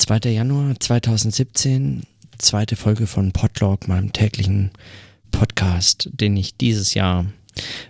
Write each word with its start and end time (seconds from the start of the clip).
2. 0.00 0.30
Januar 0.30 0.80
2017, 0.80 2.04
zweite 2.38 2.74
Folge 2.74 3.06
von 3.06 3.32
Podlog, 3.32 3.86
meinem 3.86 4.14
täglichen 4.14 4.70
Podcast, 5.30 6.08
den 6.14 6.38
ich 6.38 6.56
dieses 6.56 6.94
Jahr 6.94 7.26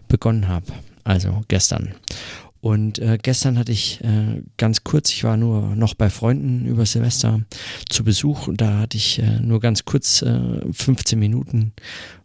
begonnen 0.08 0.48
habe, 0.48 0.66
also 1.04 1.44
gestern. 1.46 1.94
Und 2.60 2.98
äh, 2.98 3.18
gestern 3.20 3.58
hatte 3.58 3.72
ich 3.72 4.00
äh, 4.02 4.42
ganz 4.58 4.84
kurz, 4.84 5.10
ich 5.10 5.24
war 5.24 5.38
nur 5.38 5.74
noch 5.76 5.94
bei 5.94 6.10
Freunden 6.10 6.66
über 6.66 6.84
Silvester 6.84 7.40
zu 7.88 8.04
Besuch 8.04 8.48
und 8.48 8.60
da 8.60 8.80
hatte 8.80 8.98
ich 8.98 9.18
äh, 9.18 9.40
nur 9.40 9.60
ganz 9.60 9.86
kurz 9.86 10.18
15 10.18 11.16
äh, 11.16 11.20
Minuten 11.20 11.72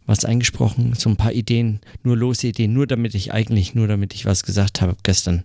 was 0.04 0.24
eingesprochen, 0.24 0.94
so 0.96 1.10
ein 1.10 1.16
paar 1.16 1.32
Ideen, 1.32 1.80
nur 2.04 2.16
lose 2.16 2.46
Ideen, 2.46 2.72
nur 2.72 2.86
damit 2.86 3.14
ich 3.14 3.32
eigentlich, 3.32 3.74
nur 3.74 3.88
damit 3.88 4.14
ich 4.14 4.24
was 4.24 4.44
gesagt 4.44 4.80
habe 4.80 4.96
gestern, 5.02 5.42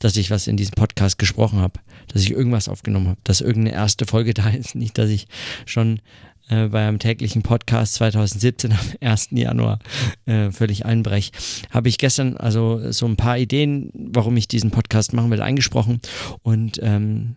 dass 0.00 0.16
ich 0.16 0.30
was 0.30 0.46
in 0.46 0.56
diesem 0.56 0.74
Podcast 0.74 1.18
gesprochen 1.18 1.58
habe, 1.58 1.80
dass 2.08 2.22
ich 2.22 2.30
irgendwas 2.30 2.68
aufgenommen 2.68 3.08
habe, 3.08 3.20
dass 3.24 3.40
irgendeine 3.40 3.76
erste 3.76 4.06
Folge 4.06 4.34
da 4.34 4.48
ist, 4.50 4.74
nicht, 4.74 4.98
dass 4.98 5.10
ich 5.10 5.28
schon 5.64 6.00
äh, 6.48 6.68
bei 6.68 6.86
einem 6.86 6.98
täglichen 6.98 7.42
Podcast 7.42 7.94
2017 7.94 8.72
am 8.72 8.78
1. 9.00 9.28
Januar 9.32 9.78
äh, 10.26 10.50
völlig 10.50 10.86
einbrech, 10.86 11.32
habe 11.70 11.88
ich 11.88 11.98
gestern 11.98 12.36
also 12.36 12.92
so 12.92 13.06
ein 13.06 13.16
paar 13.16 13.38
Ideen, 13.38 13.90
warum 13.94 14.36
ich 14.36 14.48
diesen 14.48 14.70
Podcast 14.70 15.12
machen 15.12 15.30
will, 15.30 15.42
eingesprochen 15.42 16.00
und 16.42 16.78
ähm, 16.82 17.36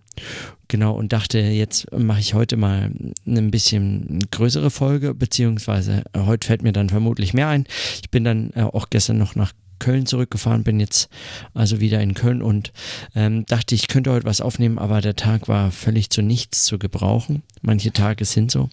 genau 0.68 0.94
und 0.94 1.13
dachte, 1.13 1.40
jetzt 1.40 1.91
mache 1.98 2.20
ich 2.20 2.34
heute 2.34 2.58
mal 2.58 2.91
ein 3.26 3.52
bisschen 3.52 4.20
größere 4.32 4.70
Folge, 4.70 5.13
beziehungsweise 5.13 6.04
äh, 6.13 6.20
heute 6.20 6.48
fällt 6.48 6.62
mir 6.62 6.73
dann 6.73 6.90
vermutlich 6.90 7.34
mehr 7.34 7.48
ein. 7.48 7.66
Ich 8.02 8.10
bin 8.10 8.23
dann 8.23 8.52
äh, 8.55 8.62
auch 8.62 8.90
gestern 8.90 9.18
noch 9.18 9.35
nach 9.35 9.54
Köln 9.80 10.05
zurückgefahren, 10.05 10.63
bin 10.63 10.80
jetzt 10.80 11.10
also 11.54 11.80
wieder 11.80 12.02
in 12.02 12.13
Köln 12.13 12.41
und 12.41 12.71
ähm, 13.16 13.46
dachte, 13.46 13.76
ich 13.76 13.88
könnte 13.88 14.12
heute 14.12 14.26
was 14.26 14.41
aufnehmen, 14.41 14.77
aber 14.77 15.02
der 15.02 15.16
Tag 15.16 15.48
war 15.48 15.71
völlig 15.71 16.10
zu 16.10 16.21
nichts 16.21 16.66
zu 16.66 16.77
gebrauchen. 16.77 17.44
Manche 17.62 17.91
Tage 17.91 18.26
sind 18.26 18.52
so 18.52 18.70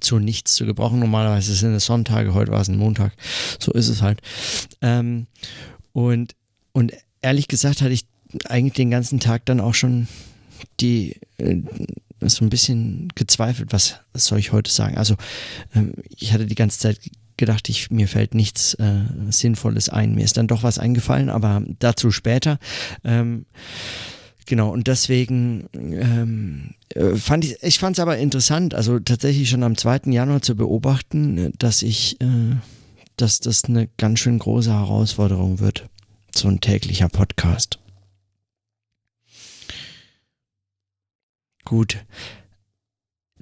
zu 0.00 0.18
nichts 0.18 0.54
zu 0.54 0.66
gebrauchen. 0.66 0.98
Normalerweise 0.98 1.54
sind 1.54 1.74
es 1.74 1.86
Sonntage, 1.86 2.34
heute 2.34 2.52
war 2.52 2.60
es 2.60 2.68
ein 2.68 2.78
Montag. 2.78 3.12
So 3.58 3.72
ist 3.72 3.88
es 3.88 4.02
halt. 4.02 4.20
Ähm, 4.82 5.26
und, 5.92 6.34
und 6.72 6.92
ehrlich 7.22 7.48
gesagt 7.48 7.82
hatte 7.82 7.92
ich 7.92 8.06
eigentlich 8.48 8.74
den 8.74 8.90
ganzen 8.90 9.20
Tag 9.20 9.44
dann 9.46 9.60
auch 9.60 9.74
schon 9.74 10.08
die 10.80 11.16
äh, 11.38 11.56
so 12.20 12.44
ein 12.44 12.50
bisschen 12.50 13.08
gezweifelt, 13.14 13.72
was 13.72 14.00
soll 14.14 14.38
ich 14.38 14.52
heute 14.52 14.70
sagen. 14.70 14.96
Also 14.96 15.16
ähm, 15.74 15.94
ich 16.16 16.32
hatte 16.32 16.46
die 16.46 16.54
ganze 16.54 16.78
Zeit 16.78 16.98
gedacht, 17.36 17.68
ich, 17.68 17.90
mir 17.90 18.08
fällt 18.08 18.34
nichts 18.34 18.74
äh, 18.74 19.02
Sinnvolles 19.30 19.88
ein. 19.88 20.14
Mir 20.14 20.24
ist 20.24 20.36
dann 20.36 20.46
doch 20.46 20.62
was 20.62 20.78
eingefallen, 20.78 21.28
aber 21.28 21.62
dazu 21.78 22.10
später. 22.10 22.58
Ähm, 23.04 23.46
Genau, 24.46 24.70
und 24.70 24.86
deswegen 24.86 25.68
ähm, 25.74 26.74
äh, 26.90 27.16
fand 27.16 27.44
ich, 27.44 27.62
ich 27.62 27.78
fand 27.80 27.96
es 27.96 28.00
aber 28.00 28.16
interessant, 28.18 28.74
also 28.74 29.00
tatsächlich 29.00 29.50
schon 29.50 29.64
am 29.64 29.76
2. 29.76 30.02
Januar 30.06 30.40
zu 30.40 30.54
beobachten, 30.54 31.52
dass 31.58 31.82
ich, 31.82 32.20
äh, 32.20 32.56
dass 33.16 33.40
das 33.40 33.64
eine 33.64 33.88
ganz 33.98 34.20
schön 34.20 34.38
große 34.38 34.72
Herausforderung 34.72 35.58
wird, 35.58 35.88
so 36.34 36.46
ein 36.48 36.60
täglicher 36.60 37.08
Podcast. 37.08 37.80
Gut 41.64 41.98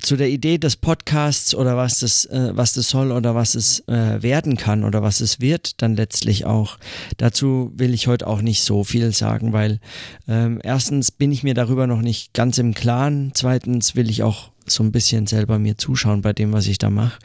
zu 0.00 0.16
der 0.16 0.28
Idee 0.28 0.58
des 0.58 0.76
Podcasts 0.76 1.54
oder 1.54 1.76
was 1.76 2.00
das, 2.00 2.24
äh, 2.26 2.50
was 2.52 2.72
das 2.72 2.88
soll 2.88 3.12
oder 3.12 3.34
was 3.34 3.54
es 3.54 3.80
äh, 3.88 4.22
werden 4.22 4.56
kann 4.56 4.84
oder 4.84 5.02
was 5.02 5.20
es 5.20 5.40
wird, 5.40 5.80
dann 5.82 5.94
letztlich 5.94 6.46
auch. 6.46 6.78
Dazu 7.16 7.72
will 7.76 7.94
ich 7.94 8.06
heute 8.06 8.26
auch 8.26 8.42
nicht 8.42 8.62
so 8.62 8.84
viel 8.84 9.12
sagen, 9.12 9.52
weil 9.52 9.78
ähm, 10.26 10.60
erstens 10.62 11.10
bin 11.10 11.30
ich 11.30 11.44
mir 11.44 11.54
darüber 11.54 11.86
noch 11.86 12.02
nicht 12.02 12.34
ganz 12.34 12.58
im 12.58 12.74
Klaren. 12.74 13.32
Zweitens 13.34 13.94
will 13.94 14.10
ich 14.10 14.22
auch 14.22 14.50
so 14.66 14.82
ein 14.82 14.92
bisschen 14.92 15.26
selber 15.26 15.58
mir 15.58 15.76
zuschauen 15.76 16.22
bei 16.22 16.32
dem, 16.32 16.52
was 16.52 16.66
ich 16.66 16.78
da 16.78 16.90
mache. 16.90 17.18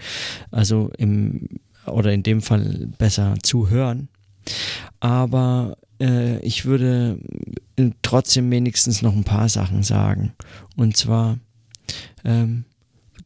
Also 0.52 0.92
im 0.98 1.48
oder 1.86 2.14
in 2.14 2.24
dem 2.24 2.42
Fall 2.42 2.88
besser 2.98 3.36
zuhören. 3.42 4.10
Aber 5.00 5.78
äh, 6.00 6.40
ich 6.40 6.66
würde 6.66 7.20
äh, 7.78 7.90
trotzdem 8.02 8.52
wenigstens 8.52 9.02
noch 9.02 9.16
ein 9.16 9.24
paar 9.24 9.50
Sachen 9.50 9.82
sagen. 9.82 10.34
Und 10.76 10.98
zwar 10.98 11.40
ähm, 12.24 12.66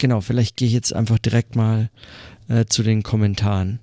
genau, 0.03 0.19
vielleicht 0.19 0.58
gehe 0.58 0.68
ich 0.68 0.74
jetzt 0.74 0.94
einfach 0.94 1.18
direkt 1.18 1.56
mal 1.56 1.90
äh, 2.50 2.66
zu 2.66 2.84
den 2.84 3.03
Kommentaren. 3.03 3.80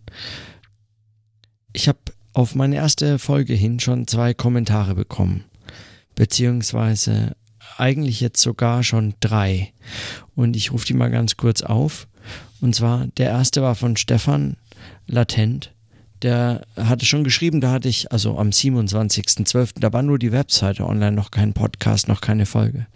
Ich 1.72 1.88
habe 1.88 1.98
auf 2.34 2.54
meine 2.54 2.76
erste 2.76 3.18
Folge 3.18 3.54
hin 3.54 3.80
schon 3.80 4.06
zwei 4.06 4.34
Kommentare 4.34 4.94
bekommen, 4.94 5.44
beziehungsweise 6.16 7.34
eigentlich 7.78 8.20
jetzt 8.20 8.42
sogar 8.42 8.82
schon 8.82 9.14
drei. 9.20 9.72
Und 10.34 10.56
ich 10.56 10.72
rufe 10.72 10.84
die 10.84 10.92
mal 10.92 11.10
ganz 11.10 11.38
kurz 11.38 11.62
auf. 11.62 12.06
Und 12.60 12.74
zwar, 12.74 13.06
der 13.16 13.30
erste 13.30 13.62
war 13.62 13.74
von 13.74 13.96
Stefan 13.96 14.58
Latent 15.06 15.72
der 16.22 16.66
hatte 16.76 17.06
schon 17.06 17.24
geschrieben, 17.24 17.60
da 17.60 17.72
hatte 17.72 17.88
ich, 17.88 18.12
also 18.12 18.38
am 18.38 18.50
27.12., 18.50 19.80
da 19.80 19.92
war 19.92 20.02
nur 20.02 20.18
die 20.18 20.32
Webseite 20.32 20.86
online, 20.86 21.12
noch 21.12 21.30
kein 21.30 21.52
Podcast, 21.52 22.08
noch 22.08 22.20
keine 22.20 22.46
Folge. 22.46 22.86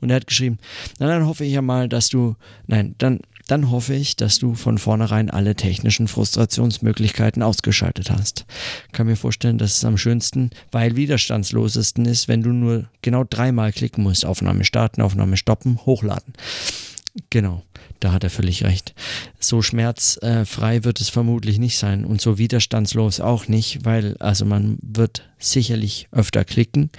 Und 0.00 0.10
er 0.10 0.16
hat 0.16 0.26
geschrieben, 0.26 0.58
na 0.98 1.06
dann 1.06 1.26
hoffe 1.26 1.44
ich 1.44 1.52
ja 1.52 1.62
mal, 1.62 1.88
dass 1.88 2.08
du, 2.08 2.36
nein, 2.66 2.94
dann, 2.98 3.20
dann 3.48 3.70
hoffe 3.70 3.94
ich, 3.94 4.16
dass 4.16 4.38
du 4.38 4.54
von 4.54 4.78
vornherein 4.78 5.30
alle 5.30 5.54
technischen 5.54 6.08
Frustrationsmöglichkeiten 6.08 7.42
ausgeschaltet 7.42 8.10
hast. 8.10 8.46
Kann 8.92 9.06
mir 9.06 9.16
vorstellen, 9.16 9.58
dass 9.58 9.76
es 9.76 9.84
am 9.84 9.98
schönsten, 9.98 10.50
weil 10.70 10.96
widerstandslosesten 10.96 12.06
ist, 12.06 12.28
wenn 12.28 12.42
du 12.42 12.50
nur 12.50 12.88
genau 13.02 13.24
dreimal 13.24 13.72
klicken 13.72 14.04
musst. 14.04 14.24
Aufnahme 14.24 14.64
starten, 14.64 15.02
Aufnahme 15.02 15.36
stoppen, 15.36 15.78
hochladen. 15.84 16.32
Genau 17.28 17.62
da 18.04 18.12
hat 18.12 18.24
er 18.24 18.30
völlig 18.30 18.64
recht. 18.64 18.94
So 19.38 19.62
schmerzfrei 19.62 20.84
wird 20.84 21.00
es 21.00 21.08
vermutlich 21.08 21.58
nicht 21.58 21.78
sein 21.78 22.04
und 22.04 22.20
so 22.20 22.38
widerstandslos 22.38 23.20
auch 23.20 23.48
nicht, 23.48 23.84
weil 23.84 24.16
also 24.18 24.44
man 24.44 24.78
wird 24.82 25.28
sicherlich 25.42 26.08
öfter 26.12 26.44
klicken. 26.44 26.90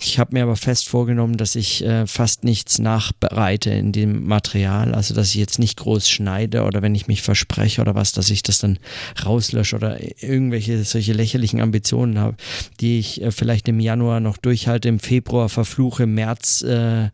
Ich 0.00 0.18
habe 0.18 0.34
mir 0.34 0.42
aber 0.42 0.56
fest 0.56 0.88
vorgenommen, 0.88 1.36
dass 1.36 1.54
ich 1.54 1.84
äh, 1.84 2.06
fast 2.06 2.44
nichts 2.44 2.78
nachbereite 2.78 3.70
in 3.70 3.92
dem 3.92 4.24
Material, 4.26 4.94
also 4.94 5.14
dass 5.14 5.30
ich 5.30 5.36
jetzt 5.36 5.58
nicht 5.58 5.78
groß 5.78 6.08
schneide 6.08 6.62
oder 6.64 6.82
wenn 6.82 6.94
ich 6.94 7.06
mich 7.06 7.22
verspreche 7.22 7.80
oder 7.80 7.94
was, 7.94 8.12
dass 8.12 8.30
ich 8.30 8.42
das 8.42 8.58
dann 8.58 8.78
rauslösche 9.24 9.76
oder 9.76 9.98
irgendwelche 10.22 10.84
solche 10.84 11.12
lächerlichen 11.12 11.60
Ambitionen 11.60 12.18
habe, 12.18 12.36
die 12.80 12.98
ich 12.98 13.22
äh, 13.22 13.30
vielleicht 13.30 13.68
im 13.68 13.80
Januar 13.80 14.20
noch 14.20 14.36
durchhalte, 14.36 14.88
im 14.88 15.00
Februar 15.00 15.48
verfluche, 15.48 16.04
im 16.04 16.14
März 16.14 16.62
äh, 16.62 17.06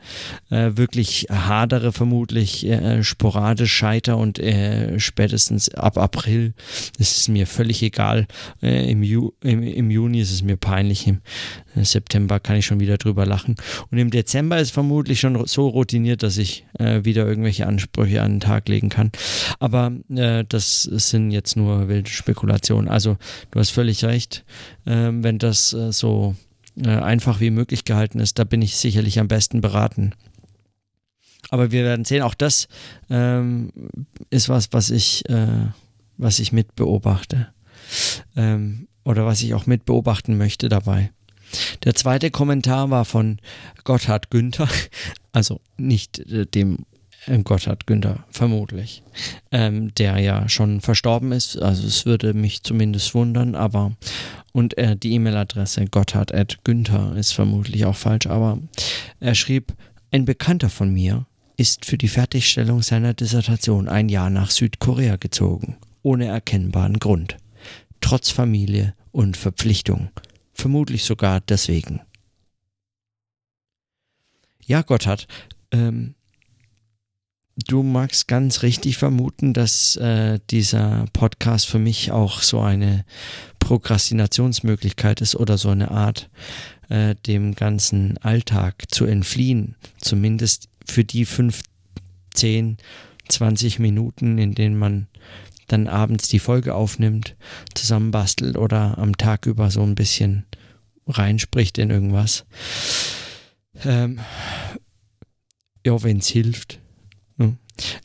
äh 0.51 0.77
wirklich 0.77 1.27
hadere 1.31 1.93
vermutlich, 1.93 2.67
äh, 2.67 3.03
sporadisch 3.03 3.73
scheiter 3.73 4.17
und 4.19 4.39
äh, 4.39 4.99
spätestens 4.99 5.69
ab 5.69 5.99
April 5.99 6.55
ist 6.99 7.19
es 7.19 7.29
mir 7.29 7.47
völlig 7.47 7.83
egal. 7.83 8.27
Im, 8.61 9.03
Ju 9.03 9.33
im, 9.43 9.63
Im 9.63 9.91
Juni 9.91 10.21
ist 10.21 10.33
es 10.33 10.43
mir 10.43 10.57
peinlich. 10.65 11.07
Im 11.07 11.21
äh, 11.77 11.85
September 11.85 12.41
kann 12.41 12.57
ich 12.57 12.67
schon 12.67 12.81
wieder 12.81 12.97
drüber 12.97 13.27
lachen. 13.27 13.55
Und 13.91 13.99
im 13.99 14.11
Dezember 14.11 14.59
ist 14.59 14.73
vermutlich 14.73 15.21
schon 15.21 15.47
so 15.47 15.69
routiniert, 15.69 16.23
dass 16.23 16.39
ich 16.39 16.65
äh, 16.79 17.05
wieder 17.05 17.27
irgendwelche 17.27 17.67
Ansprüche 17.67 18.23
an 18.23 18.33
den 18.33 18.41
Tag 18.41 18.69
legen 18.69 18.89
kann. 18.89 19.13
Aber 19.61 19.93
äh, 20.09 20.45
das 20.49 20.83
sind 20.83 21.31
jetzt 21.31 21.57
nur 21.57 21.89
wilde 21.89 22.11
Spekulationen. 22.11 22.89
Also 22.89 23.17
du 23.51 23.61
hast 23.61 23.71
völlig 23.71 24.05
recht. 24.05 24.45
Äh, 24.87 25.11
wenn 25.13 25.39
das 25.39 25.73
äh, 25.75 25.93
so 25.93 26.35
äh, 26.83 26.89
einfach 26.89 27.41
wie 27.41 27.51
möglich 27.51 27.85
gehalten 27.85 28.19
ist, 28.19 28.39
da 28.39 28.45
bin 28.45 28.63
ich 28.63 28.77
sicherlich 28.77 29.21
am 29.21 29.29
besten 29.29 29.61
beraten. 29.61 30.15
Aber 31.51 31.71
wir 31.71 31.85
werden 31.85 32.07
sehen, 32.07 32.23
auch 32.23 32.35
das 32.35 32.69
ähm, 33.11 33.71
ist 34.31 34.49
was, 34.49 34.73
was 34.73 34.89
ich, 34.89 35.25
was 36.17 36.39
ich 36.39 36.53
mit 36.53 36.75
beobachte. 36.75 37.49
Ähm, 38.35 38.89
oder 39.05 39.27
was 39.27 39.43
ich 39.43 39.55
auch 39.55 39.67
mit 39.67 39.85
beobachten 39.85 40.37
möchte 40.37 40.69
dabei. 40.69 41.11
Der 41.85 41.95
zweite 41.95 42.31
Kommentar 42.31 42.91
war 42.91 43.05
von 43.05 43.39
Gotthard 43.85 44.31
Günther, 44.31 44.69
also 45.33 45.61
nicht 45.77 46.19
äh, 46.19 46.47
dem 46.47 46.79
äh, 47.27 47.39
Gotthard 47.39 47.87
Günther, 47.87 48.25
vermutlich, 48.31 49.03
ähm, 49.53 49.95
der 49.95 50.19
ja 50.19 50.49
schon 50.49 50.81
verstorben 50.81 51.33
ist. 51.33 51.61
Also 51.61 51.87
es 51.87 52.07
würde 52.07 52.35
mich 52.35 52.63
zumindest 52.63 53.15
wundern, 53.15 53.55
aber 53.55 53.93
und 54.53 54.77
äh, 54.79 54.97
die 54.97 55.13
E-Mail-Adresse 55.15 55.87
gotthard.günther 55.87 57.17
ist 57.17 57.33
vermutlich 57.33 57.85
auch 57.87 57.97
falsch, 57.97 58.27
aber 58.27 58.59
er 59.21 59.35
schrieb, 59.35 59.73
ein 60.11 60.25
Bekannter 60.25 60.71
von 60.71 60.93
mir 60.93 61.27
ist 61.57 61.85
für 61.85 61.99
die 61.99 62.09
Fertigstellung 62.09 62.83
seiner 62.83 63.15
Dissertation 63.15 63.89
ein 63.89 64.09
Jahr 64.09 64.31
nach 64.31 64.51
Südkorea 64.51 65.17
gezogen, 65.17 65.77
ohne 66.03 66.27
erkennbaren 66.27 66.99
Grund 66.99 67.37
trotz 68.05 68.29
Familie 68.29 68.95
und 69.13 69.35
Verpflichtung, 69.35 70.11
vermutlich 70.53 71.05
sogar 71.05 71.41
deswegen. 71.41 72.03
Ja, 74.63 74.83
Gotthard, 74.83 75.27
ähm, 75.71 76.15
du 77.57 77.83
magst 77.83 78.29
ganz 78.29 78.63
richtig 78.63 78.99
vermuten, 78.99 79.55
dass 79.55 79.97
äh, 79.97 80.39
dieser 80.51 81.07
Podcast 81.15 81.67
für 81.67 81.79
mich 81.79 82.13
auch 82.13 82.43
so 82.43 82.61
eine 82.61 83.07
Prokrastinationsmöglichkeit 83.59 85.23
ist 85.23 85.35
oder 85.35 85.57
so 85.57 85.71
eine 85.71 85.91
Art 85.91 86.29
äh, 86.91 87.15
dem 87.27 87.55
ganzen 87.55 88.19
Alltag 88.19 88.85
zu 88.91 89.07
entfliehen, 89.07 89.77
zumindest 89.97 90.69
für 90.87 91.05
die 91.05 91.25
fünf, 91.25 91.63
zehn, 92.35 92.77
20 93.31 93.79
Minuten, 93.79 94.37
in 94.37 94.55
denen 94.55 94.79
man 94.79 95.07
dann 95.69 95.89
abends 95.89 96.29
die 96.29 96.39
Folge 96.39 96.75
aufnimmt, 96.75 97.37
zusammenbastelt 97.75 98.57
oder 98.57 98.99
am 98.99 99.17
Tag 99.17 99.47
über 99.47 99.71
so 99.71 99.83
ein 99.83 99.95
bisschen 99.95 100.47
reinspricht 101.07 101.79
in 101.79 101.91
irgendwas. 101.91 102.45
Ähm, 103.85 104.21
ja, 105.85 106.03
wenn 106.03 106.19
es 106.19 106.29
hilft. 106.29 106.79
Ne? 107.37 107.57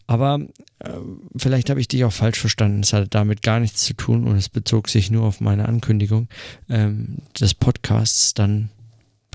Aber 0.08 0.40
äh, 0.80 0.92
vielleicht 1.38 1.70
habe 1.70 1.80
ich 1.80 1.88
dich 1.88 2.04
auch 2.04 2.12
falsch 2.12 2.40
verstanden. 2.40 2.82
Es 2.82 2.94
hatte 2.94 3.08
damit 3.08 3.42
gar 3.42 3.60
nichts 3.60 3.84
zu 3.84 3.94
tun 3.94 4.26
und 4.26 4.36
es 4.36 4.50
bezog 4.50 4.90
sich 4.90 5.12
nur 5.12 5.26
auf 5.26 5.40
meine 5.40 5.68
Ankündigung 5.68 6.28
ähm, 6.70 7.20
des 7.40 7.54
Podcasts. 7.54 8.34
Dann, 8.34 8.70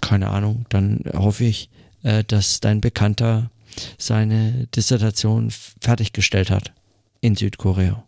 keine 0.00 0.30
Ahnung, 0.30 0.66
dann 0.68 1.00
hoffe 1.14 1.44
ich, 1.44 1.70
äh, 2.02 2.24
dass 2.24 2.60
dein 2.60 2.80
Bekannter 2.80 3.50
seine 3.98 4.68
Dissertation 4.74 5.50
fertiggestellt 5.80 6.50
hat 6.50 6.72
in 7.20 7.34
Südkorea 7.34 8.04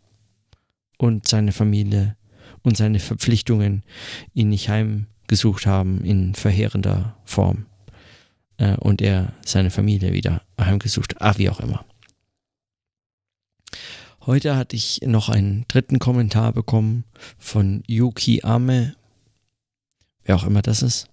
und 0.96 1.28
seine 1.28 1.52
Familie 1.52 2.16
und 2.62 2.76
seine 2.76 3.00
Verpflichtungen 3.00 3.82
ihn 4.34 4.48
nicht 4.48 4.68
heimgesucht 4.68 5.66
haben 5.66 6.02
in 6.04 6.34
verheerender 6.34 7.16
Form 7.24 7.66
äh, 8.58 8.76
und 8.76 9.02
er 9.02 9.32
seine 9.44 9.70
Familie 9.70 10.12
wieder 10.12 10.42
heimgesucht, 10.60 11.20
ah, 11.20 11.34
wie 11.36 11.50
auch 11.50 11.60
immer. 11.60 11.84
Heute 14.26 14.56
hatte 14.56 14.74
ich 14.74 15.00
noch 15.04 15.28
einen 15.28 15.64
dritten 15.68 16.00
Kommentar 16.00 16.52
bekommen 16.52 17.04
von 17.38 17.84
Yuki 17.86 18.42
Ame. 18.42 18.96
Wer 20.24 20.34
auch 20.34 20.44
immer 20.44 20.62
das 20.62 20.82
ist. 20.82 21.08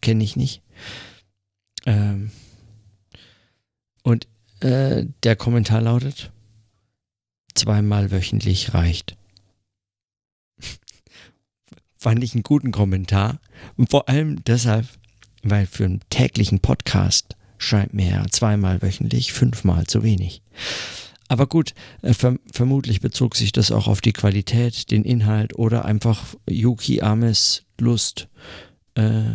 Kenne 0.00 0.24
ich 0.24 0.34
nicht. 0.34 0.62
Ähm 1.84 2.30
und 4.02 4.28
äh, 4.60 5.04
der 5.24 5.36
Kommentar 5.36 5.82
lautet, 5.82 6.32
zweimal 7.56 8.10
wöchentlich 8.10 8.74
reicht. 8.74 9.16
Fand 11.98 12.22
ich 12.22 12.34
einen 12.34 12.42
guten 12.42 12.72
Kommentar. 12.72 13.40
Und 13.76 13.90
vor 13.90 14.08
allem 14.08 14.44
deshalb, 14.44 14.86
weil 15.42 15.66
für 15.66 15.84
einen 15.84 16.00
täglichen 16.10 16.60
Podcast 16.60 17.36
scheint 17.58 17.94
mir 17.94 18.24
zweimal 18.30 18.82
wöchentlich 18.82 19.32
fünfmal 19.32 19.86
zu 19.86 20.02
wenig. 20.02 20.42
Aber 21.28 21.46
gut, 21.46 21.74
äh, 22.02 22.14
verm 22.14 22.38
vermutlich 22.52 23.00
bezog 23.00 23.34
sich 23.34 23.50
das 23.52 23.72
auch 23.72 23.88
auf 23.88 24.00
die 24.00 24.12
Qualität, 24.12 24.90
den 24.90 25.04
Inhalt 25.04 25.58
oder 25.58 25.84
einfach 25.84 26.34
Yuki 26.48 27.02
Ames 27.02 27.64
Lust, 27.80 28.28
äh, 28.94 29.34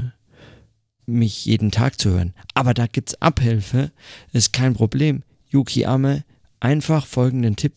mich 1.06 1.46
jeden 1.46 1.72
Tag 1.72 2.00
zu 2.00 2.12
hören. 2.12 2.34
Aber 2.54 2.74
da 2.74 2.88
gibt's 2.88 3.22
Abhilfe, 3.22 3.92
ist 4.32 4.54
kein 4.54 4.74
Problem. 4.74 5.24
Yuki 5.50 5.86
Ame, 5.86 6.24
einfach 6.62 7.06
folgenden 7.06 7.58
Tipp 7.58 7.74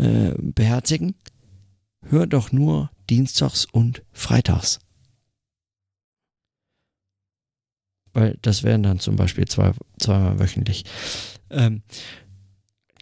äh, 0.00 0.34
beherzigen. 0.38 1.14
Hör 2.02 2.26
doch 2.26 2.52
nur 2.52 2.90
Dienstags 3.10 3.66
und 3.66 4.02
Freitags. 4.12 4.78
Weil 8.12 8.38
das 8.42 8.62
wären 8.62 8.82
dann 8.82 8.98
zum 8.98 9.16
Beispiel 9.16 9.46
zwei, 9.46 9.72
zweimal 9.98 10.38
wöchentlich. 10.40 10.84
Ähm, 11.50 11.82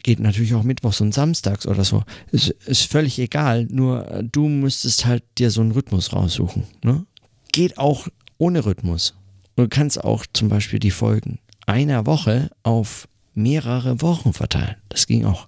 geht 0.03 0.19
natürlich 0.19 0.53
auch 0.53 0.63
mittwochs 0.63 1.01
und 1.01 1.13
samstags 1.13 1.65
oder 1.65 1.83
so. 1.83 2.03
Ist, 2.31 2.49
ist 2.49 2.83
völlig 2.83 3.17
egal, 3.19 3.65
nur 3.65 4.09
äh, 4.11 4.23
du 4.23 4.47
müsstest 4.47 5.05
halt 5.05 5.23
dir 5.37 5.51
so 5.51 5.61
einen 5.61 5.71
Rhythmus 5.71 6.13
raussuchen. 6.13 6.65
Ne? 6.83 7.05
Geht 7.51 7.77
auch 7.77 8.07
ohne 8.37 8.65
Rhythmus. 8.65 9.15
Du 9.55 9.67
kannst 9.67 10.03
auch 10.03 10.25
zum 10.31 10.49
Beispiel 10.49 10.79
die 10.79 10.91
Folgen 10.91 11.39
einer 11.65 12.05
Woche 12.05 12.49
auf 12.63 13.07
mehrere 13.33 14.01
Wochen 14.01 14.33
verteilen. 14.33 14.75
Das 14.89 15.07
ging 15.07 15.25
auch. 15.25 15.47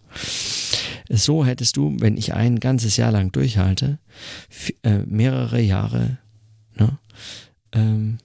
So 1.14 1.46
hättest 1.46 1.76
du, 1.76 1.96
wenn 2.00 2.16
ich 2.16 2.34
ein 2.34 2.60
ganzes 2.60 2.96
Jahr 2.96 3.12
lang 3.12 3.32
durchhalte, 3.32 4.00
äh, 4.84 5.00
mehrere 5.00 5.60
Jahre 5.60 6.18
ne, 6.78 6.98
ähm, 7.74 8.18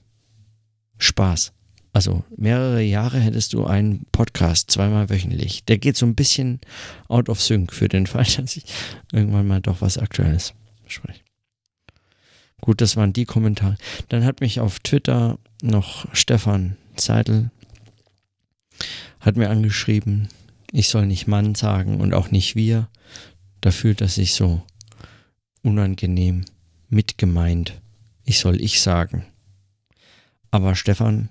Spaß. 0.97 1.51
Also 1.91 2.23
mehrere 2.37 2.81
Jahre 2.81 3.19
hättest 3.19 3.53
du 3.53 3.65
einen 3.65 4.05
Podcast 4.11 4.71
zweimal 4.71 5.09
wöchentlich. 5.09 5.65
Der 5.65 5.77
geht 5.77 5.97
so 5.97 6.05
ein 6.05 6.15
bisschen 6.15 6.61
out 7.07 7.27
of 7.27 7.41
sync 7.41 7.73
für 7.73 7.89
den 7.89 8.07
Fall, 8.07 8.25
dass 8.25 8.55
ich 8.55 8.65
irgendwann 9.11 9.47
mal 9.47 9.61
doch 9.61 9.81
was 9.81 9.97
Aktuelles 9.97 10.53
spreche. 10.85 11.21
Gut, 12.61 12.81
das 12.81 12.95
waren 12.95 13.13
die 13.13 13.25
Kommentare. 13.25 13.77
Dann 14.09 14.23
hat 14.23 14.41
mich 14.41 14.59
auf 14.59 14.79
Twitter 14.79 15.37
noch 15.61 16.07
Stefan 16.13 16.77
Seidel 16.95 17.51
hat 19.19 19.35
mir 19.35 19.49
angeschrieben, 19.49 20.29
ich 20.71 20.89
soll 20.89 21.05
nicht 21.05 21.27
Mann 21.27 21.55
sagen 21.55 21.99
und 21.99 22.13
auch 22.13 22.31
nicht 22.31 22.55
wir. 22.55 22.89
Da 23.61 23.71
fühlt 23.71 24.01
er 24.01 24.07
sich 24.07 24.33
so 24.33 24.61
unangenehm 25.63 26.45
mitgemeint. 26.89 27.81
Ich 28.23 28.39
soll 28.39 28.61
ich 28.61 28.81
sagen. 28.81 29.25
Aber 30.51 30.75
Stefan, 30.75 31.29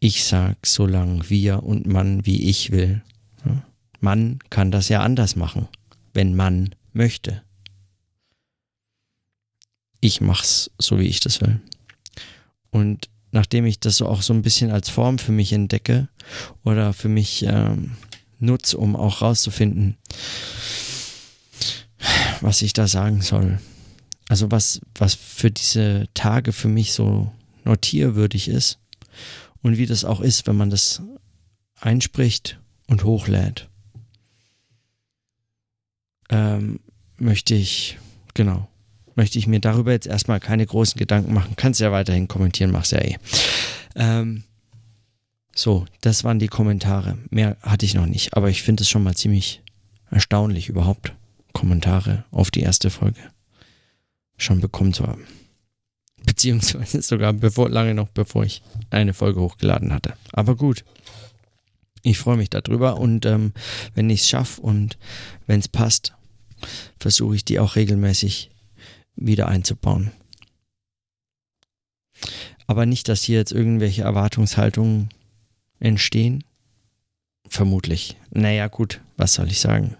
ich 0.00 0.24
sag 0.24 0.66
so 0.66 0.86
lang 0.86 1.28
wir 1.28 1.62
und 1.62 1.86
Mann, 1.86 2.24
wie 2.24 2.48
ich 2.48 2.70
will. 2.70 3.02
Mann 4.00 4.38
kann 4.50 4.70
das 4.70 4.88
ja 4.88 5.02
anders 5.02 5.36
machen, 5.36 5.68
wenn 6.14 6.36
Mann 6.36 6.74
möchte. 6.92 7.42
Ich 10.00 10.20
mach's 10.20 10.70
so, 10.78 10.98
wie 11.00 11.06
ich 11.06 11.20
das 11.20 11.40
will. 11.40 11.60
Und 12.70 13.08
nachdem 13.30 13.66
ich 13.66 13.80
das 13.80 14.00
auch 14.02 14.22
so 14.22 14.32
ein 14.32 14.42
bisschen 14.42 14.70
als 14.70 14.88
Form 14.88 15.18
für 15.18 15.32
mich 15.32 15.52
entdecke 15.52 16.08
oder 16.64 16.92
für 16.92 17.08
mich 17.08 17.44
ähm, 17.44 17.96
nutze, 18.38 18.78
um 18.78 18.96
auch 18.96 19.22
rauszufinden, 19.22 19.96
was 22.40 22.62
ich 22.62 22.72
da 22.72 22.86
sagen 22.86 23.22
soll. 23.22 23.58
Also 24.28 24.50
was, 24.50 24.80
was 24.94 25.14
für 25.14 25.50
diese 25.50 26.06
Tage 26.14 26.52
für 26.52 26.68
mich 26.68 26.92
so 26.92 27.32
notierwürdig 27.64 28.48
ist, 28.48 28.78
und 29.62 29.76
wie 29.76 29.86
das 29.86 30.04
auch 30.04 30.20
ist, 30.20 30.46
wenn 30.46 30.56
man 30.56 30.70
das 30.70 31.02
einspricht 31.80 32.60
und 32.86 33.04
hochlädt, 33.04 33.68
ähm, 36.30 36.80
möchte 37.16 37.54
ich, 37.54 37.98
genau, 38.34 38.68
möchte 39.18 39.36
ich 39.40 39.48
mir 39.48 39.58
darüber 39.58 39.90
jetzt 39.90 40.06
erstmal 40.06 40.38
keine 40.38 40.64
großen 40.64 40.96
Gedanken 40.96 41.34
machen. 41.34 41.54
Kannst 41.56 41.80
ja 41.80 41.90
weiterhin 41.90 42.28
kommentieren, 42.28 42.70
mach's 42.70 42.92
ja 42.92 43.00
eh. 43.00 43.16
Ähm, 43.96 44.44
so, 45.52 45.86
das 46.02 46.22
waren 46.22 46.38
die 46.38 46.46
Kommentare. 46.46 47.18
Mehr 47.28 47.56
hatte 47.60 47.84
ich 47.84 47.94
noch 47.94 48.06
nicht, 48.06 48.34
aber 48.34 48.48
ich 48.48 48.62
finde 48.62 48.84
es 48.84 48.88
schon 48.88 49.02
mal 49.02 49.16
ziemlich 49.16 49.60
erstaunlich 50.08 50.68
überhaupt, 50.68 51.14
Kommentare 51.52 52.26
auf 52.30 52.52
die 52.52 52.60
erste 52.60 52.90
Folge 52.90 53.20
schon 54.36 54.60
bekommen 54.60 54.92
zu 54.92 55.04
haben 55.04 55.24
beziehungsweise 56.24 57.02
sogar 57.02 57.32
bevor, 57.32 57.68
lange 57.68 57.94
noch 57.94 58.08
bevor 58.10 58.44
ich 58.44 58.62
eine 58.90 59.14
Folge 59.14 59.40
hochgeladen 59.40 59.92
hatte. 59.92 60.14
Aber 60.30 60.54
gut, 60.54 60.84
ich 62.02 62.18
freue 62.18 62.36
mich 62.36 62.50
darüber 62.50 62.98
und 62.98 63.26
ähm, 63.26 63.52
wenn 63.96 64.10
ich 64.10 64.20
es 64.20 64.28
schaffe 64.28 64.60
und 64.60 64.96
wenn 65.48 65.58
es 65.58 65.66
passt, 65.66 66.12
versuche 67.00 67.34
ich 67.34 67.44
die 67.44 67.58
auch 67.58 67.74
regelmäßig 67.74 68.50
wieder 69.20 69.48
einzubauen. 69.48 70.12
Aber 72.66 72.86
nicht, 72.86 73.08
dass 73.08 73.22
hier 73.22 73.38
jetzt 73.38 73.52
irgendwelche 73.52 74.02
Erwartungshaltungen 74.02 75.08
entstehen. 75.80 76.44
Vermutlich. 77.48 78.16
Naja, 78.30 78.68
gut, 78.68 79.00
was 79.16 79.34
soll 79.34 79.48
ich 79.48 79.60
sagen? 79.60 79.96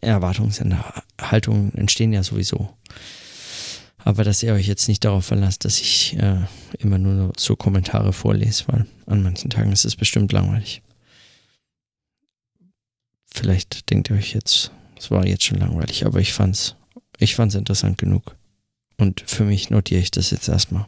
Erwartungshaltungen 0.00 1.74
entstehen 1.74 2.12
ja 2.12 2.22
sowieso. 2.22 2.74
Aber 3.98 4.24
dass 4.24 4.42
ihr 4.42 4.54
euch 4.54 4.66
jetzt 4.66 4.88
nicht 4.88 5.04
darauf 5.04 5.26
verlasst, 5.26 5.64
dass 5.64 5.80
ich 5.80 6.16
äh, 6.16 6.40
immer 6.78 6.98
nur 6.98 7.32
so 7.36 7.56
Kommentare 7.56 8.12
vorlese, 8.12 8.64
weil 8.68 8.86
an 9.06 9.22
manchen 9.22 9.50
Tagen 9.50 9.72
ist 9.72 9.84
es 9.84 9.96
bestimmt 9.96 10.32
langweilig. 10.32 10.82
Vielleicht 13.26 13.90
denkt 13.90 14.08
ihr 14.08 14.16
euch 14.16 14.32
jetzt, 14.32 14.70
es 14.96 15.10
war 15.10 15.26
jetzt 15.26 15.44
schon 15.44 15.58
langweilig, 15.58 16.06
aber 16.06 16.20
ich 16.20 16.32
fand's, 16.32 16.76
ich 17.18 17.34
fand's 17.34 17.54
interessant 17.54 17.98
genug. 17.98 18.37
Und 18.98 19.22
für 19.26 19.44
mich 19.44 19.70
notiere 19.70 20.00
ich 20.00 20.10
das 20.10 20.30
jetzt 20.30 20.48
erstmal. 20.48 20.86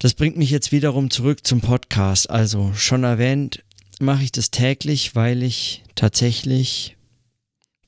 Das 0.00 0.14
bringt 0.14 0.36
mich 0.36 0.50
jetzt 0.50 0.72
wiederum 0.72 1.10
zurück 1.10 1.46
zum 1.46 1.60
Podcast. 1.60 2.28
Also 2.28 2.72
schon 2.74 3.04
erwähnt, 3.04 3.62
mache 4.00 4.24
ich 4.24 4.32
das 4.32 4.50
täglich, 4.50 5.14
weil 5.14 5.42
ich 5.42 5.84
tatsächlich 5.94 6.96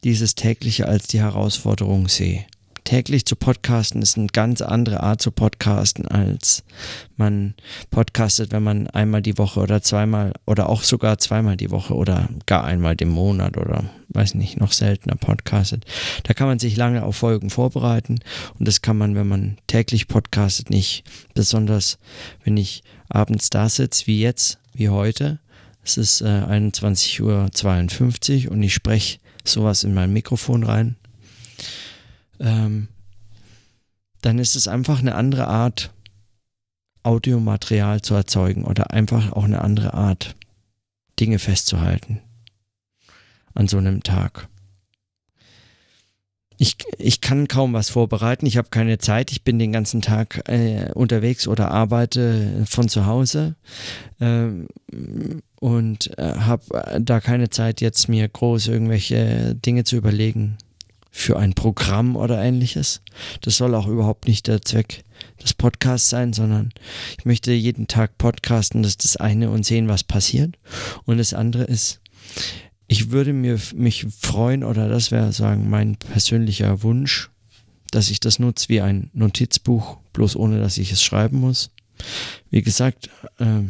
dieses 0.04 0.34
tägliche 0.36 0.86
als 0.86 1.08
die 1.08 1.20
Herausforderung 1.20 2.08
sehe 2.08 2.46
täglich 2.84 3.24
zu 3.24 3.34
podcasten 3.34 4.02
ist 4.02 4.18
eine 4.18 4.26
ganz 4.26 4.60
andere 4.60 5.02
Art 5.02 5.20
zu 5.20 5.30
podcasten, 5.30 6.06
als 6.06 6.62
man 7.16 7.54
podcastet, 7.90 8.52
wenn 8.52 8.62
man 8.62 8.86
einmal 8.88 9.22
die 9.22 9.38
Woche 9.38 9.60
oder 9.60 9.82
zweimal 9.82 10.34
oder 10.46 10.68
auch 10.68 10.82
sogar 10.82 11.18
zweimal 11.18 11.56
die 11.56 11.70
Woche 11.70 11.94
oder 11.94 12.28
gar 12.46 12.64
einmal 12.64 12.94
im 13.00 13.08
Monat 13.08 13.56
oder 13.56 13.84
weiß 14.10 14.34
nicht, 14.34 14.60
noch 14.60 14.72
seltener 14.72 15.16
podcastet. 15.16 15.86
Da 16.24 16.34
kann 16.34 16.46
man 16.46 16.58
sich 16.58 16.76
lange 16.76 17.02
auf 17.02 17.16
Folgen 17.16 17.50
vorbereiten 17.50 18.20
und 18.58 18.68
das 18.68 18.82
kann 18.82 18.98
man, 18.98 19.14
wenn 19.14 19.28
man 19.28 19.56
täglich 19.66 20.06
podcastet, 20.06 20.70
nicht. 20.70 21.04
Besonders 21.32 21.98
wenn 22.44 22.56
ich 22.56 22.82
abends 23.08 23.50
da 23.50 23.68
sitze, 23.68 24.06
wie 24.06 24.20
jetzt, 24.20 24.58
wie 24.74 24.90
heute. 24.90 25.38
Es 25.82 25.96
ist 25.96 26.20
äh, 26.20 26.24
21.52 26.24 28.46
Uhr 28.46 28.52
und 28.52 28.62
ich 28.62 28.74
spreche 28.74 29.18
sowas 29.42 29.84
in 29.84 29.94
mein 29.94 30.12
Mikrofon 30.12 30.64
rein 30.64 30.96
ähm, 32.44 32.88
dann 34.20 34.38
ist 34.38 34.54
es 34.54 34.68
einfach 34.68 35.00
eine 35.00 35.16
andere 35.16 35.48
Art, 35.48 35.90
Audiomaterial 37.02 38.00
zu 38.00 38.14
erzeugen 38.14 38.64
oder 38.64 38.92
einfach 38.92 39.32
auch 39.32 39.44
eine 39.44 39.60
andere 39.60 39.92
Art, 39.92 40.36
Dinge 41.20 41.38
festzuhalten 41.38 42.20
an 43.54 43.68
so 43.68 43.78
einem 43.78 44.02
Tag. 44.02 44.48
Ich, 46.56 46.76
ich 46.98 47.20
kann 47.20 47.48
kaum 47.48 47.72
was 47.72 47.90
vorbereiten, 47.90 48.46
ich 48.46 48.56
habe 48.56 48.68
keine 48.70 48.98
Zeit, 48.98 49.32
ich 49.32 49.42
bin 49.42 49.58
den 49.58 49.72
ganzen 49.72 50.02
Tag 50.02 50.48
äh, 50.48 50.90
unterwegs 50.94 51.46
oder 51.46 51.70
arbeite 51.70 52.64
von 52.66 52.88
zu 52.88 53.06
Hause 53.06 53.56
ähm, 54.20 54.68
und 55.60 56.16
äh, 56.18 56.34
habe 56.38 57.00
da 57.00 57.20
keine 57.20 57.50
Zeit, 57.50 57.80
jetzt 57.80 58.08
mir 58.08 58.28
groß 58.28 58.68
irgendwelche 58.68 59.56
Dinge 59.56 59.84
zu 59.84 59.96
überlegen 59.96 60.56
für 61.16 61.38
ein 61.38 61.54
Programm 61.54 62.16
oder 62.16 62.42
ähnliches. 62.42 63.00
Das 63.40 63.56
soll 63.56 63.76
auch 63.76 63.86
überhaupt 63.86 64.26
nicht 64.26 64.48
der 64.48 64.62
Zweck 64.62 65.04
des 65.40 65.54
Podcasts 65.54 66.10
sein, 66.10 66.32
sondern 66.32 66.72
ich 67.16 67.24
möchte 67.24 67.52
jeden 67.52 67.86
Tag 67.86 68.18
podcasten, 68.18 68.82
das 68.82 68.92
ist 68.92 69.04
das 69.04 69.16
eine 69.16 69.48
und 69.50 69.64
sehen, 69.64 69.86
was 69.86 70.02
passiert. 70.02 70.56
Und 71.04 71.18
das 71.18 71.32
andere 71.32 71.62
ist, 71.62 72.00
ich 72.88 73.12
würde 73.12 73.32
mir, 73.32 73.60
mich 73.76 74.06
freuen, 74.18 74.64
oder 74.64 74.88
das 74.88 75.12
wäre 75.12 75.30
sagen 75.32 75.70
mein 75.70 75.94
persönlicher 75.94 76.82
Wunsch, 76.82 77.30
dass 77.92 78.10
ich 78.10 78.18
das 78.18 78.40
nutze 78.40 78.68
wie 78.68 78.80
ein 78.80 79.10
Notizbuch, 79.14 79.98
bloß 80.14 80.34
ohne 80.34 80.58
dass 80.58 80.78
ich 80.78 80.90
es 80.90 81.00
schreiben 81.00 81.38
muss. 81.38 81.70
Wie 82.50 82.62
gesagt, 82.62 83.08
äh, 83.38 83.62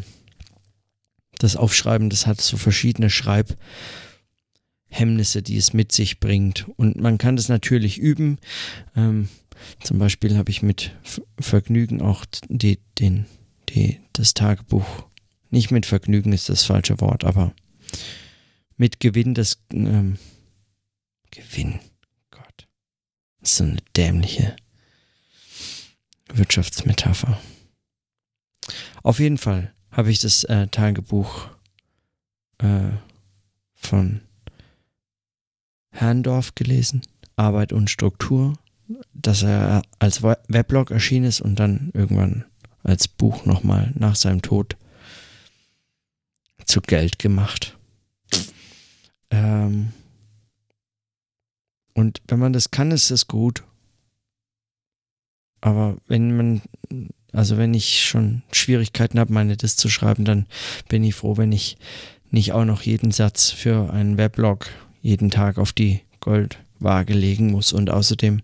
das 1.38 1.56
Aufschreiben, 1.56 2.08
das 2.08 2.26
hat 2.26 2.40
so 2.40 2.56
verschiedene 2.56 3.10
Schreib- 3.10 3.58
Hemmnisse, 4.94 5.42
die 5.42 5.56
es 5.56 5.72
mit 5.72 5.92
sich 5.92 6.20
bringt. 6.20 6.66
Und 6.76 6.96
man 6.96 7.18
kann 7.18 7.36
das 7.36 7.48
natürlich 7.48 7.98
üben. 7.98 8.38
Ähm, 8.94 9.28
zum 9.80 9.98
Beispiel 9.98 10.36
habe 10.36 10.50
ich 10.50 10.62
mit 10.62 10.92
Vergnügen 11.38 12.00
auch 12.00 12.24
die, 12.48 12.78
den, 12.98 13.26
die, 13.70 14.00
das 14.12 14.34
Tagebuch, 14.34 15.04
nicht 15.50 15.70
mit 15.70 15.86
Vergnügen 15.86 16.32
ist 16.32 16.48
das 16.48 16.64
falsche 16.64 17.00
Wort, 17.00 17.24
aber 17.24 17.54
mit 18.76 19.00
Gewinn 19.00 19.34
das 19.34 19.58
ähm, 19.72 20.18
Gewinn. 21.30 21.78
Gott. 22.30 22.66
Das 23.40 23.50
ist 23.52 23.56
so 23.58 23.64
eine 23.64 23.76
dämliche 23.96 24.56
Wirtschaftsmetapher. 26.32 27.40
Auf 29.02 29.20
jeden 29.20 29.38
Fall 29.38 29.72
habe 29.90 30.10
ich 30.10 30.18
das 30.18 30.44
äh, 30.44 30.66
Tagebuch 30.68 31.48
äh, 32.58 32.90
von 33.74 34.22
Herrndorf 35.94 36.54
gelesen, 36.54 37.02
Arbeit 37.36 37.72
und 37.72 37.88
Struktur, 37.88 38.54
dass 39.14 39.42
er 39.42 39.82
als 39.98 40.22
Weblog 40.22 40.90
erschienen 40.90 41.26
ist 41.26 41.40
und 41.40 41.58
dann 41.58 41.90
irgendwann 41.94 42.44
als 42.82 43.08
Buch 43.08 43.46
nochmal 43.46 43.92
nach 43.94 44.16
seinem 44.16 44.42
Tod 44.42 44.76
zu 46.66 46.80
Geld 46.80 47.18
gemacht. 47.18 47.78
Ähm 49.30 49.92
und 51.94 52.20
wenn 52.26 52.40
man 52.40 52.52
das 52.52 52.72
kann, 52.72 52.90
ist 52.90 53.10
das 53.10 53.28
gut. 53.28 53.62
Aber 55.60 55.96
wenn 56.08 56.36
man, 56.36 56.62
also 57.32 57.56
wenn 57.56 57.72
ich 57.72 58.02
schon 58.02 58.42
Schwierigkeiten 58.52 59.18
habe, 59.18 59.32
meine 59.32 59.56
das 59.56 59.76
zu 59.76 59.88
schreiben, 59.88 60.24
dann 60.24 60.46
bin 60.88 61.04
ich 61.04 61.14
froh, 61.14 61.36
wenn 61.36 61.52
ich 61.52 61.78
nicht 62.30 62.52
auch 62.52 62.64
noch 62.64 62.82
jeden 62.82 63.12
Satz 63.12 63.50
für 63.50 63.90
einen 63.92 64.18
Weblog 64.18 64.68
jeden 65.04 65.30
Tag 65.30 65.58
auf 65.58 65.73
die 65.73 66.00
Goldwaage 66.20 67.12
legen 67.12 67.52
muss. 67.52 67.75
Und 67.75 67.90
außerdem, 67.90 68.40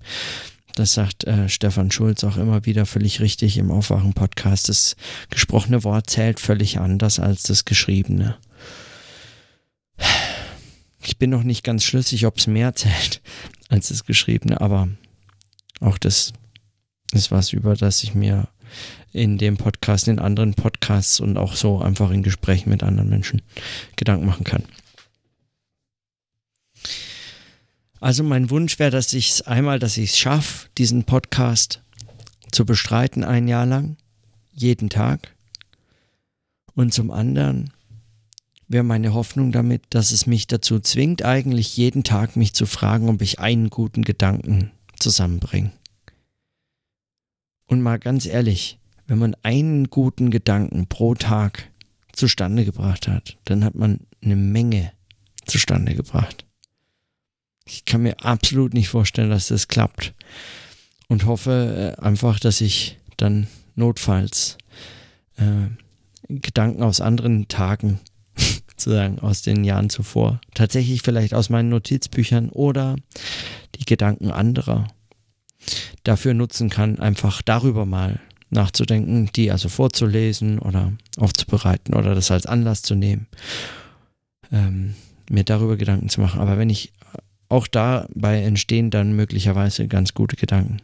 das 0.74 0.92
sagt 0.92 1.24
äh, 1.24 1.48
Stefan 1.48 1.90
Schulz 1.90 2.22
auch 2.22 2.36
immer 2.36 2.66
wieder 2.66 2.84
völlig 2.84 3.20
richtig 3.20 3.56
im 3.56 3.70
Aufwachen-Podcast, 3.70 4.68
das 4.68 4.94
gesprochene 5.30 5.82
Wort 5.82 6.10
zählt 6.10 6.38
völlig 6.38 6.78
anders 6.78 7.18
als 7.18 7.44
das 7.44 7.64
geschriebene. 7.64 8.36
Ich 11.02 11.16
bin 11.16 11.30
noch 11.30 11.42
nicht 11.42 11.64
ganz 11.64 11.82
schlüssig, 11.82 12.26
ob 12.26 12.36
es 12.36 12.46
mehr 12.46 12.74
zählt 12.74 13.22
als 13.70 13.88
das 13.88 14.04
geschriebene, 14.04 14.60
aber 14.60 14.88
auch 15.80 15.96
das 15.96 16.34
ist 17.12 17.30
was, 17.30 17.54
über 17.54 17.74
das 17.74 18.02
ich 18.02 18.14
mir 18.14 18.48
in 19.12 19.38
dem 19.38 19.56
Podcast, 19.56 20.08
in 20.08 20.18
anderen 20.18 20.52
Podcasts 20.52 21.20
und 21.20 21.38
auch 21.38 21.56
so 21.56 21.80
einfach 21.80 22.10
in 22.10 22.22
Gesprächen 22.22 22.68
mit 22.68 22.82
anderen 22.82 23.08
Menschen 23.08 23.40
Gedanken 23.96 24.26
machen 24.26 24.44
kann. 24.44 24.64
Also 28.00 28.24
mein 28.24 28.48
Wunsch 28.48 28.78
wäre, 28.78 28.90
dass 28.90 29.12
ich 29.12 29.30
es 29.30 29.42
einmal, 29.42 29.78
dass 29.78 29.98
ich 29.98 30.10
es 30.10 30.18
schaffe, 30.18 30.68
diesen 30.78 31.04
Podcast 31.04 31.82
zu 32.50 32.64
bestreiten 32.64 33.24
ein 33.24 33.46
Jahr 33.46 33.66
lang, 33.66 33.98
jeden 34.52 34.88
Tag. 34.88 35.36
Und 36.74 36.94
zum 36.94 37.10
anderen 37.10 37.72
wäre 38.68 38.84
meine 38.84 39.12
Hoffnung 39.12 39.52
damit, 39.52 39.82
dass 39.90 40.12
es 40.12 40.26
mich 40.26 40.46
dazu 40.46 40.80
zwingt, 40.80 41.24
eigentlich 41.24 41.76
jeden 41.76 42.02
Tag 42.02 42.36
mich 42.36 42.54
zu 42.54 42.64
fragen, 42.64 43.08
ob 43.10 43.20
ich 43.20 43.38
einen 43.38 43.68
guten 43.68 44.02
Gedanken 44.02 44.70
zusammenbringe. 44.98 45.72
Und 47.66 47.82
mal 47.82 47.98
ganz 47.98 48.24
ehrlich, 48.24 48.78
wenn 49.06 49.18
man 49.18 49.36
einen 49.42 49.90
guten 49.90 50.30
Gedanken 50.30 50.86
pro 50.86 51.14
Tag 51.14 51.68
zustande 52.12 52.64
gebracht 52.64 53.08
hat, 53.08 53.36
dann 53.44 53.62
hat 53.62 53.74
man 53.74 54.00
eine 54.22 54.36
Menge 54.36 54.92
zustande 55.46 55.94
gebracht. 55.94 56.46
Ich 57.72 57.84
kann 57.84 58.02
mir 58.02 58.16
absolut 58.24 58.74
nicht 58.74 58.88
vorstellen, 58.88 59.30
dass 59.30 59.48
das 59.48 59.68
klappt. 59.68 60.12
Und 61.08 61.24
hoffe 61.24 61.96
äh, 61.98 62.02
einfach, 62.02 62.40
dass 62.40 62.60
ich 62.60 62.98
dann 63.16 63.46
notfalls 63.76 64.58
äh, 65.36 65.68
Gedanken 66.28 66.82
aus 66.82 67.00
anderen 67.00 67.46
Tagen, 67.48 68.00
sozusagen 68.70 69.20
aus 69.20 69.42
den 69.42 69.64
Jahren 69.64 69.88
zuvor, 69.88 70.40
tatsächlich 70.54 71.02
vielleicht 71.02 71.32
aus 71.32 71.48
meinen 71.48 71.68
Notizbüchern 71.68 72.48
oder 72.48 72.96
die 73.76 73.84
Gedanken 73.84 74.30
anderer 74.30 74.88
dafür 76.02 76.34
nutzen 76.34 76.70
kann, 76.70 76.98
einfach 76.98 77.40
darüber 77.42 77.86
mal 77.86 78.20
nachzudenken, 78.50 79.30
die 79.36 79.52
also 79.52 79.68
vorzulesen 79.68 80.58
oder 80.58 80.92
aufzubereiten 81.18 81.94
oder 81.94 82.16
das 82.16 82.32
als 82.32 82.46
Anlass 82.46 82.82
zu 82.82 82.96
nehmen, 82.96 83.28
ähm, 84.50 84.94
mir 85.30 85.44
darüber 85.44 85.76
Gedanken 85.76 86.08
zu 86.08 86.20
machen. 86.20 86.40
Aber 86.40 86.58
wenn 86.58 86.70
ich 86.70 86.92
auch 87.50 87.66
dabei 87.66 88.42
entstehen 88.42 88.90
dann 88.90 89.12
möglicherweise 89.12 89.88
ganz 89.88 90.14
gute 90.14 90.36
Gedanken. 90.36 90.80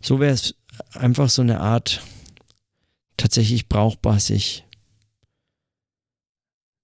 So 0.00 0.20
wäre 0.20 0.34
es 0.34 0.54
einfach 0.92 1.30
so 1.30 1.42
eine 1.42 1.60
Art 1.60 2.02
tatsächlich 3.16 3.68
brauchbar, 3.68 4.20
sich, 4.20 4.64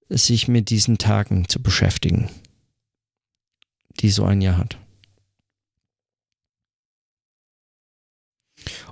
sich 0.09 0.49
mit 0.49 0.71
diesen 0.71 0.99
Tagen 0.99 1.47
zu 1.49 1.63
beschäftigen, 1.63 2.31
die 4.01 4.11
so 4.11 4.25
ein 4.25 4.41
Jahr 4.41 4.57
hat. 4.57 4.79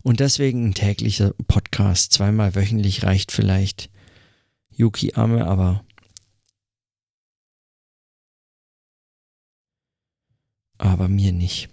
Und 0.02 0.20
deswegen 0.20 0.68
ein 0.68 0.74
täglicher 0.74 1.32
Podcast, 1.48 2.12
zweimal 2.12 2.54
wöchentlich 2.54 3.04
reicht 3.04 3.32
vielleicht 3.32 3.88
Yuki 4.70 5.14
Arme, 5.14 5.46
aber 5.46 5.82
aber 10.78 11.08
mir 11.08 11.32
nicht. 11.32 11.68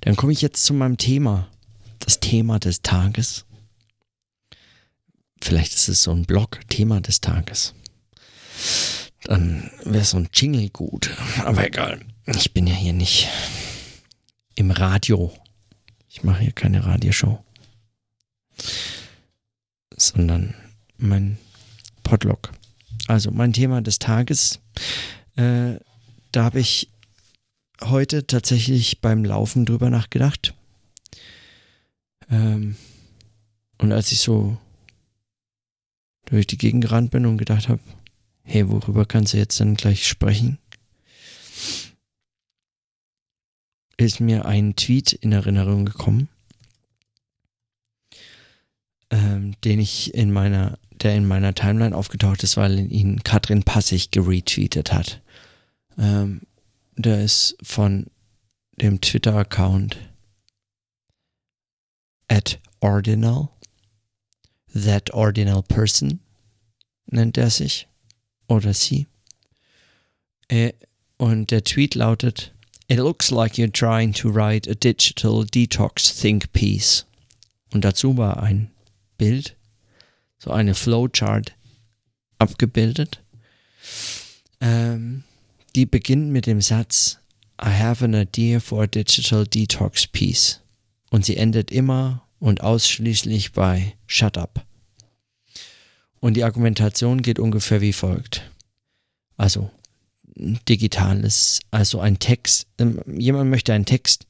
Dann 0.00 0.16
komme 0.16 0.32
ich 0.32 0.42
jetzt 0.42 0.64
zu 0.64 0.74
meinem 0.74 0.98
Thema, 0.98 1.50
das 1.98 2.20
Thema 2.20 2.58
des 2.58 2.82
Tages. 2.82 3.44
Vielleicht 5.42 5.74
ist 5.74 5.88
es 5.88 6.02
so 6.02 6.12
ein 6.12 6.24
Blog, 6.24 6.60
Thema 6.68 7.00
des 7.00 7.20
Tages. 7.20 7.74
Dann 9.24 9.70
wäre 9.84 10.04
so 10.04 10.18
ein 10.18 10.28
Jingle 10.32 10.70
gut, 10.70 11.10
aber 11.44 11.66
egal. 11.66 12.04
Ich 12.26 12.52
bin 12.52 12.66
ja 12.66 12.74
hier 12.74 12.92
nicht 12.92 13.28
im 14.54 14.70
Radio. 14.70 15.32
Ich 16.08 16.22
mache 16.22 16.42
hier 16.42 16.52
keine 16.52 16.84
Radioshow, 16.84 17.44
sondern 19.96 20.54
mein 20.96 21.38
Podlog. 22.02 22.52
Also 23.08 23.30
mein 23.30 23.52
Thema 23.52 23.82
des 23.82 23.98
Tages, 23.98 24.60
äh, 25.36 25.78
da 26.32 26.44
habe 26.44 26.60
ich 26.60 26.90
heute 27.82 28.26
tatsächlich 28.26 29.00
beim 29.00 29.24
Laufen 29.24 29.64
drüber 29.64 29.90
nachgedacht. 29.90 30.54
Ähm, 32.30 32.76
und 33.78 33.92
als 33.92 34.12
ich 34.12 34.20
so 34.20 34.58
durch 36.26 36.46
die 36.46 36.58
Gegend 36.58 36.82
gerannt 36.82 37.10
bin 37.10 37.26
und 37.26 37.38
gedacht 37.38 37.68
habe, 37.68 37.80
hey, 38.42 38.68
worüber 38.68 39.04
kannst 39.04 39.32
du 39.32 39.38
jetzt 39.38 39.60
dann 39.60 39.74
gleich 39.74 40.06
sprechen? 40.06 40.58
Ist 43.96 44.20
mir 44.20 44.44
ein 44.44 44.76
Tweet 44.76 45.12
in 45.12 45.32
Erinnerung 45.32 45.86
gekommen, 45.86 46.28
ähm, 49.10 49.54
den 49.64 49.80
ich 49.80 50.14
in 50.14 50.32
meiner, 50.32 50.78
der 50.90 51.14
in 51.14 51.26
meiner 51.26 51.54
Timeline 51.54 51.96
aufgetaucht 51.96 52.42
ist, 52.42 52.56
weil 52.56 52.78
ihn 52.92 53.22
Katrin 53.22 53.62
Passig 53.62 54.10
geretweetet 54.10 54.92
hat. 54.92 55.20
Ähm, 55.98 56.42
der 56.96 57.22
ist 57.22 57.56
von 57.62 58.06
dem 58.80 59.00
Twitter-Account 59.00 59.96
at 62.28 62.58
ordinal, 62.80 63.48
that 64.74 65.12
ordinal 65.12 65.62
person 65.62 66.20
nennt 67.06 67.38
er 67.38 67.50
sich 67.50 67.88
oder 68.48 68.74
sie. 68.74 69.06
Äh, 70.48 70.72
und 71.18 71.50
der 71.50 71.64
Tweet 71.64 71.94
lautet, 71.94 72.52
It 72.88 72.98
looks 72.98 73.30
like 73.30 73.54
you're 73.54 73.72
trying 73.72 74.12
to 74.12 74.28
write 74.28 74.70
a 74.70 74.74
digital 74.74 75.44
detox 75.44 76.14
think 76.14 76.52
piece. 76.52 77.04
Und 77.72 77.84
dazu 77.84 78.16
war 78.16 78.42
ein 78.42 78.70
Bild, 79.18 79.56
so 80.38 80.50
eine 80.50 80.74
Flowchart 80.74 81.54
abgebildet. 82.38 83.22
Ähm, 84.60 85.24
die 85.74 85.86
beginnt 85.86 86.30
mit 86.30 86.46
dem 86.46 86.60
Satz 86.60 87.18
I 87.60 87.70
have 87.70 88.04
an 88.04 88.14
idea 88.14 88.60
for 88.60 88.82
a 88.82 88.86
digital 88.86 89.46
detox 89.46 90.06
piece. 90.06 90.60
Und 91.10 91.24
sie 91.24 91.36
endet 91.36 91.70
immer 91.70 92.26
und 92.38 92.60
ausschließlich 92.60 93.52
bei 93.52 93.94
Shut 94.06 94.36
up. 94.36 94.66
Und 96.20 96.34
die 96.34 96.44
Argumentation 96.44 97.22
geht 97.22 97.38
ungefähr 97.38 97.80
wie 97.80 97.92
folgt. 97.92 98.50
Also 99.36 99.70
digitales, 100.36 101.60
also 101.70 102.00
ein 102.00 102.18
Text, 102.18 102.66
ähm, 102.78 103.00
jemand 103.18 103.50
möchte 103.50 103.72
einen 103.72 103.86
Text 103.86 104.26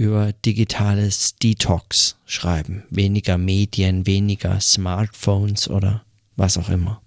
über 0.00 0.32
digitales 0.46 1.36
Detox 1.36 2.16
schreiben. 2.24 2.84
Weniger 2.88 3.36
Medien, 3.36 4.06
weniger 4.06 4.58
Smartphones 4.58 5.68
oder 5.68 6.02
was 6.36 6.56
auch 6.56 6.70
immer. 6.70 7.02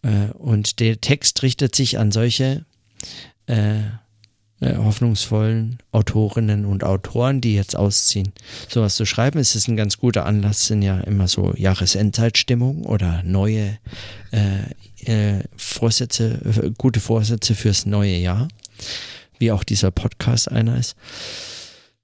Äh, 0.00 0.30
und 0.38 0.80
der 0.80 1.02
Text 1.02 1.42
richtet 1.42 1.76
sich 1.76 1.98
an 1.98 2.10
solche 2.10 2.64
äh, 3.48 3.80
äh, 4.60 4.76
hoffnungsvollen 4.78 5.80
Autorinnen 5.92 6.64
und 6.64 6.84
Autoren, 6.84 7.42
die 7.42 7.54
jetzt 7.54 7.76
ausziehen. 7.76 8.32
Sowas 8.70 8.94
zu 8.94 9.04
schreiben, 9.04 9.38
ist 9.38 9.54
es 9.54 9.68
ein 9.68 9.76
ganz 9.76 9.98
guter 9.98 10.24
Anlass, 10.24 10.68
sind 10.68 10.80
ja 10.80 11.00
immer 11.00 11.28
so 11.28 11.52
Jahresendzeitstimmung 11.54 12.86
oder 12.86 13.22
neue 13.24 13.78
äh, 14.32 15.36
äh, 15.36 15.44
Vorsätze, 15.54 16.40
äh, 16.46 16.70
gute 16.78 17.00
Vorsätze 17.00 17.54
fürs 17.54 17.84
neue 17.84 18.16
Jahr, 18.16 18.48
wie 19.38 19.52
auch 19.52 19.64
dieser 19.64 19.90
Podcast 19.90 20.50
einer 20.50 20.78
ist. 20.78 20.96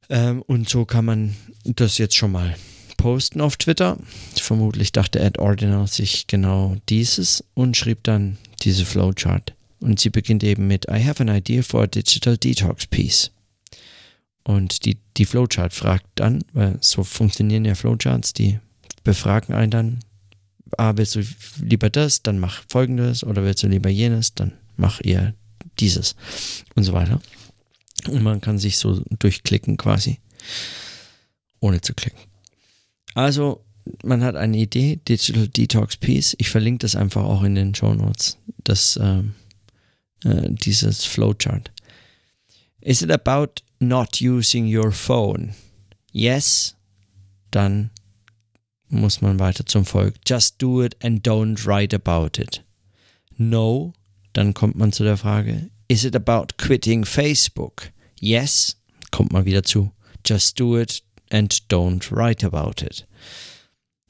Ähm, 0.08 0.42
und 0.42 0.68
so 0.68 0.84
kann 0.84 1.04
man 1.04 1.37
das 1.64 1.99
jetzt 1.99 2.16
schon 2.16 2.32
mal 2.32 2.54
posten 2.96 3.40
auf 3.40 3.56
Twitter. 3.56 3.99
Vermutlich 4.37 4.92
dachte 4.92 5.20
Ed 5.20 5.38
Ordinal 5.38 5.87
sich 5.87 6.26
genau 6.26 6.76
dieses 6.88 7.44
und 7.54 7.76
schrieb 7.76 8.02
dann 8.04 8.38
diese 8.62 8.84
Flowchart. 8.84 9.54
Und 9.80 10.00
sie 10.00 10.11
beginnt 10.11 10.42
eben 10.42 10.66
mit 10.66 10.87
I 10.90 11.04
have 11.04 11.20
an 11.23 11.28
idea 11.28 11.62
for 11.62 11.82
a 11.82 11.87
digital 11.87 12.37
detox 12.37 12.87
piece. 12.87 13.30
Und 14.44 14.84
die, 14.84 14.99
die 15.16 15.25
Flowchart 15.25 15.73
fragt 15.73 16.06
dann, 16.16 16.44
weil 16.52 16.78
so 16.80 17.02
funktionieren 17.02 17.64
ja 17.64 17.75
Flowcharts, 17.75 18.32
die 18.32 18.58
befragen 19.02 19.54
einen 19.54 19.70
dann, 19.70 19.99
ah, 20.76 20.92
willst 20.96 21.14
du 21.14 21.23
lieber 21.62 21.90
das, 21.90 22.23
dann 22.23 22.38
mach 22.38 22.62
folgendes, 22.68 23.25
oder 23.25 23.42
willst 23.44 23.62
du 23.62 23.68
lieber 23.68 23.88
jenes, 23.90 24.34
dann 24.34 24.52
mach 24.76 25.00
ihr 25.00 25.34
dieses 25.80 26.14
und 26.75 26.84
so 26.84 26.92
weiter. 26.92 27.20
Und 28.08 28.23
man 28.23 28.40
kann 28.40 28.58
sich 28.58 28.78
so 28.78 29.02
durchklicken 29.18 29.76
quasi, 29.76 30.20
ohne 31.61 31.80
zu 31.80 31.94
klicken. 31.94 32.20
Also, 33.14 33.64
man 34.02 34.25
hat 34.25 34.37
eine 34.37 34.56
Idee, 34.58 35.00
Digital 35.08 35.49
Detox 35.49 35.96
Piece. 35.96 36.34
Ich 36.38 36.50
verlinke 36.50 36.81
das 36.81 36.96
einfach 36.96 37.24
auch 37.24 37.42
in 37.42 37.55
den 37.55 37.74
Show 37.74 37.94
Notes. 37.94 38.38
Das 38.64 38.98
ähm, 39.00 39.35
äh, 40.24 40.48
dieses 40.50 41.05
Flowchart. 41.05 41.70
Is 42.81 43.02
it 43.02 43.11
about 43.11 43.62
not 43.78 44.20
using 44.20 44.66
your 44.66 44.92
phone? 44.92 45.55
Yes, 46.12 46.76
dann 47.50 47.90
muss 48.88 49.20
man 49.20 49.38
weiter 49.38 49.66
zum 49.66 49.85
Volk. 49.85 50.14
Just 50.26 50.61
do 50.61 50.83
it 50.83 50.96
and 51.05 51.26
don't 51.26 51.66
write 51.66 51.94
about 51.94 52.40
it. 52.40 52.62
No, 53.37 53.92
dann 54.33 54.55
kommt 54.55 54.76
man 54.76 54.92
zu 54.92 55.02
der 55.02 55.16
Frage, 55.16 55.70
is 55.88 56.05
it 56.05 56.14
about 56.14 56.55
quitting 56.57 57.05
Facebook? 57.05 57.90
Yes, 58.24 58.76
kommt 59.10 59.32
man 59.32 59.44
wieder 59.44 59.64
zu. 59.64 59.92
Just 60.24 60.58
do 60.58 60.78
it 60.78 61.02
and 61.30 61.52
don't 61.68 62.10
write 62.10 62.42
about 62.42 62.82
it. 62.82 63.06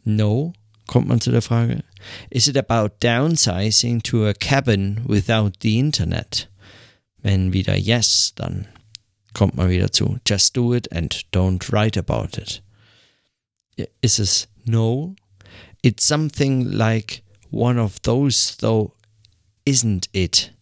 No, 0.04 0.52
kommt 0.86 1.08
man 1.08 1.20
zu 1.20 1.32
der 1.32 1.42
Frage, 1.42 1.82
is 2.30 2.46
it 2.46 2.56
about 2.56 3.00
downsizing 3.00 4.04
to 4.04 4.24
a 4.28 4.32
cabin 4.32 5.02
without 5.04 5.54
the 5.62 5.80
internet? 5.80 6.46
Wenn 7.24 7.52
wieder 7.52 7.76
yes, 7.76 8.32
dann 8.36 8.68
kommt 9.32 9.56
man 9.56 9.68
wieder 9.68 9.90
zu 9.90 10.20
just 10.24 10.54
do 10.56 10.72
it 10.72 10.86
and 10.92 11.24
don't 11.32 11.72
write 11.72 11.98
about 11.98 12.38
it. 12.38 12.62
Ist 14.00 14.20
es 14.20 14.46
no? 14.64 15.16
It's 15.82 16.06
something 16.06 16.70
like 16.70 17.24
one 17.50 17.80
of 17.80 18.00
those 18.02 18.56
though, 18.58 18.92
isn't 19.66 20.08
it? 20.12 20.52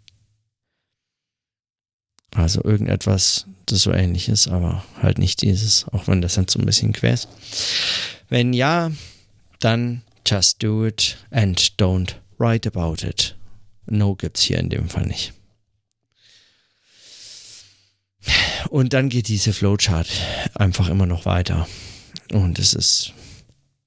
Also 2.34 2.64
irgendetwas, 2.64 3.46
das 3.66 3.82
so 3.82 3.92
ähnlich 3.92 4.28
ist, 4.28 4.48
aber 4.48 4.84
halt 5.00 5.18
nicht 5.18 5.42
dieses, 5.42 5.86
auch 5.92 6.08
wenn 6.08 6.22
das 6.22 6.34
dann 6.34 6.48
so 6.48 6.58
ein 6.58 6.66
bisschen 6.66 6.92
quer 6.92 7.14
ist. 7.14 7.28
Wenn 8.28 8.52
ja, 8.52 8.90
dann 9.60 10.02
Just 10.24 10.62
do 10.62 10.86
it 10.86 11.16
and 11.30 11.58
don't 11.78 12.14
write 12.38 12.66
about 12.66 13.04
it. 13.04 13.34
No 13.86 14.14
gibt's 14.14 14.42
hier 14.42 14.58
in 14.58 14.70
dem 14.70 14.88
Fall 14.88 15.06
nicht. 15.06 15.32
Und 18.70 18.92
dann 18.92 19.08
geht 19.08 19.28
diese 19.28 19.52
Flowchart 19.52 20.08
einfach 20.54 20.88
immer 20.88 21.06
noch 21.06 21.26
weiter. 21.26 21.66
Und 22.32 22.58
es 22.58 22.72
ist 22.72 23.12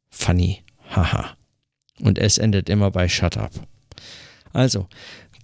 funny. 0.09 0.61
Haha. 0.89 1.37
Und 2.01 2.19
es 2.19 2.37
endet 2.37 2.69
immer 2.69 2.91
bei 2.91 3.07
Shut 3.07 3.37
up. 3.37 3.51
Also, 4.51 4.87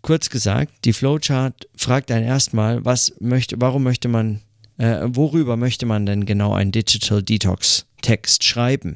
kurz 0.01 0.29
gesagt, 0.29 0.73
die 0.85 0.93
Flowchart 0.93 1.67
fragt 1.75 2.11
einen 2.11 2.25
erstmal, 2.25 2.83
was 2.85 3.13
möchte, 3.19 3.55
warum 3.59 3.83
möchte 3.83 4.07
man, 4.07 4.41
äh, 4.77 5.01
worüber 5.03 5.57
möchte 5.57 5.85
man 5.85 6.05
denn 6.05 6.25
genau 6.25 6.53
einen 6.53 6.71
Digital 6.71 7.23
Detox 7.23 7.85
Text 8.01 8.43
schreiben? 8.43 8.95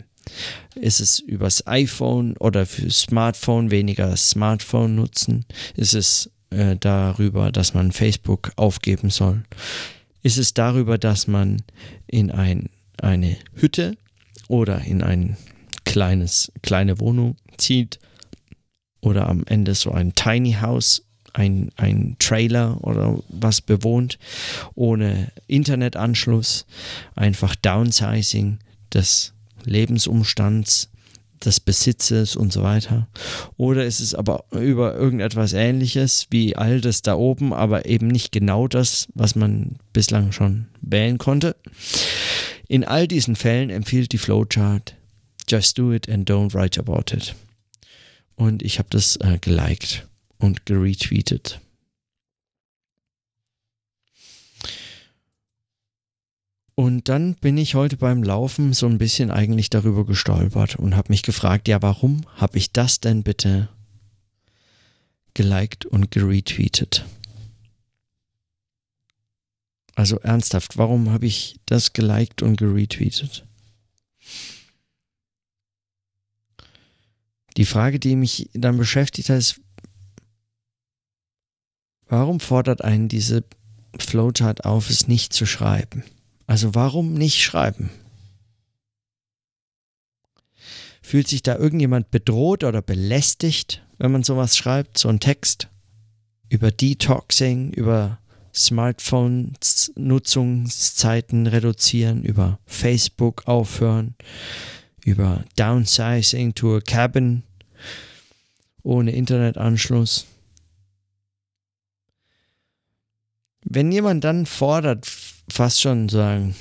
Ist 0.76 1.00
es 1.00 1.20
übers 1.20 1.68
iPhone 1.68 2.36
oder 2.38 2.66
für 2.66 2.90
Smartphone 2.90 3.72
weniger 3.72 4.16
Smartphone 4.18 4.96
nutzen? 4.96 5.46
Ist 5.76 5.94
es 5.94 6.32
äh, 6.50 6.76
darüber, 6.80 7.52
dass 7.52 7.74
man 7.74 7.92
Facebook 7.92 8.52
aufgeben 8.56 9.10
soll? 9.10 9.44
Ist 10.24 10.38
es 10.38 10.54
darüber, 10.54 10.98
dass 10.98 11.28
man 11.28 11.62
in 12.08 12.32
ein, 12.32 12.70
eine 13.00 13.38
Hütte 13.54 13.96
oder 14.48 14.82
in 14.82 15.04
ein 15.04 15.38
kleines, 15.86 16.52
kleine 16.64 17.00
Wohnung 17.00 17.38
zieht 17.58 18.00
oder 19.06 19.30
am 19.30 19.44
Ende 19.46 19.76
so 19.76 19.92
ein 19.92 20.14
Tiny 20.16 20.54
House 20.54 21.04
ein, 21.34 21.70
ein 21.76 22.16
Trailer 22.20 22.78
oder 22.82 23.20
was 23.30 23.62
bewohnt, 23.62 24.18
ohne 24.74 25.32
Internetanschluss, 25.48 26.66
einfach 27.16 27.56
Downsizing 27.56 28.60
des 28.94 29.34
Lebensumstands, 29.66 30.90
des 31.44 31.60
Besitzes 31.60 32.36
und 32.36 32.54
so 32.54 32.64
weiter. 32.64 33.08
Oder 33.58 33.86
ist 33.86 34.00
es 34.00 34.16
aber 34.16 34.46
über 34.52 34.96
irgendetwas 34.96 35.54
ähnliches 35.54 36.28
wie 36.30 36.56
all 36.56 36.80
das 36.80 37.02
da 37.02 37.16
oben, 37.16 37.54
aber 37.54 37.86
eben 37.86 38.08
nicht 38.08 38.32
genau 38.32 38.68
das, 38.68 39.08
was 39.14 39.36
man 39.36 39.76
bislang 39.92 40.32
schon 40.32 40.68
wählen 40.82 41.18
konnte. 41.18 41.56
In 42.68 42.84
all 42.86 43.08
diesen 43.08 43.36
Fällen 43.36 43.70
empfiehlt 43.70 44.12
die 44.14 44.18
Flowchart 44.18 44.96
Just 45.48 45.78
do 45.78 45.92
it 45.92 46.10
and 46.10 46.28
don't 46.28 46.56
write 46.56 46.80
about 46.80 47.16
it. 47.16 47.36
Und 48.36 48.64
ich 48.64 48.80
habe 48.80 48.90
das 48.92 49.16
äh, 49.18 49.38
geliked 49.40 50.08
und 50.38 50.66
geretweetet. 50.66 51.62
Und 56.76 57.08
dann 57.08 57.36
bin 57.36 57.58
ich 57.58 57.74
heute 57.74 57.96
beim 57.96 58.22
Laufen 58.22 58.74
so 58.74 58.86
ein 58.86 58.98
bisschen 58.98 59.32
eigentlich 59.32 59.70
darüber 59.70 60.06
gestolpert 60.06 60.76
und 60.76 60.96
habe 60.98 61.12
mich 61.12 61.24
gefragt, 61.24 61.70
ja, 61.70 61.82
warum 61.82 62.26
habe 62.36 62.58
ich 62.58 62.74
das 62.74 63.00
denn 63.00 63.24
bitte 63.24 63.70
geliked 65.34 65.86
und 65.86 66.12
geretweetet? 66.12 67.06
Also 69.96 70.20
ernsthaft, 70.20 70.78
warum 70.78 71.12
habe 71.12 71.26
ich 71.26 71.56
das 71.66 71.94
geliked 71.94 72.42
und 72.42 72.58
geretweetet? 72.58 73.46
Die 77.58 77.66
Frage, 77.66 78.00
die 78.00 78.16
mich 78.16 78.50
dann 78.54 78.78
beschäftigt 78.78 79.30
hat, 79.30 79.38
ist, 79.38 79.62
warum 82.08 82.40
fordert 82.40 82.84
einen 82.84 83.08
diese 83.08 83.44
Flowchart 83.98 84.66
auf, 84.66 84.90
es 84.90 85.08
nicht 85.08 85.34
zu 85.34 85.46
schreiben? 85.46 86.04
Also 86.48 86.76
warum 86.76 87.14
nicht 87.14 87.42
schreiben? 87.42 87.90
Fühlt 91.02 91.28
sich 91.28 91.44
da 91.44 91.56
irgendjemand 91.56 92.12
bedroht 92.12 92.64
oder 92.64 92.82
belästigt, 92.82 93.84
wenn 93.98 94.12
man 94.12 94.24
sowas 94.24 94.58
schreibt, 94.58 94.98
so 94.98 95.10
ein 95.10 95.20
Text 95.20 95.68
über 96.50 96.72
Detoxing, 96.72 97.72
über 97.72 98.20
Smartphone-Nutzungszeiten 98.54 101.48
reduzieren, 101.48 102.24
über 102.24 102.60
Facebook 102.66 103.48
aufhören, 103.48 104.16
über 105.04 105.44
Downsizing 105.58 106.56
to 106.56 106.78
a 106.78 106.82
Cabin 106.82 107.44
ohne 108.86 109.12
Internetanschluss. 109.12 110.28
Wenn 113.64 113.92
jemand 113.92 114.24
dann 114.24 114.46
fordert, 114.46 115.06
fast 115.50 115.82
schon 115.82 116.08
sagen, 116.08 116.56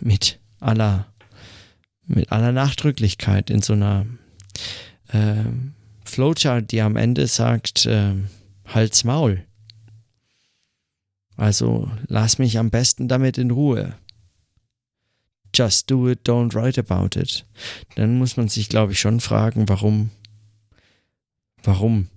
mit 0.00 0.40
aller, 0.60 1.12
mit 2.06 2.32
aller 2.32 2.52
Nachdrücklichkeit 2.52 3.50
in 3.50 3.60
so 3.60 3.74
einer 3.74 4.06
äh, 5.08 5.44
Flowchart, 6.04 6.72
die 6.72 6.80
am 6.80 6.96
Ende 6.96 7.26
sagt, 7.26 7.84
äh, 7.86 8.14
Halt's 8.66 9.04
Maul. 9.04 9.44
Also 11.36 11.90
lass 12.06 12.38
mich 12.38 12.58
am 12.58 12.70
besten 12.70 13.08
damit 13.08 13.36
in 13.36 13.50
Ruhe. 13.50 13.94
Just 15.54 15.90
do 15.90 16.08
it, 16.08 16.26
don't 16.26 16.54
write 16.54 16.78
about 16.78 17.18
it. 17.18 17.44
Dann 17.96 18.18
muss 18.18 18.36
man 18.36 18.48
sich, 18.48 18.68
glaube 18.68 18.92
ich, 18.92 19.00
schon 19.00 19.20
fragen, 19.20 19.68
warum, 19.68 20.10
warum, 21.62 22.08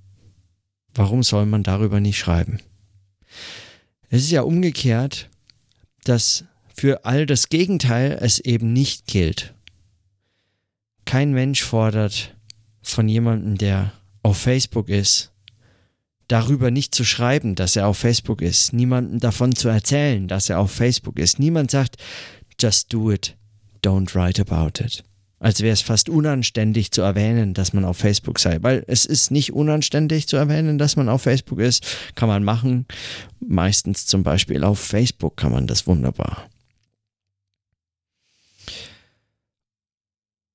warum 0.93 1.23
soll 1.23 1.45
man 1.45 1.63
darüber 1.63 1.99
nicht 1.99 2.17
schreiben? 2.17 2.59
Es 4.09 4.23
ist 4.23 4.31
ja 4.31 4.41
umgekehrt, 4.41 5.29
dass 6.03 6.45
für 6.75 7.05
all 7.05 7.25
das 7.25 7.49
Gegenteil 7.49 8.17
es 8.21 8.39
eben 8.39 8.73
nicht 8.73 9.07
gilt. 9.07 9.53
Kein 11.05 11.31
Mensch 11.31 11.63
fordert 11.63 12.35
von 12.81 13.07
jemandem, 13.07 13.57
der 13.57 13.93
auf 14.21 14.37
Facebook 14.37 14.89
ist, 14.89 15.31
darüber 16.27 16.71
nicht 16.71 16.95
zu 16.95 17.03
schreiben, 17.03 17.55
dass 17.55 17.75
er 17.75 17.87
auf 17.87 17.97
Facebook 17.97 18.41
ist, 18.41 18.73
niemandem 18.73 19.19
davon 19.19 19.55
zu 19.55 19.67
erzählen, 19.67 20.27
dass 20.27 20.49
er 20.49 20.59
auf 20.59 20.71
Facebook 20.71 21.19
ist. 21.19 21.39
Niemand 21.39 21.71
sagt, 21.71 21.97
just 22.59 22.93
do 22.93 23.11
it, 23.11 23.35
don't 23.83 24.15
write 24.15 24.41
about 24.41 24.83
it. 24.83 25.03
Als 25.43 25.59
wäre 25.59 25.73
es 25.73 25.81
fast 25.81 26.07
unanständig 26.07 26.91
zu 26.91 27.01
erwähnen, 27.01 27.53
dass 27.53 27.73
man 27.73 27.83
auf 27.83 27.97
Facebook 27.97 28.39
sei. 28.39 28.59
Weil 28.61 28.85
es 28.87 29.03
ist 29.03 29.29
nicht 29.29 29.51
unanständig 29.51 30.25
zu 30.25 30.37
erwähnen, 30.37 30.77
dass 30.77 30.95
man 30.95 31.09
auf 31.09 31.23
Facebook 31.23 31.59
ist. 31.59 31.85
Kann 32.15 32.29
man 32.29 32.45
machen. 32.45 32.85
Meistens 33.41 34.05
zum 34.05 34.23
Beispiel 34.23 34.63
auf 34.63 34.79
Facebook 34.79 35.35
kann 35.35 35.51
man 35.51 35.67
das 35.67 35.85
wunderbar. 35.85 36.49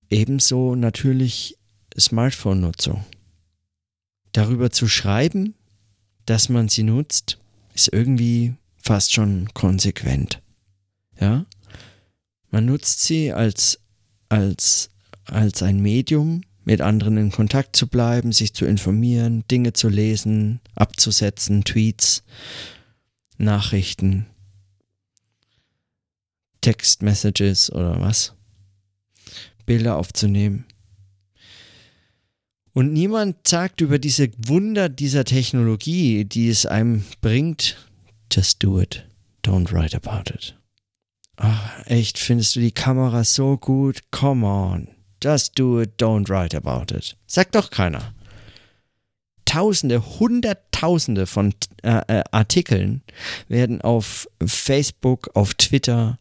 Ebenso 0.08 0.74
natürlich 0.74 1.58
Smartphone-Nutzung. 1.98 3.04
Darüber 4.32 4.70
zu 4.70 4.88
schreiben, 4.88 5.54
dass 6.24 6.48
man 6.48 6.70
sie 6.70 6.84
nutzt, 6.84 7.36
ist 7.74 7.92
irgendwie 7.92 8.54
fast 8.82 9.12
schon 9.12 9.50
konsequent. 9.52 10.40
Ja? 11.20 11.44
Man 12.50 12.64
nutzt 12.64 13.02
sie 13.02 13.34
als, 13.34 13.80
als, 14.28 14.90
als 15.24 15.62
ein 15.62 15.80
Medium, 15.80 16.42
mit 16.64 16.82
anderen 16.82 17.16
in 17.16 17.30
Kontakt 17.30 17.76
zu 17.76 17.86
bleiben, 17.86 18.30
sich 18.32 18.52
zu 18.52 18.66
informieren, 18.66 19.42
Dinge 19.50 19.72
zu 19.72 19.88
lesen, 19.88 20.60
abzusetzen, 20.74 21.64
Tweets, 21.64 22.22
Nachrichten, 23.38 24.26
Textmessages 26.60 27.72
oder 27.72 28.00
was, 28.00 28.34
Bilder 29.64 29.96
aufzunehmen. 29.96 30.66
Und 32.74 32.92
niemand 32.92 33.48
sagt 33.48 33.80
über 33.80 33.98
diese 33.98 34.28
Wunder 34.36 34.88
dieser 34.88 35.24
Technologie, 35.24 36.26
die 36.26 36.48
es 36.48 36.66
einem 36.66 37.04
bringt, 37.22 37.76
just 38.30 38.62
do 38.62 38.78
it, 38.80 39.06
don't 39.42 39.72
write 39.72 39.96
about 39.96 40.30
it. 40.34 40.57
Ach, 41.40 41.86
echt, 41.86 42.18
findest 42.18 42.56
du 42.56 42.60
die 42.60 42.72
Kamera 42.72 43.22
so 43.22 43.56
gut? 43.56 44.10
Come 44.10 44.44
on. 44.44 44.88
Just 45.22 45.58
do 45.58 45.80
it, 45.80 46.00
don't 46.00 46.28
write 46.28 46.56
about 46.56 46.94
it. 46.94 47.16
Sagt 47.26 47.54
doch 47.54 47.70
keiner. 47.70 48.12
Tausende, 49.44 50.02
Hunderttausende 50.18 51.26
von 51.26 51.54
äh, 51.82 52.02
äh, 52.08 52.24
Artikeln 52.32 53.02
werden 53.48 53.80
auf 53.80 54.28
Facebook, 54.44 55.30
auf 55.34 55.54
Twitter 55.54 56.18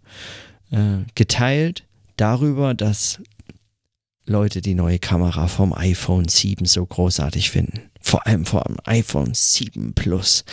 äh, 0.71 0.99
geteilt 1.15 1.83
darüber, 2.15 2.73
dass 2.73 3.19
Leute 4.25 4.61
die 4.61 4.75
neue 4.75 4.99
Kamera 4.99 5.47
vom 5.47 5.73
iPhone 5.73 6.27
7 6.27 6.65
so 6.65 6.85
großartig 6.85 7.49
finden. 7.49 7.89
Vor 8.01 8.27
allem 8.27 8.45
vor 8.45 8.63
dem 8.67 8.77
iPhone 8.85 9.33
7 9.33 9.93
Plus 9.93 10.45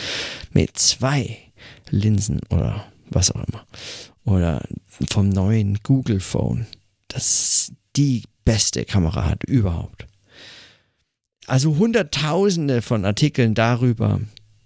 mit 0.51 0.77
zwei 0.77 1.37
Linsen 1.89 2.41
oder 2.49 2.85
was 3.09 3.31
auch 3.31 3.43
immer. 3.47 3.65
Oder 4.25 4.67
vom 5.09 5.29
neuen 5.29 5.79
Google 5.83 6.19
Phone, 6.19 6.65
das 7.07 7.71
die 7.95 8.23
beste 8.43 8.83
Kamera 8.85 9.25
hat 9.25 9.43
überhaupt. 9.43 10.07
Also 11.47 11.77
Hunderttausende 11.77 12.81
von 12.81 13.05
Artikeln 13.05 13.53
darüber. 13.53 14.19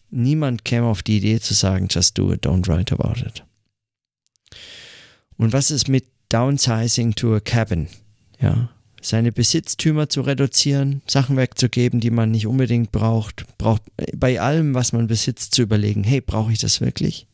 Niemand 0.09 0.65
käme 0.65 0.87
auf 0.87 1.03
die 1.03 1.17
Idee 1.17 1.39
zu 1.39 1.53
sagen, 1.53 1.87
just 1.91 2.17
do 2.17 2.31
it, 2.33 2.45
don't 2.45 2.67
write 2.67 2.93
about 2.93 3.19
it. 3.19 3.43
Und 5.37 5.53
was 5.53 5.71
ist 5.71 5.87
mit 5.87 6.05
Downsizing 6.29 7.15
to 7.15 7.35
a 7.35 7.39
Cabin? 7.39 7.87
Ja, 8.39 8.69
seine 9.01 9.31
Besitztümer 9.31 10.09
zu 10.09 10.21
reduzieren, 10.21 11.01
Sachen 11.07 11.37
wegzugeben, 11.37 11.99
die 11.99 12.11
man 12.11 12.31
nicht 12.31 12.47
unbedingt 12.47 12.91
braucht, 12.91 13.45
braucht 13.57 13.83
bei 14.15 14.41
allem, 14.41 14.73
was 14.73 14.93
man 14.93 15.07
besitzt, 15.07 15.55
zu 15.55 15.61
überlegen, 15.61 16.03
hey, 16.03 16.21
brauche 16.21 16.51
ich 16.51 16.59
das 16.59 16.81
wirklich? 16.81 17.27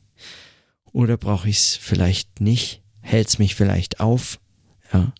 Oder 0.95 1.17
brauche 1.17 1.49
ich 1.49 1.57
es 1.57 1.75
vielleicht 1.75 2.39
nicht? 2.39 2.81
Hält 3.01 3.27
es 3.27 3.37
mich 3.37 3.55
vielleicht 3.55 3.99
auf? 3.99 4.39
Ja. 4.93 5.13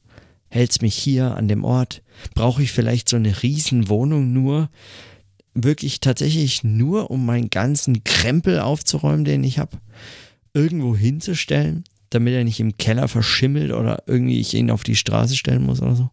Hält 0.48 0.72
es 0.72 0.82
mich 0.82 0.96
hier 0.96 1.36
an 1.36 1.50
dem 1.50 1.66
Ort? 1.66 2.02
Brauche 2.34 2.64
ich 2.64 2.72
vielleicht 2.72 3.10
so 3.10 3.18
eine 3.18 3.44
Riesenwohnung 3.44 4.32
nur, 4.32 4.70
wirklich 5.54 6.00
tatsächlich 6.00 6.64
nur, 6.64 7.12
um 7.12 7.26
meinen 7.26 7.50
ganzen 7.50 8.06
Krempel 8.06 8.60
aufzuräumen, 8.60 9.26
den 9.26 9.44
ich 9.44 9.60
habe, 9.60 9.78
irgendwo 10.54 10.96
hinzustellen? 10.96 11.84
damit 12.12 12.34
er 12.34 12.46
nicht 12.46 12.62
im 12.62 12.78
Keller 12.78 13.08
verschimmelt 13.10 13.74
oder 13.74 14.04
irgendwie 14.06 14.40
ich 14.40 14.54
ihn 14.54 14.72
auf 14.72 14.84
die 14.84 14.96
Straße 14.96 15.36
stellen 15.36 15.64
muss 15.64 15.82
oder 15.82 15.96
so. 15.96 16.12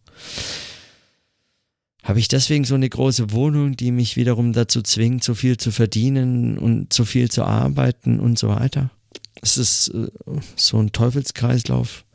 Habe 2.03 2.19
ich 2.19 2.27
deswegen 2.27 2.65
so 2.65 2.75
eine 2.75 2.89
große 2.89 3.31
Wohnung, 3.31 3.77
die 3.77 3.91
mich 3.91 4.17
wiederum 4.17 4.51
dazu 4.51 4.81
zwingt, 4.81 5.23
so 5.23 5.33
viel 5.35 5.55
zu 5.55 5.71
verdienen 5.71 6.57
und 6.57 6.91
so 6.91 7.05
viel 7.05 7.31
zu 7.31 7.45
arbeiten 7.45 8.19
und 8.19 8.37
so 8.37 8.49
weiter? 8.49 8.91
Es 9.41 9.57
ist 9.57 9.89
äh, 9.89 10.09
so 10.55 10.77
ein 10.77 10.91
Teufelskreislauf 10.91 12.05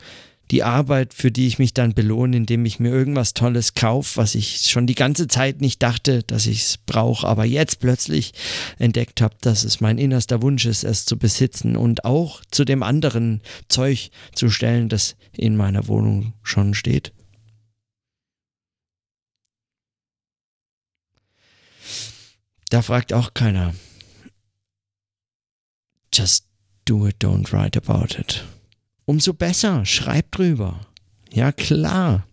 die 0.50 0.62
Arbeit, 0.62 1.12
für 1.14 1.30
die 1.30 1.46
ich 1.46 1.58
mich 1.58 1.74
dann 1.74 1.94
belohne, 1.94 2.36
indem 2.38 2.64
ich 2.64 2.80
mir 2.80 2.90
irgendwas 2.90 3.34
Tolles 3.34 3.74
kaufe, 3.74 4.16
was 4.16 4.34
ich 4.34 4.62
schon 4.70 4.86
die 4.86 4.94
ganze 4.94 5.28
Zeit 5.28 5.60
nicht 5.60 5.82
dachte, 5.82 6.22
dass 6.22 6.46
ich 6.46 6.62
es 6.62 6.78
brauche, 6.78 7.26
aber 7.26 7.44
jetzt 7.44 7.80
plötzlich 7.80 8.32
entdeckt 8.78 9.20
habe, 9.20 9.36
dass 9.40 9.64
es 9.64 9.80
mein 9.80 9.98
innerster 9.98 10.42
Wunsch 10.42 10.64
ist, 10.64 10.84
es 10.84 11.04
zu 11.04 11.18
besitzen 11.18 11.76
und 11.76 12.04
auch 12.04 12.42
zu 12.50 12.64
dem 12.64 12.82
anderen 12.82 13.42
Zeug 13.68 14.10
zu 14.34 14.48
stellen, 14.48 14.88
das 14.88 15.16
in 15.32 15.56
meiner 15.56 15.86
Wohnung 15.86 16.32
schon 16.42 16.74
steht. 16.74 17.12
Da 22.70 22.82
fragt 22.82 23.12
auch 23.12 23.32
keiner. 23.32 23.74
Just 26.12 26.47
do 26.88 27.06
it, 27.06 27.16
don't 27.20 27.52
write 27.52 27.76
about 27.76 28.18
it 28.18 28.42
umso 29.08 29.32
besser. 29.32 29.86
Schreib 29.86 30.30
drüber. 30.32 30.80
Ja, 31.32 31.50
klar. 31.50 32.26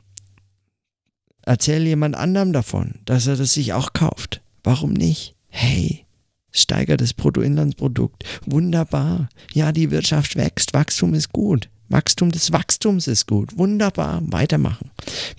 Erzähl 1.44 1.88
jemand 1.88 2.16
anderem 2.16 2.52
davon, 2.52 2.96
dass 3.06 3.28
er 3.28 3.38
das 3.38 3.54
sich 3.54 3.74
auch 3.74 3.94
kauft. 3.94 4.42
Warum 4.64 4.92
nicht? 4.92 5.36
Hey, 5.48 6.06
steigert 6.52 7.00
das 7.00 7.14
Bruttoinlandsprodukt. 7.14 8.26
Wunderbar. 8.46 9.30
Ja, 9.54 9.72
die 9.72 9.90
Wirtschaft 9.90 10.36
wächst. 10.36 10.74
Wachstum 10.74 11.14
ist 11.14 11.32
gut. 11.32 11.70
Wachstum 11.88 12.32
des 12.32 12.52
Wachstums 12.52 13.08
ist 13.08 13.28
gut. 13.28 13.58
Wunderbar. 13.58 14.22
Weitermachen. 14.26 14.90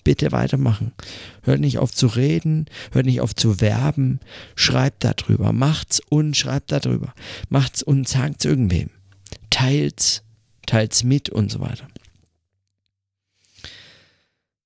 Bitte 0.05 0.33
weitermachen. 0.33 0.93
Hört 1.43 1.61
nicht 1.61 1.79
auf 1.79 1.93
zu 1.93 2.07
reden. 2.07 2.67
Hört 2.93 3.07
nicht 3.07 3.21
auf 3.21 3.35
zu 3.35 3.61
werben. 3.61 4.21
Schreibt 4.55 5.05
darüber. 5.05 5.53
Macht's 5.53 6.01
und 6.09 6.37
schreibt 6.37 6.73
darüber. 6.73 7.13
Macht's 7.51 7.83
und 7.83 8.09
sagt's 8.09 8.45
irgendwem. 8.45 8.91
Teilt's, 9.57 10.23
teilt's 10.67 11.03
mit 11.03 11.31
und 11.31 11.51
so 11.51 11.61
weiter. 11.61 11.89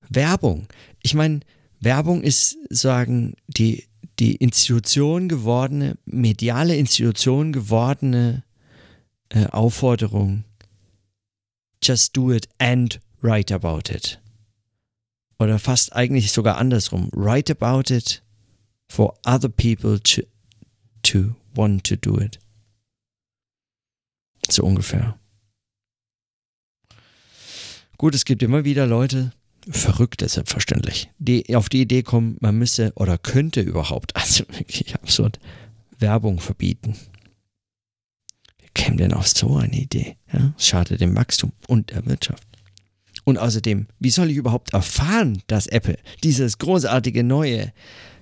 Werbung. 0.09 0.67
Ich 1.01 1.13
meine, 1.13 1.39
Werbung 1.79 2.21
ist 2.23 2.57
sagen 2.69 3.35
die 3.47 3.85
die 4.19 4.35
Institution 4.35 5.29
gewordene 5.29 5.97
mediale 6.05 6.75
Institution 6.75 7.53
gewordene 7.53 8.43
äh, 9.29 9.45
Aufforderung. 9.47 10.43
Just 11.81 12.15
do 12.15 12.31
it 12.31 12.47
and 12.59 12.99
write 13.21 13.51
about 13.53 13.91
it. 13.91 14.19
Oder 15.39 15.57
fast 15.57 15.93
eigentlich 15.93 16.31
sogar 16.31 16.57
andersrum. 16.57 17.09
Write 17.13 17.51
about 17.51 17.91
it 17.91 18.21
for 18.89 19.17
other 19.25 19.49
people 19.49 19.99
to, 20.01 20.21
to 21.01 21.35
want 21.55 21.83
to 21.85 21.95
do 21.95 22.19
it. 22.19 22.40
So 24.51 24.63
ungefähr. 24.63 25.17
Gut, 27.97 28.15
es 28.15 28.25
gibt 28.25 28.43
immer 28.43 28.65
wieder 28.65 28.87
Leute, 28.87 29.31
Verrückte 29.69 30.27
selbstverständlich, 30.27 31.11
die 31.19 31.55
auf 31.55 31.69
die 31.69 31.81
Idee 31.81 32.01
kommen, 32.01 32.35
man 32.39 32.57
müsse 32.57 32.91
oder 32.95 33.17
könnte 33.17 33.61
überhaupt, 33.61 34.15
also 34.15 34.43
wirklich 34.49 34.95
absurd, 34.95 35.39
Werbung 35.99 36.39
verbieten. 36.39 36.95
Wer 38.59 38.69
käme 38.73 38.97
denn 38.97 39.13
auf 39.13 39.27
so 39.27 39.55
eine 39.55 39.79
Idee? 39.79 40.17
Ja? 40.33 40.53
Schadet 40.57 40.99
dem 40.99 41.15
Wachstum 41.15 41.51
und 41.67 41.91
der 41.91 42.05
Wirtschaft. 42.07 42.47
Und 43.23 43.37
außerdem, 43.37 43.87
wie 43.99 44.09
soll 44.09 44.31
ich 44.31 44.37
überhaupt 44.37 44.73
erfahren, 44.73 45.43
dass 45.47 45.67
Apple 45.67 45.97
dieses 46.23 46.57
großartige 46.57 47.23
neue 47.23 47.71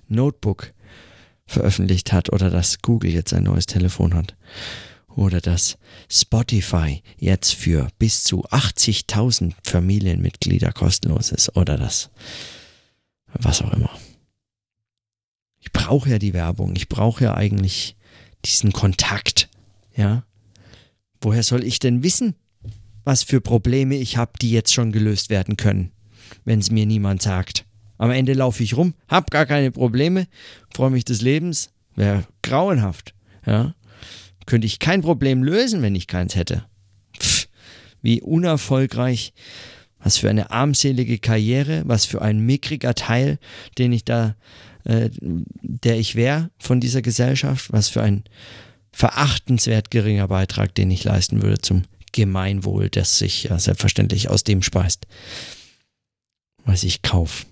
Notebook 0.10 0.74
veröffentlicht 1.48 2.12
hat 2.12 2.32
oder 2.34 2.50
dass 2.50 2.82
Google 2.82 3.12
jetzt 3.12 3.34
ein 3.34 3.44
neues 3.44 3.66
Telefon 3.66 4.14
hat? 4.14 4.36
Oder 5.16 5.42
dass 5.42 5.78
Spotify 6.10 7.02
jetzt 7.18 7.54
für 7.54 7.88
bis 7.98 8.24
zu 8.24 8.46
80.000 8.46 9.54
Familienmitglieder 9.64 10.72
kostenlos 10.72 11.32
ist 11.32 11.56
oder 11.56 11.78
das, 11.78 12.10
was 13.34 13.62
auch 13.62 13.74
immer. 13.74 13.92
Ich 15.60 15.72
brauche 15.72 16.10
ja 16.10 16.20
die 16.20 16.34
Werbung, 16.34 16.76
ich 16.76 16.90
brauche 16.90 17.24
ja 17.24 17.36
eigentlich 17.36 17.96
diesen 18.46 18.72
Kontakt, 18.72 19.50
ja. 19.96 20.24
Woher 21.22 21.44
soll 21.44 21.66
ich 21.66 21.80
denn 21.80 22.02
wissen, 22.02 22.36
was 23.04 23.24
für 23.24 23.42
Probleme 23.42 23.96
ich 23.96 24.16
habe, 24.16 24.32
die 24.42 24.52
jetzt 24.52 24.74
schon 24.74 24.94
gelöst 24.94 25.30
werden 25.30 25.58
können, 25.58 25.92
wenn 26.46 26.60
es 26.60 26.72
mir 26.72 26.86
niemand 26.86 27.22
sagt? 27.22 27.66
Am 27.98 28.12
Ende 28.12 28.34
laufe 28.34 28.64
ich 28.64 28.78
rum, 28.78 28.94
hab 29.10 29.30
gar 29.30 29.46
keine 29.46 29.72
Probleme, 29.72 30.28
freue 30.74 30.92
mich 30.92 31.04
des 31.04 31.22
Lebens, 31.22 31.72
wäre 31.96 32.24
grauenhaft, 32.42 33.14
ja 33.46 33.76
könnte 34.50 34.68
ich 34.68 34.80
kein 34.80 35.02
Problem 35.02 35.44
lösen, 35.44 35.82
wenn 35.82 35.96
ich 35.96 36.08
keins 36.08 36.36
hätte. 36.36 36.66
Pff, 37.18 37.48
wie 38.02 38.22
unerfolgreich, 38.22 39.34
was 40.00 40.18
für 40.18 40.30
eine 40.30 40.50
armselige 40.50 41.20
Karriere, 41.20 41.84
was 41.86 42.06
für 42.06 42.22
ein 42.22 42.40
mickriger 42.40 42.96
Teil, 42.96 43.38
den 43.78 43.92
ich 43.92 44.06
da, 44.06 44.36
äh, 44.86 45.10
der 45.22 46.00
ich 46.00 46.16
wäre 46.16 46.50
von 46.58 46.80
dieser 46.82 47.04
Gesellschaft, 47.04 47.72
was 47.72 47.90
für 47.90 48.02
ein 48.02 48.24
verachtenswert 48.92 49.92
geringer 49.92 50.28
Beitrag, 50.28 50.74
den 50.74 50.90
ich 50.90 51.04
leisten 51.04 51.44
würde 51.44 51.60
zum 51.60 51.84
Gemeinwohl, 52.12 52.90
das 52.90 53.20
sich 53.20 53.44
ja 53.44 53.60
selbstverständlich 53.60 54.30
aus 54.30 54.44
dem 54.44 54.64
speist, 54.64 55.06
was 56.66 56.84
ich 56.84 57.04
kaufe 57.04 57.46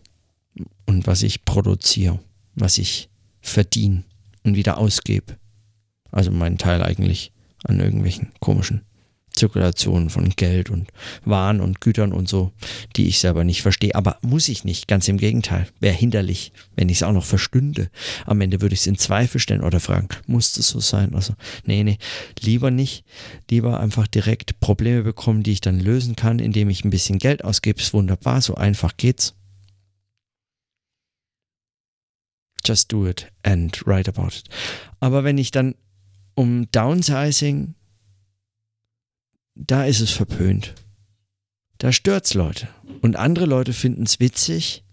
und 0.87 1.05
was 1.05 1.21
ich 1.21 1.45
produziere, 1.45 2.19
was 2.55 2.79
ich 2.79 3.09
verdiene 3.39 4.03
und 4.43 4.55
wieder 4.55 4.79
ausgebe. 4.79 5.37
Also 6.11 6.31
mein 6.31 6.57
Teil 6.57 6.83
eigentlich 6.83 7.31
an 7.63 7.79
irgendwelchen 7.79 8.31
komischen 8.39 8.83
Zirkulationen 9.37 10.09
von 10.09 10.29
Geld 10.29 10.69
und 10.69 10.89
Waren 11.23 11.61
und 11.61 11.79
Gütern 11.79 12.11
und 12.11 12.27
so, 12.27 12.51
die 12.95 13.07
ich 13.07 13.19
selber 13.19 13.43
nicht 13.43 13.61
verstehe. 13.61 13.95
Aber 13.95 14.17
muss 14.21 14.49
ich 14.49 14.63
nicht, 14.63 14.87
ganz 14.87 15.07
im 15.07 15.17
Gegenteil. 15.17 15.67
Wäre 15.79 15.95
hinderlich, 15.95 16.51
wenn 16.75 16.89
ich 16.89 16.97
es 16.97 17.03
auch 17.03 17.13
noch 17.13 17.23
verstünde. 17.23 17.89
Am 18.25 18.41
Ende 18.41 18.61
würde 18.61 18.73
ich 18.73 18.81
es 18.81 18.87
in 18.87 18.97
Zweifel 18.97 19.39
stellen 19.39 19.63
oder 19.63 19.79
fragen, 19.79 20.09
muss 20.25 20.53
das 20.53 20.67
so 20.69 20.79
sein? 20.79 21.13
Also, 21.13 21.33
nee, 21.65 21.83
nee, 21.83 21.97
lieber 22.41 22.71
nicht. 22.71 23.05
Lieber 23.49 23.79
einfach 23.79 24.07
direkt 24.07 24.59
Probleme 24.59 25.03
bekommen, 25.03 25.43
die 25.43 25.53
ich 25.53 25.61
dann 25.61 25.79
lösen 25.79 26.15
kann, 26.15 26.39
indem 26.39 26.69
ich 26.69 26.83
ein 26.83 26.89
bisschen 26.89 27.19
Geld 27.19 27.43
ausgebe. 27.43 27.79
Ist 27.79 27.93
wunderbar, 27.93 28.41
so 28.41 28.55
einfach 28.55 28.97
geht's. 28.97 29.35
Just 32.65 32.91
do 32.91 33.07
it 33.07 33.31
and 33.43 33.85
write 33.85 34.09
about 34.09 34.35
it. 34.35 34.43
Aber 34.99 35.23
wenn 35.23 35.37
ich 35.37 35.51
dann 35.51 35.75
um 36.37 36.69
Downsizing, 36.71 37.73
da 39.55 39.85
ist 39.85 40.01
es 40.01 40.11
verpönt. 40.11 40.75
Da 41.79 41.91
stört's 41.91 42.35
Leute. 42.35 42.69
Und 43.01 43.15
andere 43.15 43.45
Leute 43.45 43.73
finden 43.73 44.03
es 44.03 44.19
witzig. 44.19 44.83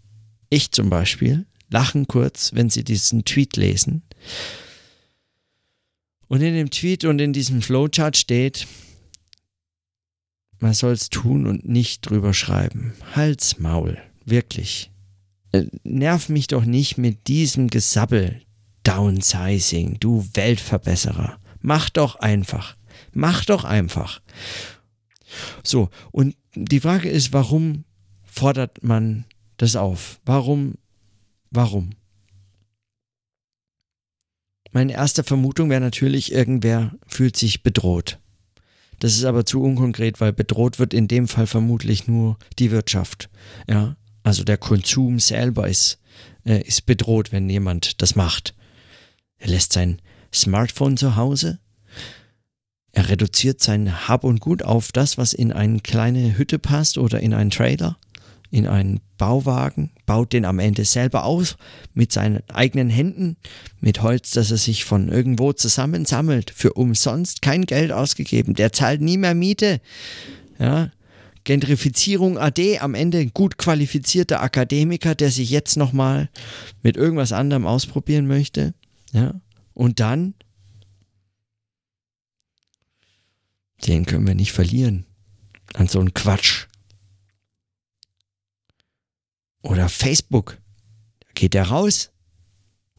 Ich 0.49 0.73
zum 0.73 0.89
Beispiel 0.89 1.47
lachen 1.69 2.07
kurz, 2.07 2.55
wenn 2.55 2.71
sie 2.71 2.83
diesen 2.83 3.27
Tweet 3.27 3.59
lesen. 3.59 4.03
Und 6.29 6.41
in 6.41 6.55
dem 6.55 6.71
Tweet 6.71 7.05
und 7.05 7.21
in 7.21 7.35
diesem 7.35 7.61
Flowchart 7.61 8.17
steht, 8.17 8.67
man 10.61 10.73
soll 10.73 10.93
es 10.93 11.11
tun 11.11 11.47
und 11.47 11.69
nicht 11.69 12.09
drüber 12.09 12.33
schreiben. 12.33 12.95
Halt's 13.15 13.59
Maul, 13.59 13.99
wirklich. 14.25 14.91
Äh, 15.53 15.67
nerv 15.83 16.31
mich 16.31 16.47
doch 16.47 16.65
nicht 16.65 16.97
mit 16.97 17.29
diesem 17.29 17.69
Gesabbel. 17.69 18.41
Downsizing, 18.85 19.99
du 20.01 20.27
Weltverbesserer. 20.35 21.39
Mach 21.61 21.91
doch 21.91 22.17
einfach. 22.17 22.77
Mach 23.13 23.45
doch 23.45 23.65
einfach. 23.65 24.21
So, 25.63 25.89
und 26.13 26.37
die 26.55 26.81
Frage 26.81 27.09
ist, 27.09 27.33
warum 27.33 27.85
fordert 28.23 28.85
man 28.85 29.25
das 29.57 29.77
auf? 29.77 30.21
Warum? 30.25 30.75
Warum? 31.51 31.91
Meine 34.73 34.93
erste 34.93 35.23
Vermutung 35.23 35.71
wäre 35.71 35.81
natürlich, 35.81 36.33
irgendwer 36.33 36.95
fühlt 37.07 37.37
sich 37.37 37.63
bedroht. 37.63 38.19
Das 38.99 39.15
ist 39.15 39.25
aber 39.25 39.47
zu 39.47 39.63
unkonkret, 39.63 40.21
weil 40.21 40.33
bedroht 40.33 40.79
wird 40.79 40.95
in 40.95 41.09
dem 41.09 41.29
Fall 41.29 41.47
vermutlich 41.47 42.09
nur 42.09 42.39
die 42.59 42.71
Wirtschaft. 42.71 43.31
Ja, 43.69 43.97
also 44.23 44.45
der 44.45 44.59
Konsum 44.59 45.21
selber 45.21 45.69
ist, 45.69 46.01
äh, 46.45 46.61
ist 46.63 46.87
bedroht, 46.87 47.31
wenn 47.31 47.49
jemand 47.49 48.03
das 48.03 48.17
macht. 48.17 48.55
Er 49.45 49.51
lässt 49.51 49.75
sein 49.75 50.01
Smartphone 50.33 50.97
zu 50.97 51.17
Hause. 51.17 51.59
Er 52.93 53.11
reduziert 53.11 53.61
sein 53.61 54.09
Hab 54.09 54.25
und 54.25 54.41
Gut 54.41 54.63
auf 54.63 54.91
das, 54.91 55.19
was 55.19 55.35
in 55.35 55.53
eine 55.53 55.81
kleine 55.81 56.39
Hütte 56.39 56.59
passt 56.59 56.97
oder 56.97 57.21
in 57.21 57.35
einen 57.35 57.51
Trailer, 57.51 57.99
in 58.51 58.67
einen 58.67 59.01
Bauwagen, 59.19 59.91
baut 60.07 60.33
den 60.33 60.47
am 60.47 60.61
Ende 60.61 60.87
selber 60.87 61.25
aus 61.25 61.59
mit 61.93 62.11
seinen 62.11 62.43
eigenen 62.49 62.89
Händen, 62.89 63.37
mit 63.81 64.01
Holz, 64.01 64.31
das 64.31 64.51
er 64.51 64.57
sich 64.57 64.87
von 64.87 65.11
irgendwo 65.11 65.53
zusammensammelt, 65.53 66.51
für 66.51 66.73
umsonst 66.73 67.43
kein 67.43 67.67
Geld 67.67 67.93
ausgegeben. 67.93 68.55
Der 68.55 68.73
zahlt 68.73 69.03
nie 69.03 69.19
mehr 69.19 69.35
Miete. 69.35 69.83
Ja, 70.59 70.91
Gentrifizierung 71.45 72.39
AD, 72.39 72.79
am 72.79 72.95
Ende 72.95 73.19
ein 73.19 73.33
gut 73.35 73.59
qualifizierter 73.59 74.41
Akademiker, 74.41 75.15
der 75.15 75.31
sich 75.31 75.51
jetzt 75.51 75.77
nochmal 75.77 76.31
mit 76.83 76.97
irgendwas 76.97 77.33
anderem 77.33 77.67
ausprobieren 77.67 78.27
möchte. 78.27 78.73
Ja? 79.15 79.41
Und 79.73 80.01
dann, 80.01 80.35
den 83.87 84.07
können 84.07 84.27
wir 84.27 84.35
nicht 84.35 84.53
verlieren 84.53 85.07
an 85.75 85.89
so 85.89 86.01
einen 86.01 86.15
Quatsch. 86.15 86.67
Oder 89.63 89.89
Facebook, 89.89 90.59
da 91.21 91.29
geht 91.35 91.55
er 91.55 91.69
raus 91.69 92.11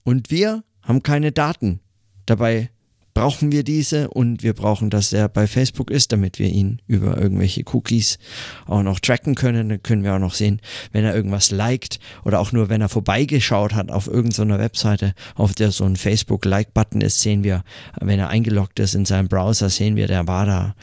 und 0.04 0.32
wir 0.32 0.64
haben 0.82 1.04
keine 1.04 1.32
Daten. 1.32 1.82
Dabei 2.26 2.72
brauchen 3.16 3.54
wir 3.54 3.64
diese 3.64 4.10
und 4.10 4.44
wir 4.44 4.54
brauchen, 4.54 4.90
dass 4.90 5.14
er 5.14 5.30
bei 5.30 5.48
Facebook 5.48 5.90
ist, 5.90 6.12
damit 6.12 6.38
wir 6.38 6.50
ihn 6.50 6.82
über 6.86 7.18
irgendwelche 7.18 7.64
Cookies 7.74 8.20
auch 8.68 8.84
noch 8.84 9.00
tracken 9.00 9.36
können. 9.36 9.70
Dann 9.70 9.82
können 9.82 10.04
wir 10.04 10.14
auch 10.14 10.20
noch 10.20 10.34
sehen, 10.34 10.60
wenn 10.92 11.06
er 11.06 11.16
irgendwas 11.16 11.50
liked 11.50 12.00
oder 12.26 12.42
auch 12.42 12.52
nur, 12.52 12.68
wenn 12.68 12.82
er 12.82 12.90
vorbeigeschaut 12.90 13.74
hat 13.74 13.90
auf 13.90 14.08
irgendeiner 14.08 14.60
Webseite, 14.60 15.14
auf 15.34 15.56
der 15.56 15.72
so 15.72 15.86
ein 15.86 15.96
Facebook-Like-Button 15.96 17.00
ist, 17.00 17.22
sehen 17.22 17.46
wir, 17.46 17.64
wenn 18.02 18.20
er 18.20 18.28
eingeloggt 18.28 18.80
ist 18.80 18.96
in 18.96 19.06
seinem 19.06 19.30
Browser, 19.30 19.70
sehen 19.70 19.96
wir, 19.96 20.08
der 20.08 20.28
war 20.28 20.46
da. 20.46 20.76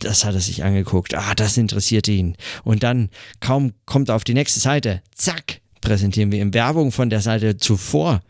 Das 0.00 0.26
hat 0.26 0.34
er 0.34 0.40
sich 0.40 0.62
angeguckt. 0.62 1.14
Ah, 1.14 1.34
das 1.34 1.56
interessiert 1.56 2.06
ihn. 2.06 2.36
Und 2.64 2.82
dann 2.82 3.08
kaum 3.40 3.72
kommt 3.86 4.10
er 4.10 4.16
auf 4.16 4.24
die 4.24 4.34
nächste 4.34 4.60
Seite. 4.60 5.02
Zack, 5.14 5.62
präsentieren 5.80 6.30
wir 6.32 6.42
ihm 6.42 6.52
Werbung 6.52 6.92
von 6.92 7.08
der 7.08 7.22
Seite 7.22 7.56
zuvor. 7.56 8.20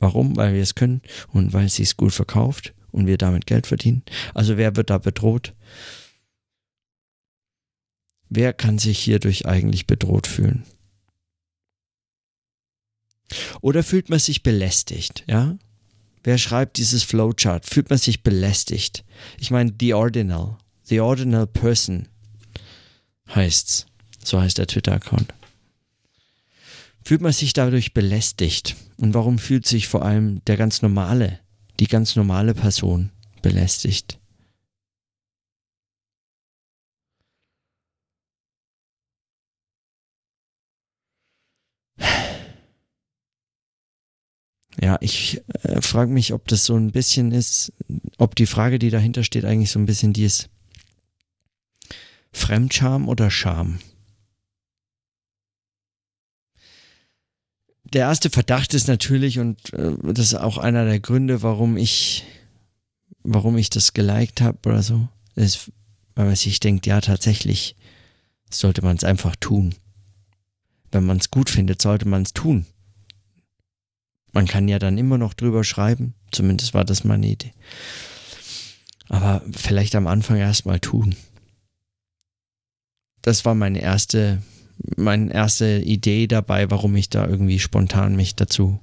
Warum? 0.00 0.36
Weil 0.36 0.52
wir 0.52 0.62
es 0.62 0.74
können 0.74 1.00
und 1.32 1.54
weil 1.54 1.70
sie 1.70 1.82
es 1.82 1.96
gut 1.96 2.12
verkauft 2.12 2.74
und 2.92 3.06
wir 3.06 3.18
damit 3.18 3.46
Geld 3.46 3.66
verdienen. 3.66 4.02
Also 4.34 4.56
wer 4.56 4.76
wird 4.76 4.90
da 4.90 4.98
bedroht? 4.98 5.54
Wer 8.28 8.52
kann 8.52 8.78
sich 8.78 8.98
hierdurch 8.98 9.46
eigentlich 9.46 9.86
bedroht 9.86 10.26
fühlen? 10.26 10.64
Oder 13.60 13.82
fühlt 13.82 14.08
man 14.08 14.18
sich 14.18 14.42
belästigt, 14.42 15.24
ja? 15.26 15.56
Wer 16.22 16.38
schreibt 16.38 16.76
dieses 16.76 17.02
Flowchart? 17.02 17.66
Fühlt 17.66 17.90
man 17.90 17.98
sich 17.98 18.22
belästigt? 18.22 19.04
Ich 19.38 19.50
meine, 19.50 19.72
The 19.78 19.94
Ordinal. 19.94 20.58
The 20.82 21.00
Ordinal 21.00 21.46
Person 21.46 22.08
heißt's. 23.34 23.86
So 24.22 24.40
heißt 24.40 24.58
der 24.58 24.66
Twitter-Account. 24.66 25.32
Fühlt 27.04 27.22
man 27.22 27.32
sich 27.32 27.52
dadurch 27.52 27.94
belästigt? 27.94 28.76
Und 28.96 29.14
warum 29.14 29.38
fühlt 29.38 29.66
sich 29.66 29.88
vor 29.88 30.04
allem 30.04 30.44
der 30.44 30.56
ganz 30.56 30.82
normale, 30.82 31.40
die 31.80 31.88
ganz 31.88 32.14
normale 32.14 32.54
Person 32.54 33.10
belästigt? 33.42 34.20
Ja, 44.80 44.96
ich 45.00 45.42
äh, 45.62 45.82
frage 45.82 46.10
mich, 46.10 46.32
ob 46.32 46.48
das 46.48 46.64
so 46.64 46.74
ein 46.74 46.92
bisschen 46.92 47.32
ist, 47.32 47.72
ob 48.18 48.34
die 48.34 48.46
Frage, 48.46 48.78
die 48.78 48.90
dahinter 48.90 49.24
steht, 49.24 49.44
eigentlich 49.44 49.70
so 49.70 49.78
ein 49.78 49.86
bisschen 49.86 50.12
die 50.12 50.24
ist 50.24 50.48
Fremdscham 52.32 53.08
oder 53.08 53.30
Scham. 53.30 53.80
Der 57.92 58.02
erste 58.02 58.30
Verdacht 58.30 58.74
ist 58.74 58.88
natürlich, 58.88 59.38
und 59.38 59.72
äh, 59.72 59.94
das 60.02 60.26
ist 60.26 60.34
auch 60.34 60.58
einer 60.58 60.84
der 60.84 61.00
Gründe, 61.00 61.42
warum 61.42 61.76
ich, 61.76 62.24
warum 63.22 63.56
ich 63.56 63.70
das 63.70 63.92
geliked 63.92 64.40
habe 64.40 64.58
oder 64.68 64.82
so, 64.82 65.08
ist, 65.34 65.72
weil 66.14 66.26
man 66.26 66.36
sich 66.36 66.60
denkt, 66.60 66.86
ja, 66.86 67.00
tatsächlich 67.00 67.76
sollte 68.50 68.82
man 68.82 68.96
es 68.96 69.04
einfach 69.04 69.36
tun. 69.36 69.74
Wenn 70.92 71.04
man 71.04 71.18
es 71.18 71.30
gut 71.30 71.50
findet, 71.50 71.82
sollte 71.82 72.06
man 72.06 72.22
es 72.22 72.32
tun. 72.32 72.66
Man 74.32 74.46
kann 74.46 74.68
ja 74.68 74.78
dann 74.78 74.98
immer 74.98 75.18
noch 75.18 75.34
drüber 75.34 75.64
schreiben. 75.64 76.14
Zumindest 76.30 76.74
war 76.74 76.84
das 76.84 77.04
meine 77.04 77.28
Idee. 77.28 77.52
Aber 79.08 79.42
vielleicht 79.52 79.94
am 79.96 80.06
Anfang 80.06 80.36
erstmal 80.36 80.78
tun. 80.78 81.16
Das 83.22 83.44
war 83.44 83.54
meine 83.54 83.80
erste, 83.80 84.42
meine 84.96 85.32
erste 85.32 85.78
Idee 85.78 86.26
dabei, 86.26 86.70
warum 86.70 86.96
ich 86.96 87.10
da 87.10 87.26
irgendwie 87.26 87.58
spontan 87.58 88.16
mich 88.16 88.34
dazu 88.34 88.80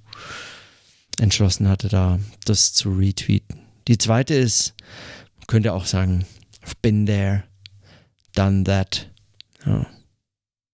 entschlossen 1.20 1.68
hatte, 1.68 1.90
da 1.90 2.20
das 2.46 2.74
zu 2.74 2.94
retweeten. 2.94 3.60
Die 3.88 3.98
zweite 3.98 4.34
ist, 4.34 4.76
könnte 5.48 5.74
auch 5.74 5.86
sagen, 5.86 6.26
I've 6.64 6.76
been 6.82 7.06
there, 7.06 7.44
done 8.36 8.64
that. 8.66 9.10
Ja, 9.66 9.88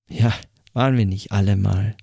ja 0.09 0.33
waren 0.73 0.97
wir 0.97 1.05
nicht 1.05 1.31
alle 1.31 1.55
mal. 1.55 1.95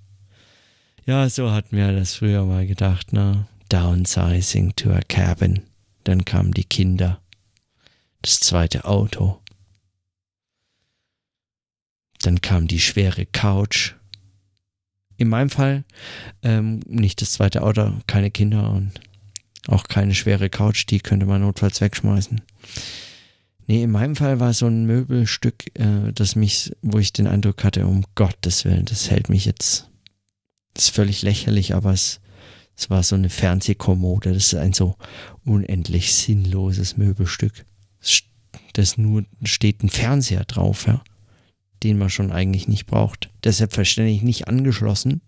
Ja, 1.07 1.29
so 1.29 1.51
hatten 1.51 1.77
wir 1.77 1.93
das 1.93 2.15
früher 2.15 2.45
mal 2.45 2.67
gedacht, 2.67 3.13
ne? 3.13 3.47
Downsizing 3.69 4.75
to 4.77 4.91
a 4.91 5.01
cabin. 5.09 5.63
Dann 6.05 6.25
kamen 6.25 6.53
die 6.53 6.65
Kinder. 6.65 7.21
Das 8.23 8.41
zweite 8.41 8.85
Auto. 8.85 9.41
Dann 12.23 12.41
kam 12.41 12.67
die 12.67 12.81
schwere 12.81 13.27
Couch. 13.27 13.95
In 15.17 15.29
meinem 15.29 15.51
Fall 15.51 15.85
ähm, 16.43 16.81
nicht 16.87 17.21
das 17.21 17.33
zweite 17.33 17.63
Auto, 17.63 17.93
keine 18.07 18.31
Kinder 18.31 18.71
und 18.71 18.93
auch 19.69 19.85
keine 19.85 20.15
schwere 20.15 20.49
Couch, 20.49 20.87
die 20.89 21.01
könnte 21.01 21.27
man 21.27 21.43
notfalls 21.43 21.81
wegschmeißen. 21.81 22.41
Nee, 23.67 23.83
in 23.83 23.91
meinem 23.91 24.17
Fall 24.17 24.41
war 24.41 24.53
so 24.55 24.67
ein 24.67 24.87
Möbelstück, 24.87 25.79
äh, 25.79 26.13
das 26.15 26.37
mich, 26.37 26.73
wo 26.83 26.99
ich 26.99 27.13
den 27.13 27.27
Eindruck 27.27 27.63
hatte, 27.63 27.87
um 27.87 28.05
Gottes 28.15 28.65
Willen, 28.65 28.87
das 28.87 29.11
hält 29.11 29.29
mich 29.29 29.45
jetzt 29.45 29.91
das 30.75 30.85
ist 30.85 30.95
völlig 30.95 31.23
lächerlich, 31.23 31.75
aber 31.75 31.93
es, 31.93 32.21
es 32.77 32.91
war 32.91 33.03
so 33.03 33.15
eine 33.15 33.31
Fernsehkommode. 33.31 34.33
Das 34.33 34.53
ist 34.53 34.55
ein 34.55 34.73
so 34.73 34.97
unendlich 35.45 36.15
sinnloses 36.15 36.97
Möbelstück. 36.97 37.65
Das 38.73 38.97
nur 38.97 39.25
steht 39.43 39.83
ein 39.83 39.91
Fernseher 39.91 40.45
drauf, 40.45 40.87
ja, 40.87 41.03
den 41.83 41.99
man 41.99 42.11
schon 42.11 42.33
eigentlich 42.33 42.69
nicht 42.69 42.87
braucht. 42.87 43.31
Deshalb 43.45 43.73
verständlich 43.73 44.23
nicht 44.23 44.49
angeschlossen, 44.49 45.23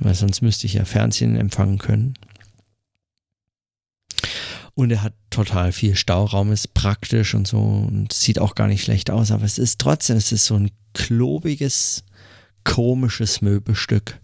weil 0.00 0.14
sonst 0.14 0.42
müsste 0.42 0.66
ich 0.66 0.74
ja 0.74 0.84
Fernsehen 0.84 1.36
empfangen 1.36 1.78
können. 1.78 2.14
Und 4.74 4.90
er 4.90 5.02
hat 5.02 5.14
total 5.28 5.72
viel 5.72 5.96
Stauraum, 5.96 6.50
ist 6.50 6.72
praktisch 6.72 7.34
und 7.34 7.46
so 7.46 7.58
und 7.60 8.12
sieht 8.12 8.38
auch 8.38 8.54
gar 8.54 8.68
nicht 8.68 8.82
schlecht 8.82 9.10
aus, 9.10 9.30
aber 9.30 9.44
es 9.44 9.58
ist 9.58 9.78
trotzdem, 9.78 10.16
es 10.16 10.32
ist 10.32 10.46
so 10.46 10.54
ein 10.54 10.70
klobiges, 10.94 12.04
komisches 12.64 13.42
Möbelstück, 13.42 14.18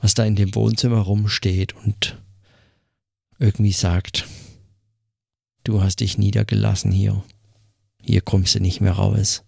was 0.00 0.14
da 0.14 0.24
in 0.24 0.36
dem 0.36 0.54
Wohnzimmer 0.54 0.98
rumsteht 0.98 1.74
und 1.74 2.16
irgendwie 3.38 3.72
sagt, 3.72 4.26
du 5.64 5.82
hast 5.82 6.00
dich 6.00 6.18
niedergelassen 6.18 6.92
hier. 6.92 7.24
Hier 8.00 8.20
kommst 8.20 8.54
du 8.54 8.60
nicht 8.60 8.80
mehr 8.80 8.92
raus. 8.92 9.42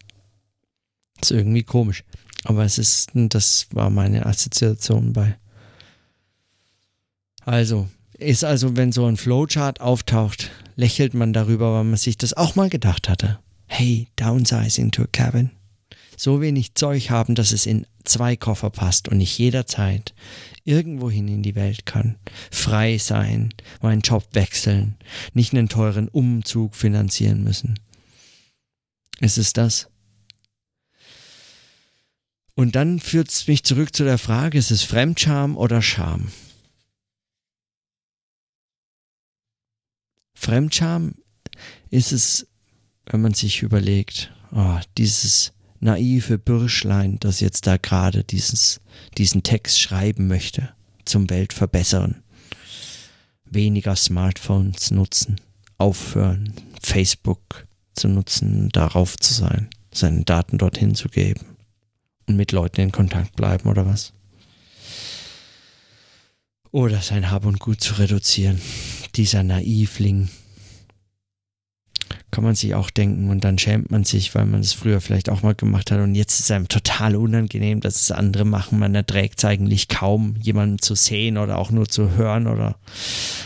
Ist 1.21 1.31
irgendwie 1.31 1.63
komisch. 1.63 2.05
Aber 2.45 2.65
es 2.65 2.79
ist, 2.79 3.11
das 3.15 3.67
war 3.71 3.91
meine 3.91 4.27
Assoziation 4.27 5.13
bei. 5.13 5.37
Also, 7.45 7.89
ist 8.19 8.45
also, 8.45 8.77
wenn 8.77 8.93
so 8.93 9.07
ein 9.07 9.17
Flowchart 9.17 9.81
auftaucht, 9.81 10.51
lächelt 10.75 11.15
man 11.15 11.33
darüber, 11.33 11.75
weil 11.75 11.85
man 11.85 11.97
sich 11.97 12.19
das 12.19 12.35
auch 12.35 12.55
mal 12.55 12.69
gedacht 12.69 13.09
hatte. 13.09 13.39
Hey, 13.67 14.09
downsizing 14.17 14.91
to 14.91 15.03
a 15.03 15.07
cabin 15.11 15.51
so 16.17 16.41
wenig 16.41 16.75
Zeug 16.75 17.11
haben, 17.11 17.35
dass 17.35 17.53
es 17.53 17.67
in 17.67 17.87
zwei 18.05 18.37
Koffer 18.37 18.71
passt 18.71 19.09
und 19.09 19.21
ich 19.21 19.39
jederzeit 19.39 20.15
irgendwohin 20.65 21.29
in 21.29 21.43
die 21.43 21.55
Welt 21.55 21.87
kann, 21.87 22.17
frei 22.51 22.99
sein, 22.99 23.53
meinen 23.83 24.01
Job 24.01 24.27
wechseln, 24.33 24.97
nicht 25.35 25.53
einen 25.53 25.69
teuren 25.69 26.09
Umzug 26.09 26.75
finanzieren 26.75 27.45
müssen. 27.45 27.79
Ist 29.21 29.39
es 29.39 29.53
das? 29.53 29.89
Und 32.59 32.75
dann 32.75 33.01
führt 33.01 33.29
es 33.29 33.47
mich 33.47 33.65
zurück 33.65 33.95
zu 33.95 34.05
der 34.05 34.17
Frage, 34.17 34.57
ist 34.57 34.71
es 34.71 34.83
Fremdscham 34.83 35.59
oder 35.59 35.83
Scham? 35.83 36.33
Fremdscham 40.35 41.17
ist 41.91 42.13
es, 42.13 42.47
wenn 43.05 43.21
man 43.21 43.35
sich 43.35 43.61
überlegt, 43.61 44.33
oh, 44.53 44.79
dieses 44.97 45.53
naive 45.81 46.39
Bürschlein, 46.39 47.19
das 47.21 47.41
jetzt 47.41 47.67
da 47.67 47.77
gerade 47.77 48.25
diesen 48.25 49.43
Text 49.43 49.79
schreiben 49.79 50.27
möchte, 50.27 50.75
zum 51.05 51.29
Weltverbessern. 51.29 52.23
Weniger 53.45 53.97
Smartphones 53.97 54.91
nutzen, 54.93 55.43
aufhören, 55.77 56.55
Facebook 56.83 57.67
zu 57.95 58.09
nutzen, 58.09 58.71
darauf 58.71 59.19
zu 59.19 59.35
sein, 59.35 59.69
seine 59.93 60.25
Daten 60.25 60.57
dorthin 60.57 60.95
zu 60.95 61.11
geben 61.11 61.56
mit 62.27 62.53
Leuten 62.53 62.81
in 62.81 62.93
Kontakt 62.93 63.37
bleiben 63.37 63.69
oder 63.69 63.87
was. 63.87 64.13
Oder 66.73 67.01
sein 67.01 67.31
Hab 67.31 67.47
und 67.47 67.61
Gut 67.61 67.81
zu 67.81 67.95
reduzieren. 67.95 68.61
Dieser 69.15 69.43
Naivling, 69.43 70.29
kann 72.37 72.45
man 72.45 72.55
sich 72.55 72.75
auch 72.75 72.91
denken 72.91 73.31
und 73.31 73.45
dann 73.45 73.57
schämt 73.57 73.91
man 73.91 74.05
sich, 74.05 74.35
weil 74.35 74.45
man 74.45 74.61
es 74.61 74.75
früher 74.75 75.01
vielleicht 75.01 75.31
auch 75.31 75.43
mal 75.43 75.55
gemacht 75.55 75.91
hat 75.91 76.01
und 76.01 76.15
jetzt 76.15 76.35
ist 76.35 76.47
es 76.47 76.51
einem 76.51 76.69
total 76.69 77.17
unangenehm, 77.17 77.81
dass 77.81 78.03
es 78.03 78.11
andere 78.11 78.45
machen. 78.45 78.79
Man 78.79 78.95
erträgt 78.95 79.39
es 79.39 79.47
eigentlich 79.47 79.89
kaum, 79.89 80.37
jemanden 80.43 80.79
zu 80.79 80.95
sehen 80.95 81.39
oder 81.39 81.57
auch 81.57 81.71
nur 81.71 81.89
zu 81.89 82.11
hören 82.11 82.47
oder 82.47 82.79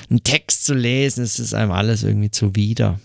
einen 0.08 0.24
Text 0.24 0.64
zu 0.64 0.74
lesen. 0.74 1.22
Es 1.22 1.38
ist 1.38 1.54
einem 1.54 1.70
alles 1.70 2.02
irgendwie 2.02 2.32
zuwider. 2.32 2.98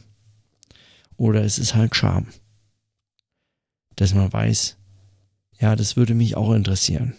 Oder 1.18 1.44
es 1.44 1.60
ist 1.60 1.76
halt 1.76 1.96
Scham. 1.96 2.26
Dass 3.96 4.16
man 4.16 4.34
weiß, 4.34 4.78
ja, 5.60 5.76
das 5.76 5.96
würde 5.96 6.14
mich 6.14 6.36
auch 6.36 6.54
interessieren. 6.54 7.14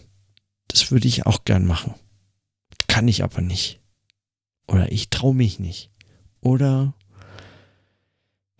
Das 0.67 0.91
würde 0.91 1.07
ich 1.07 1.25
auch 1.25 1.43
gern 1.45 1.65
machen. 1.65 1.95
Kann 2.87 3.07
ich 3.07 3.23
aber 3.23 3.41
nicht. 3.41 3.79
Oder 4.67 4.91
ich 4.91 5.09
traue 5.09 5.33
mich 5.33 5.59
nicht. 5.59 5.89
Oder 6.41 6.93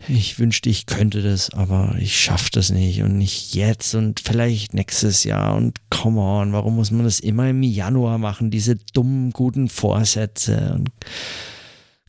ich 0.06 0.38
wünschte, 0.38 0.70
ich 0.70 0.86
könnte 0.86 1.22
das, 1.22 1.50
aber 1.50 1.96
ich 1.98 2.18
schaffe 2.18 2.50
das 2.52 2.70
nicht 2.70 3.02
und 3.02 3.18
nicht 3.18 3.54
jetzt 3.54 3.94
und 3.94 4.20
vielleicht 4.20 4.72
nächstes 4.72 5.24
Jahr 5.24 5.56
und 5.56 5.78
come 5.90 6.20
on, 6.20 6.52
warum 6.52 6.76
muss 6.76 6.90
man 6.90 7.04
das 7.04 7.18
immer 7.20 7.48
im 7.50 7.62
Januar 7.62 8.18
machen, 8.18 8.50
diese 8.50 8.76
dummen, 8.76 9.32
guten 9.32 9.68
Vorsätze 9.68 10.74
und 10.74 10.90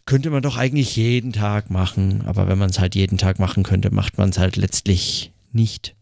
könnte 0.06 0.30
man 0.30 0.44
doch 0.44 0.58
eigentlich 0.58 0.96
jeden 0.96 1.34
Tag 1.34 1.70
machen, 1.70 2.22
aber 2.26 2.48
wenn 2.48 2.58
man 2.58 2.70
es 2.70 2.80
halt 2.80 2.96
jeden 2.96 3.18
Tag 3.18 3.40
machen 3.40 3.64
könnte, 3.64 3.92
macht 3.92 4.18
man 4.18 4.30
es 4.30 4.38
halt 4.38 4.56
letztlich 4.56 5.32
nicht. 5.52 5.96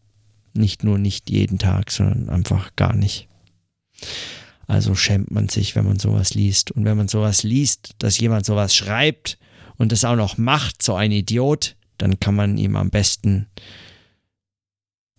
Nicht 0.57 0.83
nur 0.83 0.97
nicht 0.97 1.29
jeden 1.29 1.57
Tag, 1.59 1.91
sondern 1.91 2.29
einfach 2.29 2.75
gar 2.75 2.95
nicht. 2.95 3.27
Also 4.67 4.95
schämt 4.95 5.31
man 5.31 5.47
sich, 5.49 5.75
wenn 5.75 5.85
man 5.85 5.99
sowas 5.99 6.33
liest. 6.33 6.71
Und 6.71 6.85
wenn 6.85 6.97
man 6.97 7.07
sowas 7.07 7.43
liest, 7.43 7.95
dass 7.99 8.19
jemand 8.19 8.45
sowas 8.45 8.75
schreibt 8.75 9.37
und 9.77 9.91
das 9.91 10.03
auch 10.03 10.15
noch 10.15 10.37
macht, 10.37 10.83
so 10.83 10.95
ein 10.95 11.11
Idiot, 11.11 11.75
dann 11.97 12.19
kann 12.19 12.35
man 12.35 12.57
ihm 12.57 12.75
am 12.75 12.89
besten, 12.89 13.47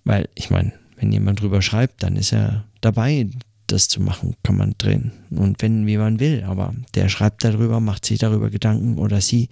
weil 0.04 0.28
ich 0.34 0.50
meine, 0.50 0.72
wenn 0.96 1.12
jemand 1.12 1.40
drüber 1.40 1.62
schreibt, 1.62 2.02
dann 2.02 2.16
ist 2.16 2.32
er 2.32 2.64
dabei, 2.80 3.30
das 3.66 3.88
zu 3.88 4.00
machen, 4.00 4.34
kann 4.42 4.56
man 4.56 4.74
drehen 4.78 5.12
und 5.30 5.60
wenn 5.60 5.86
wie 5.86 5.98
man 5.98 6.20
will, 6.20 6.42
aber 6.44 6.74
der 6.94 7.10
schreibt 7.10 7.44
darüber, 7.44 7.80
macht 7.80 8.06
sich 8.06 8.18
darüber 8.18 8.48
Gedanken 8.48 8.96
oder 8.96 9.20
sie, 9.20 9.50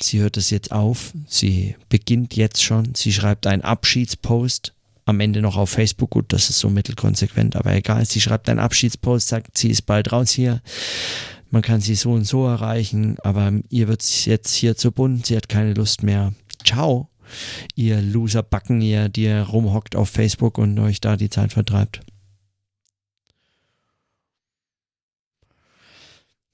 Sie 0.00 0.20
hört 0.20 0.36
es 0.36 0.50
jetzt 0.50 0.72
auf. 0.72 1.12
Sie 1.26 1.76
beginnt 1.88 2.36
jetzt 2.36 2.62
schon. 2.62 2.94
Sie 2.94 3.12
schreibt 3.12 3.46
einen 3.46 3.62
Abschiedspost. 3.62 4.73
Am 5.06 5.20
Ende 5.20 5.42
noch 5.42 5.56
auf 5.56 5.70
Facebook. 5.70 6.10
Gut, 6.10 6.32
das 6.32 6.48
ist 6.48 6.58
so 6.58 6.70
mittelkonsequent, 6.70 7.56
aber 7.56 7.74
egal. 7.74 8.04
Sie 8.06 8.20
schreibt 8.20 8.48
einen 8.48 8.58
Abschiedspost, 8.58 9.28
sagt, 9.28 9.58
sie 9.58 9.70
ist 9.70 9.82
bald 9.82 10.12
raus 10.12 10.30
hier. 10.30 10.62
Man 11.50 11.62
kann 11.62 11.80
sie 11.80 11.94
so 11.94 12.12
und 12.12 12.24
so 12.24 12.46
erreichen, 12.46 13.16
aber 13.22 13.52
ihr 13.68 13.86
wird 13.86 14.02
jetzt 14.26 14.54
hier 14.54 14.76
zu 14.76 14.92
bunt. 14.92 15.26
Sie 15.26 15.36
hat 15.36 15.48
keine 15.48 15.74
Lust 15.74 16.02
mehr. 16.02 16.32
Ciao, 16.64 17.10
ihr 17.74 18.00
Loserbacken, 18.00 18.80
ihr, 18.80 19.08
die 19.08 19.28
rumhockt 19.30 19.94
auf 19.94 20.08
Facebook 20.08 20.58
und 20.58 20.78
euch 20.78 21.00
da 21.00 21.16
die 21.16 21.30
Zeit 21.30 21.52
vertreibt. 21.52 22.00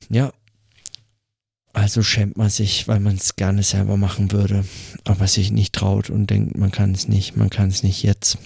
Ja, 0.09 0.33
also 1.73 2.03
schämt 2.03 2.37
man 2.37 2.51
sich, 2.51 2.89
weil 2.89 3.01
man 3.01 3.17
es 3.17 3.37
gerne 3.37 3.63
selber 3.63 3.97
machen 3.97 4.33
würde, 4.33 4.65
aber 5.05 5.27
sich 5.29 5.51
nicht 5.53 5.73
traut 5.73 6.11
und 6.11 6.29
denkt, 6.29 6.57
man 6.57 6.73
kann 6.73 6.93
es 6.93 7.07
nicht, 7.07 7.37
man 7.37 7.51
kann 7.51 7.69
es 7.69 7.83
nicht 7.83 8.03
jetzt. 8.03 8.39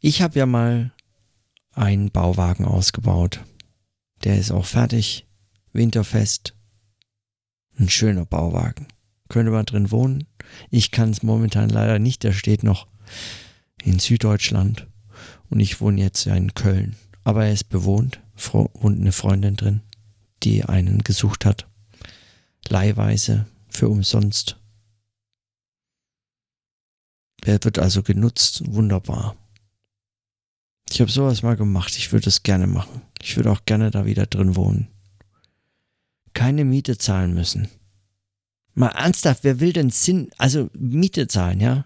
Ich 0.00 0.22
habe 0.22 0.38
ja 0.38 0.46
mal 0.46 0.92
einen 1.72 2.10
Bauwagen 2.10 2.64
ausgebaut. 2.64 3.40
Der 4.22 4.38
ist 4.38 4.50
auch 4.50 4.66
fertig, 4.66 5.26
winterfest. 5.72 6.54
Ein 7.78 7.88
schöner 7.88 8.24
Bauwagen. 8.24 8.86
Könnte 9.28 9.50
man 9.50 9.66
drin 9.66 9.90
wohnen. 9.90 10.26
Ich 10.70 10.90
kann 10.90 11.10
es 11.10 11.22
momentan 11.22 11.68
leider 11.68 11.98
nicht, 11.98 12.22
der 12.22 12.32
steht 12.32 12.62
noch 12.62 12.86
in 13.82 13.98
Süddeutschland 13.98 14.86
und 15.50 15.60
ich 15.60 15.80
wohne 15.80 16.00
jetzt 16.00 16.24
ja 16.24 16.34
in 16.34 16.54
Köln 16.54 16.96
aber 17.28 17.44
er 17.44 17.52
ist 17.52 17.68
bewohnt, 17.68 18.20
wohnt 18.52 18.98
eine 18.98 19.12
Freundin 19.12 19.54
drin, 19.54 19.82
die 20.44 20.64
einen 20.64 21.04
gesucht 21.04 21.44
hat. 21.44 21.68
Leihweise, 22.66 23.44
für 23.68 23.90
umsonst. 23.90 24.56
Er 27.44 27.62
wird 27.62 27.78
also 27.78 28.02
genutzt, 28.02 28.62
wunderbar. 28.72 29.36
Ich 30.88 31.02
habe 31.02 31.10
sowas 31.10 31.42
mal 31.42 31.54
gemacht, 31.54 31.98
ich 31.98 32.12
würde 32.12 32.30
es 32.30 32.44
gerne 32.44 32.66
machen. 32.66 33.02
Ich 33.20 33.36
würde 33.36 33.50
auch 33.50 33.66
gerne 33.66 33.90
da 33.90 34.06
wieder 34.06 34.24
drin 34.24 34.56
wohnen. 34.56 34.88
Keine 36.32 36.64
Miete 36.64 36.96
zahlen 36.96 37.34
müssen. 37.34 37.68
Mal 38.72 38.88
ernsthaft, 38.88 39.44
wer 39.44 39.60
will 39.60 39.74
denn 39.74 39.90
Sinn, 39.90 40.30
also 40.38 40.70
Miete 40.72 41.28
zahlen, 41.28 41.60
ja? 41.60 41.84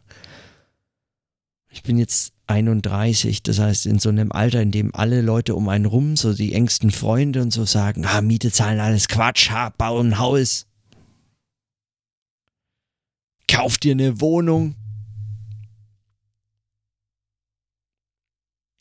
Ich 1.69 1.83
bin 1.83 1.99
jetzt 1.99 2.33
31, 2.47 3.43
das 3.43 3.59
heißt 3.59 3.87
in 3.87 3.99
so 3.99 4.09
einem 4.09 4.33
Alter, 4.33 4.61
in 4.61 4.71
dem 4.71 4.95
alle 4.95 5.21
Leute 5.21 5.55
um 5.55 5.69
einen 5.69 5.87
rum, 5.87 6.17
so 6.17 6.35
die 6.35 6.55
engsten 6.55 6.91
Freunde 6.91 7.41
und 7.41 7.53
so 7.53 7.65
sagen, 7.65 8.05
ah, 8.05 8.21
Miete 8.21 8.51
zahlen 8.51 8.81
alles 8.81 9.09
Quatsch, 9.09 9.51
ha, 9.51 9.71
bau 9.71 10.01
ein 10.01 10.19
Haus. 10.19 10.67
Kauf 13.49 13.79
dir 13.79 13.93
eine 13.93 14.21
Wohnung. 14.21 14.75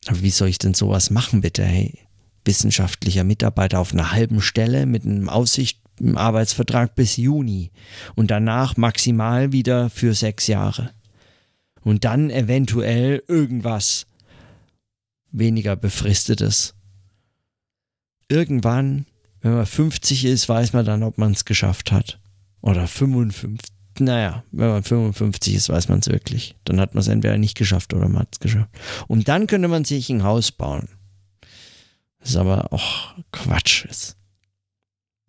Aber 0.06 0.22
wie 0.22 0.30
soll 0.30 0.48
ich 0.48 0.58
denn 0.58 0.74
sowas 0.74 1.10
machen, 1.10 1.40
bitte, 1.40 1.64
hey? 1.64 1.98
Wissenschaftlicher 2.44 3.22
Mitarbeiter 3.22 3.78
auf 3.78 3.92
einer 3.92 4.10
halben 4.10 4.40
Stelle 4.40 4.84
mit 4.84 5.04
einem 5.04 5.28
Aussicht 5.28 5.80
im 6.00 6.18
Arbeitsvertrag 6.18 6.96
bis 6.96 7.16
Juni 7.16 7.70
und 8.16 8.32
danach 8.32 8.76
maximal 8.76 9.52
wieder 9.52 9.90
für 9.90 10.14
sechs 10.14 10.48
Jahre 10.48 10.92
und 11.84 12.04
dann 12.04 12.30
eventuell 12.30 13.22
irgendwas 13.28 14.06
weniger 15.30 15.76
befristetes. 15.76 16.74
Irgendwann, 18.28 19.06
wenn 19.40 19.54
man 19.54 19.66
50 19.66 20.24
ist, 20.24 20.48
weiß 20.48 20.72
man 20.72 20.84
dann, 20.84 21.02
ob 21.02 21.18
man 21.18 21.32
es 21.32 21.44
geschafft 21.44 21.92
hat. 21.92 22.20
Oder 22.60 22.86
55. 22.86 23.68
Naja, 23.98 24.44
wenn 24.52 24.68
man 24.68 24.82
55 24.82 25.54
ist, 25.54 25.68
weiß 25.68 25.88
man 25.88 25.98
es 25.98 26.08
wirklich. 26.08 26.56
Dann 26.64 26.80
hat 26.80 26.94
man 26.94 27.02
es 27.02 27.08
entweder 27.08 27.36
nicht 27.36 27.56
geschafft 27.56 27.92
oder 27.92 28.08
man 28.08 28.22
hat 28.22 28.28
es 28.32 28.40
geschafft. 28.40 28.70
Und 29.06 29.28
dann 29.28 29.46
könnte 29.46 29.68
man 29.68 29.84
sich 29.84 30.08
ein 30.08 30.22
Haus 30.22 30.50
bauen. 30.52 30.88
Das 32.20 32.30
ist 32.30 32.36
aber 32.36 32.72
auch 32.72 33.14
Quatsch. 33.32 33.84
Ist. 33.84 34.16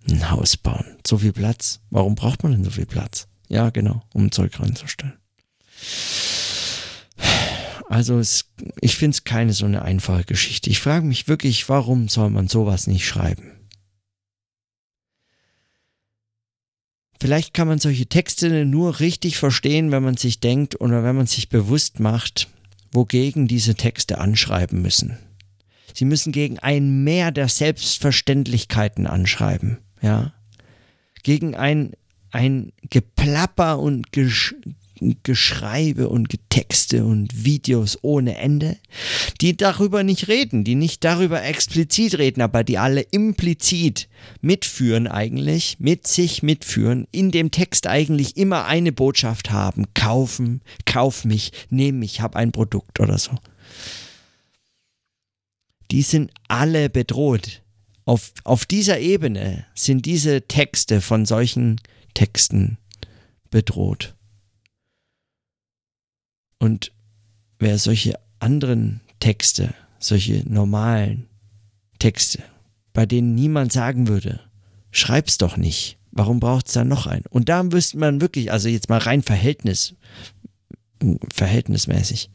Ein 0.10 0.30
Haus 0.30 0.56
bauen. 0.58 0.86
So 1.06 1.18
viel 1.18 1.34
Platz. 1.34 1.82
Warum 1.90 2.16
braucht 2.16 2.44
man 2.44 2.52
denn 2.52 2.64
so 2.64 2.70
viel 2.70 2.86
Platz? 2.86 3.28
Ja, 3.50 3.70
genau, 3.70 4.04
um 4.14 4.32
Zeug 4.32 4.60
reinzustellen. 4.60 5.18
Also 7.94 8.18
es, 8.18 8.46
ich 8.82 8.96
finde 8.96 9.14
es 9.14 9.24
keine 9.24 9.54
so 9.54 9.68
eine 9.68 9.84
einfache 9.84 10.24
Geschichte. 10.24 10.68
Ich 10.72 10.80
frage 10.80 11.06
mich 11.06 11.28
wirklich, 11.28 11.70
warum 11.70 12.10
soll 12.10 12.32
man 12.32 12.48
sowas 12.48 12.88
nicht 12.88 13.06
schreiben? 13.06 13.52
Vielleicht 17.22 17.54
kann 17.54 17.68
man 17.68 17.78
solche 17.78 18.08
Texte 18.08 18.66
nur 18.66 19.00
richtig 19.00 19.38
verstehen, 19.38 19.92
wenn 19.92 20.02
man 20.02 20.18
sich 20.18 20.40
denkt 20.40 20.82
oder 20.82 21.04
wenn 21.04 21.16
man 21.16 21.28
sich 21.28 21.50
bewusst 21.50 22.00
macht, 22.00 22.48
wogegen 22.92 23.48
diese 23.48 23.76
Texte 23.76 24.18
anschreiben 24.18 24.82
müssen. 24.82 25.20
Sie 25.94 26.06
müssen 26.06 26.32
gegen 26.32 26.58
ein 26.58 27.04
Mehr 27.04 27.30
der 27.30 27.48
Selbstverständlichkeiten 27.48 29.06
anschreiben, 29.06 29.78
ja. 30.02 30.34
Gegen 31.22 31.54
ein, 31.54 31.92
ein 32.32 32.74
Geplapper 32.90 33.78
und 33.78 34.12
Gesch 34.12 34.56
Geschreibe 35.24 36.10
und 36.10 36.30
Getexte 36.30 37.04
und 37.04 37.46
Videos 37.46 37.98
ohne 38.02 38.38
Ende, 38.38 38.78
die 39.42 39.58
darüber 39.58 40.04
nicht 40.04 40.28
reden, 40.28 40.64
die 40.64 40.76
nicht 40.76 41.04
darüber 41.04 41.44
explizit 41.44 42.18
reden, 42.18 42.42
aber 42.42 42.64
die 42.64 42.78
alle 42.78 43.02
implizit 43.02 44.08
mitführen 44.42 45.08
eigentlich, 45.08 45.78
mit 45.80 46.08
sich 46.08 46.44
mitführen, 46.44 47.08
in 47.12 47.32
dem 47.32 47.52
Text 47.52 47.88
eigentlich 47.88 48.38
immer 48.38 48.66
eine 48.66 48.92
Botschaft 48.92 49.52
haben, 49.52 49.86
kaufen, 49.94 50.62
kauf 50.86 51.26
mich, 51.26 51.52
nehm 51.70 52.00
mich, 52.00 52.22
hab 52.22 52.36
ein 52.36 52.52
Produkt 52.52 53.00
oder 53.00 53.18
so. 53.18 53.32
Die 55.92 56.02
sind 56.02 56.32
alle 56.48 56.90
bedroht. 56.90 57.62
Auf, 58.06 58.34
auf 58.44 58.66
dieser 58.66 59.00
Ebene 59.00 59.66
sind 59.76 60.06
diese 60.06 60.42
Texte 60.48 61.02
von 61.02 61.26
solchen 61.26 61.80
Texten 62.14 62.78
bedroht. 63.50 64.16
Und 66.64 66.94
wer 67.60 67.78
solche 67.78 68.18
anderen 68.40 69.02
Texte, 69.20 69.74
solche 70.00 70.50
normalen 70.50 71.28
Texte, 72.00 72.42
bei 72.94 73.06
denen 73.06 73.36
niemand 73.36 73.74
sagen 73.74 74.08
würde, 74.08 74.40
schreib's 74.90 75.38
doch 75.38 75.58
nicht. 75.58 75.98
Warum 76.12 76.40
braucht 76.40 76.68
es 76.68 76.74
da 76.74 76.86
noch 76.86 77.06
einen? 77.06 77.26
Und 77.30 77.50
da 77.50 77.70
wüsste 77.70 77.98
man 77.98 78.22
wirklich, 78.22 78.50
also 78.54 78.70
jetzt 78.70 78.88
mal 78.88 79.00
rein 79.00 79.24
Verhältnis, 79.24 79.96
verhältnismäßig, 81.34 82.30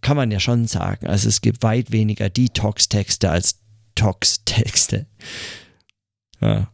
kann 0.00 0.16
man 0.16 0.32
ja 0.32 0.40
schon 0.40 0.66
sagen, 0.66 1.06
also 1.06 1.28
es 1.28 1.42
gibt 1.42 1.62
weit 1.62 1.92
weniger 1.92 2.28
Detox-Texte 2.28 3.30
als 3.30 3.60
Tox-Texte. 3.94 5.06
Ja. 6.40 6.72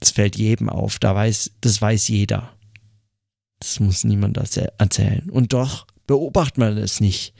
Das 0.00 0.10
fällt 0.10 0.36
jedem 0.36 0.68
auf, 0.68 0.98
da 0.98 1.14
weiß, 1.14 1.52
das 1.62 1.80
weiß 1.80 2.08
jeder. 2.08 2.57
Das 3.60 3.80
muss 3.80 4.04
niemand 4.04 4.36
erzählen. 4.36 5.28
Und 5.30 5.52
doch 5.52 5.88
beobachtet 6.06 6.58
man 6.58 6.78
es 6.78 7.00
nicht. 7.00 7.34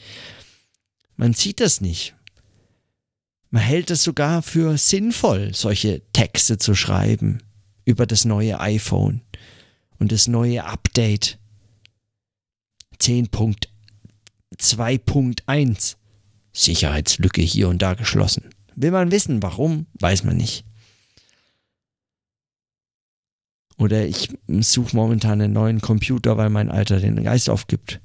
Man 1.17 1.35
sieht 1.35 1.61
das 1.61 1.81
nicht. 1.81 2.17
Man 3.51 3.63
hält 3.63 3.91
es 3.91 4.03
sogar 4.03 4.43
für 4.43 4.77
sinnvoll, 4.77 5.55
solche 5.55 6.03
Texte 6.13 6.59
zu 6.59 6.75
schreiben 6.75 7.43
über 7.85 8.05
das 8.07 8.27
neue 8.27 8.61
iPhone 8.61 9.23
und 9.99 10.13
das 10.13 10.29
neue 10.29 10.65
Update 10.65 11.39
10.2.1. 13.01 15.97
Sicherheitslücke 16.53 17.41
hier 17.41 17.69
und 17.69 17.81
da 17.81 17.95
geschlossen. 17.95 18.51
Will 18.75 18.91
man 18.91 19.11
wissen, 19.11 19.43
warum, 19.43 19.87
weiß 20.01 20.25
man 20.25 20.37
nicht. 20.37 20.67
Oder 23.79 24.07
ich 24.07 24.29
suche 24.49 24.95
momentan 24.95 25.41
einen 25.41 25.53
neuen 25.53 25.81
Computer, 25.81 26.37
weil 26.37 26.51
mein 26.51 26.71
Alter 26.71 26.99
den 26.99 27.23
Geist 27.23 27.49
aufgibt. 27.49 28.01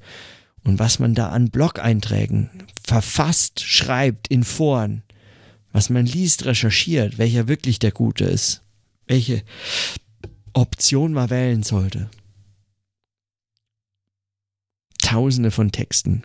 Und 0.63 0.79
was 0.79 0.99
man 0.99 1.15
da 1.15 1.29
an 1.29 1.49
Blog-Einträgen 1.49 2.49
verfasst, 2.85 3.59
schreibt 3.59 4.27
in 4.27 4.43
Foren, 4.43 5.03
was 5.71 5.89
man 5.89 6.05
liest, 6.05 6.45
recherchiert, 6.45 7.17
welcher 7.17 7.47
wirklich 7.47 7.79
der 7.79 7.91
Gute 7.91 8.25
ist, 8.25 8.61
welche 9.07 9.43
Option 10.53 11.11
man 11.11 11.31
wählen 11.31 11.63
sollte. 11.63 12.09
Tausende 14.99 15.51
von 15.51 15.71
Texten. 15.71 16.23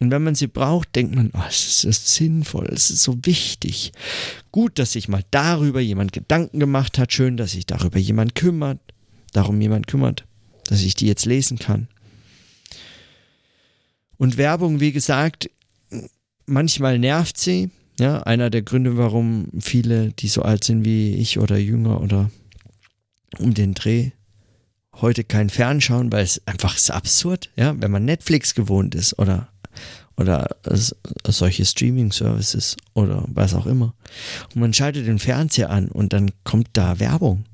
Und 0.00 0.10
wenn 0.10 0.24
man 0.24 0.34
sie 0.34 0.46
braucht, 0.46 0.96
denkt 0.96 1.14
man, 1.14 1.30
oh, 1.34 1.42
es 1.48 1.84
ist 1.84 2.08
sinnvoll, 2.08 2.66
es 2.72 2.90
ist 2.90 3.02
so 3.02 3.18
wichtig. 3.22 3.92
Gut, 4.50 4.78
dass 4.78 4.92
sich 4.92 5.08
mal 5.08 5.24
darüber 5.30 5.80
jemand 5.80 6.12
Gedanken 6.12 6.58
gemacht 6.58 6.98
hat, 6.98 7.12
schön, 7.12 7.36
dass 7.36 7.52
sich 7.52 7.66
darüber 7.66 7.98
jemand 7.98 8.34
kümmert, 8.34 8.80
darum 9.32 9.60
jemand 9.60 9.86
kümmert, 9.86 10.24
dass 10.64 10.82
ich 10.82 10.94
die 10.94 11.06
jetzt 11.06 11.26
lesen 11.26 11.58
kann. 11.58 11.88
Und 14.16 14.36
Werbung, 14.38 14.80
wie 14.80 14.92
gesagt, 14.92 15.50
manchmal 16.46 16.98
nervt 16.98 17.38
sie, 17.38 17.70
Ja, 18.00 18.22
einer 18.22 18.50
der 18.50 18.62
Gründe, 18.62 18.96
warum 18.96 19.48
viele, 19.60 20.12
die 20.12 20.28
so 20.28 20.42
alt 20.42 20.64
sind 20.64 20.84
wie 20.84 21.14
ich 21.14 21.38
oder 21.38 21.58
jünger 21.58 22.00
oder 22.00 22.30
um 23.38 23.54
den 23.54 23.74
Dreh, 23.74 24.10
heute 24.94 25.24
kein 25.24 25.50
Fernschauen, 25.50 26.10
weil 26.10 26.24
es 26.24 26.40
einfach 26.46 26.76
ist 26.76 26.90
absurd, 26.90 27.50
ja, 27.56 27.74
wenn 27.80 27.90
man 27.90 28.04
Netflix 28.04 28.54
gewohnt 28.54 28.94
ist 28.94 29.18
oder 29.18 29.51
oder 30.16 30.56
solche 31.26 31.64
Streaming-Services 31.64 32.76
oder 32.94 33.24
was 33.28 33.54
auch 33.54 33.66
immer. 33.66 33.94
Und 34.54 34.60
man 34.60 34.74
schaltet 34.74 35.06
den 35.06 35.18
Fernseher 35.18 35.70
an 35.70 35.88
und 35.88 36.12
dann 36.12 36.30
kommt 36.44 36.68
da 36.74 36.98
Werbung. 37.00 37.44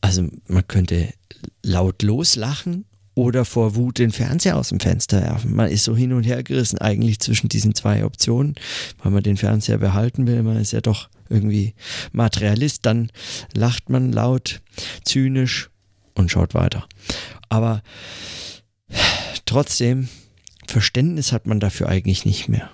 Also 0.00 0.28
man 0.48 0.66
könnte 0.68 1.12
laut 1.62 2.02
loslachen 2.02 2.84
oder 3.14 3.44
vor 3.44 3.74
Wut 3.76 3.98
den 3.98 4.10
Fernseher 4.10 4.56
aus 4.56 4.68
dem 4.68 4.80
Fenster 4.80 5.22
werfen. 5.22 5.54
Man 5.54 5.70
ist 5.70 5.84
so 5.84 5.96
hin 5.96 6.12
und 6.12 6.24
her 6.24 6.42
gerissen 6.42 6.78
eigentlich 6.78 7.20
zwischen 7.20 7.48
diesen 7.48 7.74
zwei 7.74 8.04
Optionen, 8.04 8.54
weil 9.02 9.12
man 9.12 9.22
den 9.22 9.36
Fernseher 9.36 9.78
behalten 9.78 10.26
will. 10.26 10.42
Man 10.42 10.56
ist 10.56 10.72
ja 10.72 10.80
doch 10.80 11.08
irgendwie 11.28 11.74
Materialist. 12.12 12.84
Dann 12.86 13.10
lacht 13.54 13.88
man 13.88 14.12
laut, 14.12 14.60
zynisch 15.04 15.70
und 16.14 16.30
schaut 16.30 16.54
weiter. 16.54 16.86
Aber 17.48 17.82
trotzdem, 19.44 20.08
Verständnis 20.66 21.32
hat 21.32 21.46
man 21.46 21.60
dafür 21.60 21.88
eigentlich 21.88 22.24
nicht 22.24 22.48
mehr. 22.48 22.70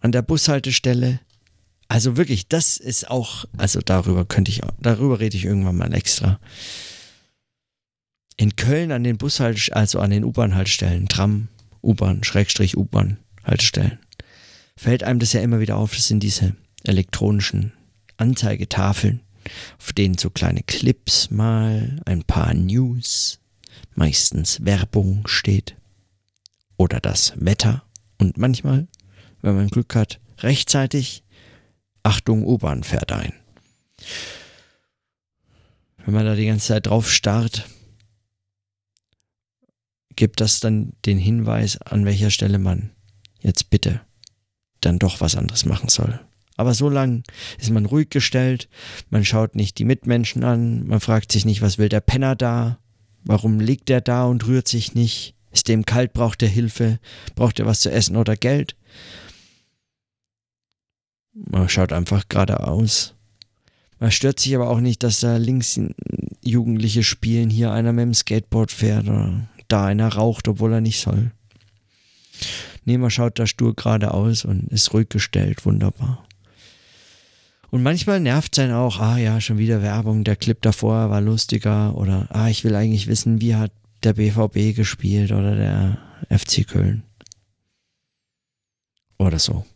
An 0.00 0.12
der 0.12 0.22
Bushaltestelle 0.22 1.20
also 1.90 2.16
wirklich, 2.16 2.46
das 2.46 2.76
ist 2.76 3.10
auch, 3.10 3.46
also 3.58 3.80
darüber 3.80 4.24
könnte 4.24 4.52
ich, 4.52 4.60
darüber 4.80 5.18
rede 5.18 5.36
ich 5.36 5.44
irgendwann 5.44 5.76
mal 5.76 5.92
extra 5.92 6.38
in 8.36 8.54
Köln 8.54 8.92
an 8.92 9.02
den 9.02 9.18
Bushaltestellen, 9.18 9.76
also 9.76 9.98
an 9.98 10.10
den 10.10 10.24
U-Bahn-Haltestellen, 10.24 11.08
Tram, 11.08 11.48
U-Bahn, 11.82 12.22
Schrägstrich 12.22 12.76
U-Bahn-Haltestellen, 12.76 13.98
fällt 14.76 15.02
einem 15.02 15.18
das 15.18 15.32
ja 15.32 15.40
immer 15.40 15.58
wieder 15.58 15.76
auf, 15.76 15.92
das 15.92 16.06
sind 16.06 16.22
diese 16.22 16.54
elektronischen 16.84 17.72
Anzeigetafeln, 18.18 19.22
auf 19.80 19.92
denen 19.92 20.16
so 20.16 20.30
kleine 20.30 20.62
Clips 20.62 21.32
mal, 21.32 22.00
ein 22.06 22.22
paar 22.22 22.54
News, 22.54 23.40
meistens 23.96 24.64
Werbung 24.64 25.26
steht. 25.26 25.74
Oder 26.80 26.98
das 26.98 27.34
Wetter. 27.36 27.82
Und 28.16 28.38
manchmal, 28.38 28.88
wenn 29.42 29.54
man 29.54 29.68
Glück 29.68 29.94
hat, 29.94 30.18
rechtzeitig, 30.38 31.24
Achtung, 32.02 32.42
U-Bahn 32.42 32.84
fährt 32.84 33.12
ein. 33.12 33.34
Wenn 35.98 36.14
man 36.14 36.24
da 36.24 36.34
die 36.34 36.46
ganze 36.46 36.68
Zeit 36.68 36.86
drauf 36.86 37.12
starrt, 37.12 37.68
gibt 40.16 40.40
das 40.40 40.60
dann 40.60 40.94
den 41.04 41.18
Hinweis, 41.18 41.76
an 41.82 42.06
welcher 42.06 42.30
Stelle 42.30 42.58
man 42.58 42.92
jetzt 43.40 43.68
bitte 43.68 44.00
dann 44.80 44.98
doch 44.98 45.20
was 45.20 45.36
anderes 45.36 45.66
machen 45.66 45.90
soll. 45.90 46.18
Aber 46.56 46.72
so 46.72 46.88
lang 46.88 47.24
ist 47.58 47.68
man 47.68 47.84
ruhig 47.84 48.08
gestellt, 48.08 48.70
man 49.10 49.26
schaut 49.26 49.54
nicht 49.54 49.76
die 49.76 49.84
Mitmenschen 49.84 50.44
an, 50.44 50.86
man 50.86 51.00
fragt 51.00 51.30
sich 51.30 51.44
nicht, 51.44 51.60
was 51.60 51.76
will 51.76 51.90
der 51.90 52.00
Penner 52.00 52.36
da, 52.36 52.78
warum 53.22 53.60
liegt 53.60 53.90
er 53.90 54.00
da 54.00 54.24
und 54.24 54.46
rührt 54.46 54.66
sich 54.66 54.94
nicht, 54.94 55.34
ist 55.50 55.68
dem 55.68 55.84
kalt, 55.84 56.12
braucht 56.12 56.42
er 56.42 56.48
Hilfe, 56.48 56.98
braucht 57.34 57.58
er 57.58 57.66
was 57.66 57.80
zu 57.80 57.90
essen 57.90 58.16
oder 58.16 58.36
Geld. 58.36 58.76
Man 61.32 61.68
schaut 61.68 61.92
einfach 61.92 62.28
geradeaus. 62.28 63.14
Man 63.98 64.10
stört 64.10 64.40
sich 64.40 64.54
aber 64.54 64.68
auch 64.68 64.80
nicht, 64.80 65.02
dass 65.02 65.20
da 65.20 65.36
links 65.36 65.78
Jugendliche 66.42 67.02
spielen, 67.02 67.50
hier 67.50 67.72
einer 67.72 67.92
mit 67.92 68.02
dem 68.02 68.14
Skateboard 68.14 68.72
fährt 68.72 69.04
oder 69.04 69.48
da 69.68 69.84
einer 69.86 70.08
raucht, 70.08 70.48
obwohl 70.48 70.72
er 70.72 70.80
nicht 70.80 71.00
soll. 71.00 71.32
Nee, 72.84 72.98
man 72.98 73.10
schaut 73.10 73.38
da 73.38 73.46
stur 73.46 73.76
geradeaus 73.76 74.44
und 74.44 74.68
ist 74.72 74.92
ruhig 74.94 75.10
gestellt, 75.10 75.66
wunderbar. 75.66 76.26
Und 77.70 77.82
manchmal 77.82 78.20
nervt 78.20 78.56
es 78.56 78.64
einen 78.64 78.72
auch, 78.72 78.98
ah 78.98 79.18
ja, 79.18 79.40
schon 79.40 79.58
wieder 79.58 79.82
Werbung, 79.82 80.24
der 80.24 80.34
Clip 80.36 80.60
davor 80.60 81.10
war 81.10 81.20
lustiger 81.20 81.96
oder 81.96 82.26
ah, 82.30 82.48
ich 82.48 82.64
will 82.64 82.74
eigentlich 82.74 83.06
wissen, 83.06 83.40
wie 83.40 83.54
hat 83.54 83.70
der 84.02 84.14
BVB 84.14 84.74
gespielt 84.74 85.32
oder 85.32 85.54
der 85.56 86.38
FC 86.38 86.66
Köln. 86.66 87.04
Oder 89.18 89.38
so. 89.38 89.66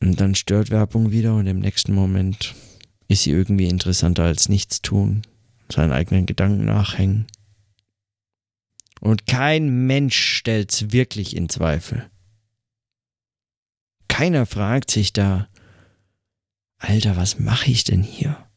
Und 0.00 0.20
dann 0.20 0.34
stört 0.34 0.70
Werbung 0.70 1.12
wieder 1.12 1.36
und 1.36 1.46
im 1.46 1.60
nächsten 1.60 1.94
Moment 1.94 2.54
ist 3.08 3.22
sie 3.22 3.30
irgendwie 3.30 3.68
interessanter 3.68 4.24
als 4.24 4.48
nichts 4.48 4.82
tun, 4.82 5.22
seinen 5.70 5.92
eigenen 5.92 6.26
Gedanken 6.26 6.64
nachhängen. 6.64 7.26
Und 9.00 9.26
kein 9.26 9.86
Mensch 9.86 10.16
stellt's 10.16 10.92
wirklich 10.92 11.36
in 11.36 11.48
Zweifel. 11.48 12.10
Keiner 14.08 14.46
fragt 14.46 14.90
sich 14.90 15.12
da, 15.12 15.48
Alter, 16.78 17.16
was 17.16 17.38
mache 17.38 17.70
ich 17.70 17.84
denn 17.84 18.02
hier? 18.02 18.48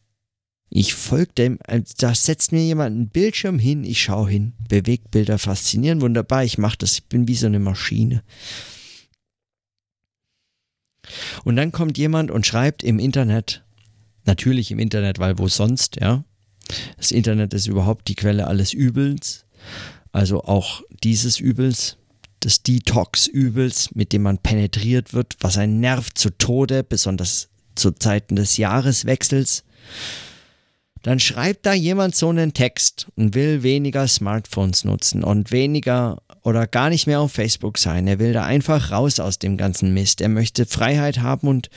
Ich 0.70 0.94
folge 0.94 1.32
dem, 1.38 1.60
äh, 1.68 1.82
da 1.98 2.16
setzt 2.16 2.52
mir 2.52 2.64
jemand 2.64 2.96
einen 2.96 3.10
Bildschirm 3.10 3.60
hin, 3.60 3.84
ich 3.84 4.02
schaue 4.02 4.30
hin. 4.30 4.54
Bewegtbilder 4.68 5.38
faszinieren, 5.38 6.02
wunderbar, 6.02 6.44
ich 6.44 6.58
mache 6.58 6.78
das, 6.78 6.94
ich 6.94 7.06
bin 7.06 7.28
wie 7.28 7.36
so 7.36 7.46
eine 7.46 7.60
Maschine. 7.60 8.24
Und 11.44 11.56
dann 11.56 11.72
kommt 11.72 11.98
jemand 11.98 12.32
und 12.32 12.46
schreibt 12.46 12.84
im 12.84 13.00
Internet, 13.00 13.66
Natürlich 14.26 14.72
im 14.72 14.80
Internet, 14.80 15.20
weil 15.20 15.38
wo 15.38 15.48
sonst, 15.48 15.98
ja. 16.02 16.24
Das 16.98 17.12
Internet 17.12 17.54
ist 17.54 17.68
überhaupt 17.68 18.08
die 18.08 18.16
Quelle 18.16 18.48
alles 18.48 18.74
Übels. 18.74 19.46
Also 20.12 20.44
auch 20.44 20.82
dieses 21.04 21.40
Übels, 21.40 21.98
des 22.44 22.64
Detox-Übels, 22.64 23.96
mit 23.96 24.14
dem 24.14 24.24
man 24.24 24.38
penetriert 24.38 25.14
wird, 25.14 25.36
was 25.40 25.58
einen 25.58 25.80
nervt 25.80 26.18
zu 26.18 26.30
Tode, 26.30 26.84
besonders 26.84 27.50
zu 27.76 27.92
Zeiten 27.92 28.36
des 28.36 28.58
Jahreswechsels. 28.58 29.64
Dann 31.06 31.20
schreibt 31.20 31.68
da 31.68 31.74
jemand 31.76 32.16
so 32.16 32.30
einen 32.30 32.54
Text 32.54 33.06
und 33.16 33.36
will 33.36 33.62
weniger 33.62 34.08
Smartphones 34.08 34.86
nutzen 34.86 35.24
und 35.24 35.52
weniger 35.52 36.24
oder 36.42 36.66
gar 36.66 36.90
nicht 36.90 37.06
mehr 37.06 37.20
auf 37.20 37.32
Facebook 37.32 37.78
sein. 37.78 38.08
Er 38.08 38.18
will 38.18 38.34
da 38.34 38.44
einfach 38.44 38.90
raus 38.90 39.20
aus 39.20 39.38
dem 39.38 39.56
ganzen 39.56 39.94
Mist. 39.94 40.20
Er 40.20 40.30
möchte 40.30 40.66
Freiheit 40.66 41.20
haben 41.20 41.48
und 41.48 41.70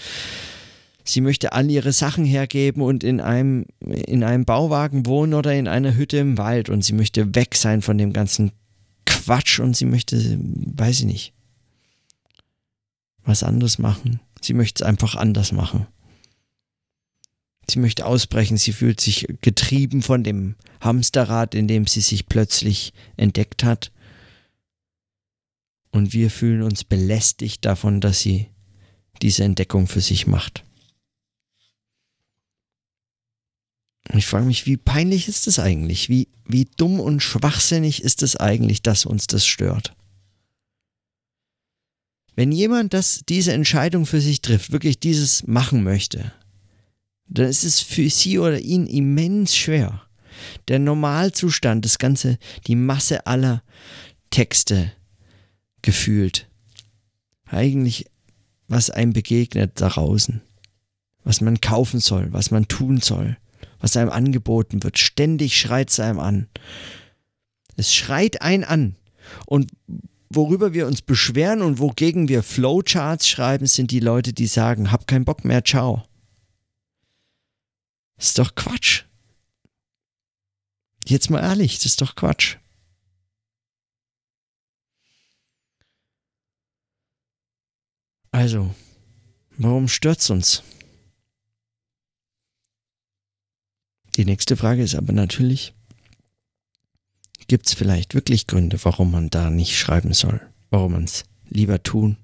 sie 1.04 1.20
möchte 1.20 1.52
all 1.52 1.70
ihre 1.70 1.92
Sachen 1.92 2.24
hergeben 2.24 2.80
und 2.80 3.04
in 3.04 3.20
einem, 3.20 3.66
in 3.80 4.24
einem 4.24 4.46
Bauwagen 4.46 5.04
wohnen 5.04 5.34
oder 5.34 5.52
in 5.52 5.68
einer 5.68 5.94
Hütte 5.94 6.16
im 6.16 6.38
Wald 6.38 6.70
und 6.70 6.82
sie 6.82 6.94
möchte 6.94 7.34
weg 7.34 7.54
sein 7.54 7.82
von 7.82 7.98
dem 7.98 8.14
ganzen 8.14 8.52
Quatsch 9.04 9.60
und 9.60 9.76
sie 9.76 9.84
möchte, 9.84 10.38
weiß 10.38 11.00
ich 11.00 11.06
nicht, 11.06 11.34
was 13.26 13.42
anderes 13.42 13.78
machen. 13.78 14.20
Sie 14.40 14.54
möchte 14.54 14.84
es 14.84 14.88
einfach 14.88 15.16
anders 15.16 15.52
machen. 15.52 15.86
Sie 17.70 17.78
möchte 17.78 18.06
ausbrechen, 18.06 18.56
sie 18.56 18.72
fühlt 18.72 19.00
sich 19.00 19.26
getrieben 19.42 20.02
von 20.02 20.24
dem 20.24 20.54
Hamsterrad, 20.80 21.54
in 21.54 21.68
dem 21.68 21.86
sie 21.86 22.00
sich 22.00 22.26
plötzlich 22.26 22.92
entdeckt 23.16 23.64
hat. 23.64 23.92
Und 25.90 26.12
wir 26.12 26.30
fühlen 26.30 26.62
uns 26.62 26.84
belästigt 26.84 27.64
davon, 27.64 28.00
dass 28.00 28.20
sie 28.20 28.48
diese 29.20 29.44
Entdeckung 29.44 29.86
für 29.86 30.00
sich 30.00 30.26
macht. 30.26 30.64
Und 34.10 34.18
ich 34.18 34.26
frage 34.26 34.46
mich, 34.46 34.64
wie 34.64 34.78
peinlich 34.78 35.28
ist 35.28 35.46
das 35.46 35.58
eigentlich? 35.58 36.08
Wie, 36.08 36.28
wie 36.46 36.64
dumm 36.64 36.98
und 37.00 37.22
schwachsinnig 37.22 38.02
ist 38.02 38.22
es 38.22 38.36
eigentlich, 38.36 38.80
dass 38.80 39.04
uns 39.04 39.26
das 39.26 39.46
stört? 39.46 39.94
Wenn 42.34 42.52
jemand 42.52 42.94
das, 42.94 43.22
diese 43.28 43.52
Entscheidung 43.52 44.06
für 44.06 44.20
sich 44.20 44.40
trifft, 44.40 44.72
wirklich 44.72 45.00
dieses 45.00 45.46
machen 45.46 45.82
möchte, 45.82 46.32
dann 47.28 47.46
ist 47.46 47.64
es 47.64 47.80
für 47.80 48.08
sie 48.10 48.38
oder 48.38 48.58
ihn 48.58 48.86
immens 48.86 49.54
schwer. 49.56 50.02
Der 50.68 50.78
Normalzustand, 50.78 51.84
das 51.84 51.98
Ganze, 51.98 52.38
die 52.66 52.76
Masse 52.76 53.26
aller 53.26 53.62
Texte 54.30 54.92
gefühlt. 55.82 56.48
Eigentlich, 57.46 58.06
was 58.68 58.90
einem 58.90 59.12
begegnet 59.12 59.80
da 59.80 59.88
draußen. 59.88 60.42
Was 61.24 61.40
man 61.40 61.60
kaufen 61.60 62.00
soll, 62.00 62.32
was 62.32 62.50
man 62.50 62.68
tun 62.68 63.00
soll 63.00 63.36
was 63.80 63.96
einem 63.96 64.10
angeboten 64.10 64.82
wird. 64.82 64.98
Ständig 64.98 65.58
schreit 65.58 65.90
es 65.90 66.00
einem 66.00 66.18
an. 66.18 66.48
Es 67.76 67.94
schreit 67.94 68.42
einen 68.42 68.64
an. 68.64 68.96
Und 69.46 69.70
worüber 70.30 70.72
wir 70.74 70.86
uns 70.86 71.02
beschweren 71.02 71.62
und 71.62 71.78
wogegen 71.78 72.28
wir 72.28 72.42
Flowcharts 72.42 73.28
schreiben, 73.28 73.66
sind 73.66 73.90
die 73.90 74.00
Leute, 74.00 74.32
die 74.32 74.46
sagen, 74.46 74.90
hab 74.90 75.06
keinen 75.06 75.24
Bock 75.24 75.44
mehr, 75.44 75.64
ciao. 75.64 76.02
Ist 78.18 78.38
doch 78.38 78.54
Quatsch. 78.54 79.04
Jetzt 81.06 81.30
mal 81.30 81.40
ehrlich, 81.40 81.76
das 81.76 81.86
ist 81.86 82.00
doch 82.00 82.16
Quatsch. 82.16 82.56
Also, 88.30 88.74
warum 89.56 89.88
stört's 89.88 90.28
uns? 90.30 90.62
Die 94.16 94.24
nächste 94.24 94.56
Frage 94.56 94.82
ist 94.82 94.96
aber 94.96 95.12
natürlich, 95.12 95.72
gibt 97.46 97.66
es 97.66 97.74
vielleicht 97.74 98.14
wirklich 98.14 98.46
Gründe, 98.46 98.78
warum 98.84 99.12
man 99.12 99.30
da 99.30 99.48
nicht 99.48 99.78
schreiben 99.78 100.12
soll, 100.12 100.40
warum 100.70 100.92
man 100.92 101.04
es 101.04 101.24
lieber 101.48 101.82
tun, 101.82 102.18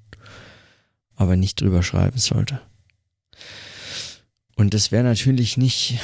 aber 1.14 1.36
nicht 1.36 1.60
drüber 1.60 1.82
schreiben 1.82 2.18
sollte. 2.18 2.60
Und 4.56 4.74
das 4.74 4.92
wäre 4.92 5.04
natürlich 5.04 5.56
nicht 5.56 5.98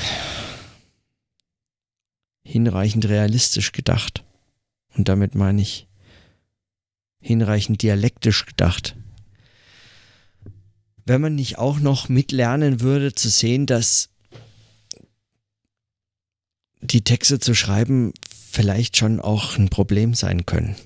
hinreichend 2.42 3.06
realistisch 3.06 3.72
gedacht. 3.72 4.24
Und 4.96 5.08
damit 5.08 5.34
meine 5.34 5.62
ich 5.62 5.86
hinreichend 7.20 7.82
dialektisch 7.82 8.46
gedacht. 8.46 8.96
Wenn 11.04 11.20
man 11.20 11.34
nicht 11.34 11.58
auch 11.58 11.78
noch 11.78 12.08
mitlernen 12.08 12.80
würde 12.80 13.14
zu 13.14 13.28
sehen, 13.28 13.66
dass 13.66 14.10
die 16.80 17.02
Texte 17.02 17.38
zu 17.38 17.54
schreiben 17.54 18.12
vielleicht 18.50 18.96
schon 18.96 19.20
auch 19.20 19.56
ein 19.56 19.68
Problem 19.68 20.14
sein 20.14 20.46
können. 20.46 20.76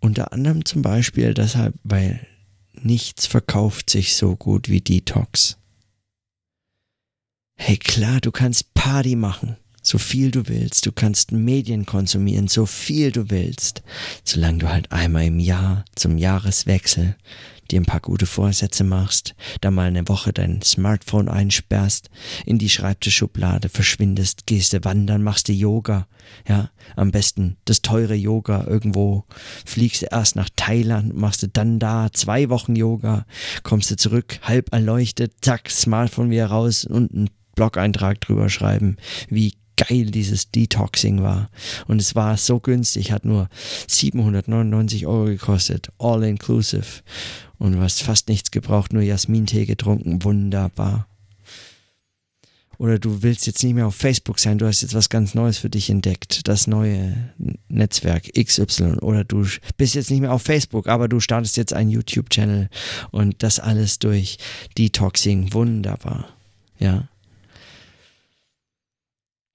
Unter 0.00 0.32
anderem 0.32 0.64
zum 0.64 0.82
Beispiel 0.82 1.34
deshalb, 1.34 1.74
weil 1.82 2.26
nichts 2.72 3.26
verkauft 3.26 3.90
sich 3.90 4.16
so 4.16 4.36
gut 4.36 4.68
wie 4.68 4.80
Detox. 4.80 5.56
Hey 7.64 7.76
klar, 7.76 8.20
du 8.20 8.32
kannst 8.32 8.74
Party 8.74 9.14
machen 9.14 9.56
so 9.82 9.98
viel 9.98 10.30
du 10.30 10.48
willst. 10.48 10.86
Du 10.86 10.92
kannst 10.92 11.32
Medien 11.32 11.84
konsumieren, 11.84 12.48
so 12.48 12.66
viel 12.66 13.10
du 13.10 13.30
willst. 13.30 13.82
Solange 14.24 14.58
du 14.58 14.68
halt 14.68 14.92
einmal 14.92 15.24
im 15.24 15.40
Jahr 15.40 15.84
zum 15.96 16.16
Jahreswechsel 16.18 17.16
dir 17.70 17.80
ein 17.80 17.86
paar 17.86 18.00
gute 18.00 18.26
Vorsätze 18.26 18.84
machst, 18.84 19.34
da 19.60 19.70
mal 19.70 19.86
eine 19.86 20.06
Woche 20.08 20.32
dein 20.32 20.60
Smartphone 20.62 21.28
einsperrst, 21.28 22.10
in 22.44 22.58
die 22.58 22.68
Schreibtischschublade 22.68 23.70
verschwindest, 23.70 24.46
gehst 24.46 24.74
du 24.74 24.84
wandern, 24.84 25.22
machst 25.22 25.48
du 25.48 25.52
Yoga, 25.52 26.06
ja, 26.46 26.70
am 26.96 27.12
besten 27.12 27.56
das 27.64 27.80
teure 27.80 28.14
Yoga 28.14 28.66
irgendwo, 28.66 29.24
fliegst 29.64 30.02
du 30.02 30.06
erst 30.10 30.36
nach 30.36 30.50
Thailand, 30.54 31.16
machst 31.16 31.44
du 31.44 31.48
dann 31.48 31.78
da 31.78 32.10
zwei 32.12 32.50
Wochen 32.50 32.76
Yoga, 32.76 33.24
kommst 33.62 33.90
du 33.90 33.96
zurück, 33.96 34.38
halb 34.42 34.70
erleuchtet, 34.72 35.32
zack, 35.40 35.70
Smartphone 35.70 36.30
wieder 36.30 36.46
raus 36.48 36.84
und 36.84 37.14
ein 37.14 37.30
Blog-Eintrag 37.54 38.20
drüber 38.20 38.48
schreiben, 38.48 38.96
wie 39.28 39.54
geil 39.76 40.06
dieses 40.06 40.50
Detoxing 40.50 41.22
war. 41.22 41.50
Und 41.86 42.00
es 42.00 42.14
war 42.14 42.36
so 42.36 42.60
günstig, 42.60 43.12
hat 43.12 43.24
nur 43.24 43.48
799 43.88 45.06
Euro 45.06 45.26
gekostet, 45.26 45.90
all 45.98 46.22
inclusive. 46.24 47.02
Und 47.58 47.72
du 47.72 47.80
hast 47.80 48.02
fast 48.02 48.28
nichts 48.28 48.50
gebraucht, 48.50 48.92
nur 48.92 49.02
Jasmintee 49.02 49.66
getrunken, 49.66 50.22
wunderbar. 50.24 51.06
Oder 52.78 52.98
du 52.98 53.22
willst 53.22 53.46
jetzt 53.46 53.62
nicht 53.62 53.74
mehr 53.74 53.86
auf 53.86 53.94
Facebook 53.94 54.40
sein, 54.40 54.58
du 54.58 54.66
hast 54.66 54.82
jetzt 54.82 54.94
was 54.94 55.08
ganz 55.08 55.34
Neues 55.34 55.58
für 55.58 55.70
dich 55.70 55.88
entdeckt, 55.88 56.48
das 56.48 56.66
neue 56.66 57.30
Netzwerk 57.68 58.32
XY. 58.34 58.98
Oder 59.00 59.22
du 59.22 59.46
bist 59.76 59.94
jetzt 59.94 60.10
nicht 60.10 60.20
mehr 60.20 60.32
auf 60.32 60.42
Facebook, 60.42 60.88
aber 60.88 61.06
du 61.06 61.20
startest 61.20 61.56
jetzt 61.56 61.72
einen 61.72 61.90
YouTube-Channel 61.90 62.68
und 63.12 63.42
das 63.42 63.60
alles 63.60 64.00
durch 64.00 64.38
Detoxing, 64.76 65.52
wunderbar. 65.52 66.28
Ja. 66.78 67.08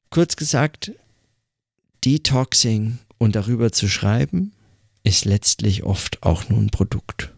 Kurz 0.09 0.35
gesagt, 0.35 0.91
Detoxing 2.05 2.99
und 3.17 3.35
darüber 3.35 3.71
zu 3.71 3.87
schreiben, 3.87 4.53
ist 5.03 5.25
letztlich 5.25 5.83
oft 5.83 6.23
auch 6.23 6.49
nur 6.49 6.59
ein 6.59 6.69
Produkt. 6.69 7.33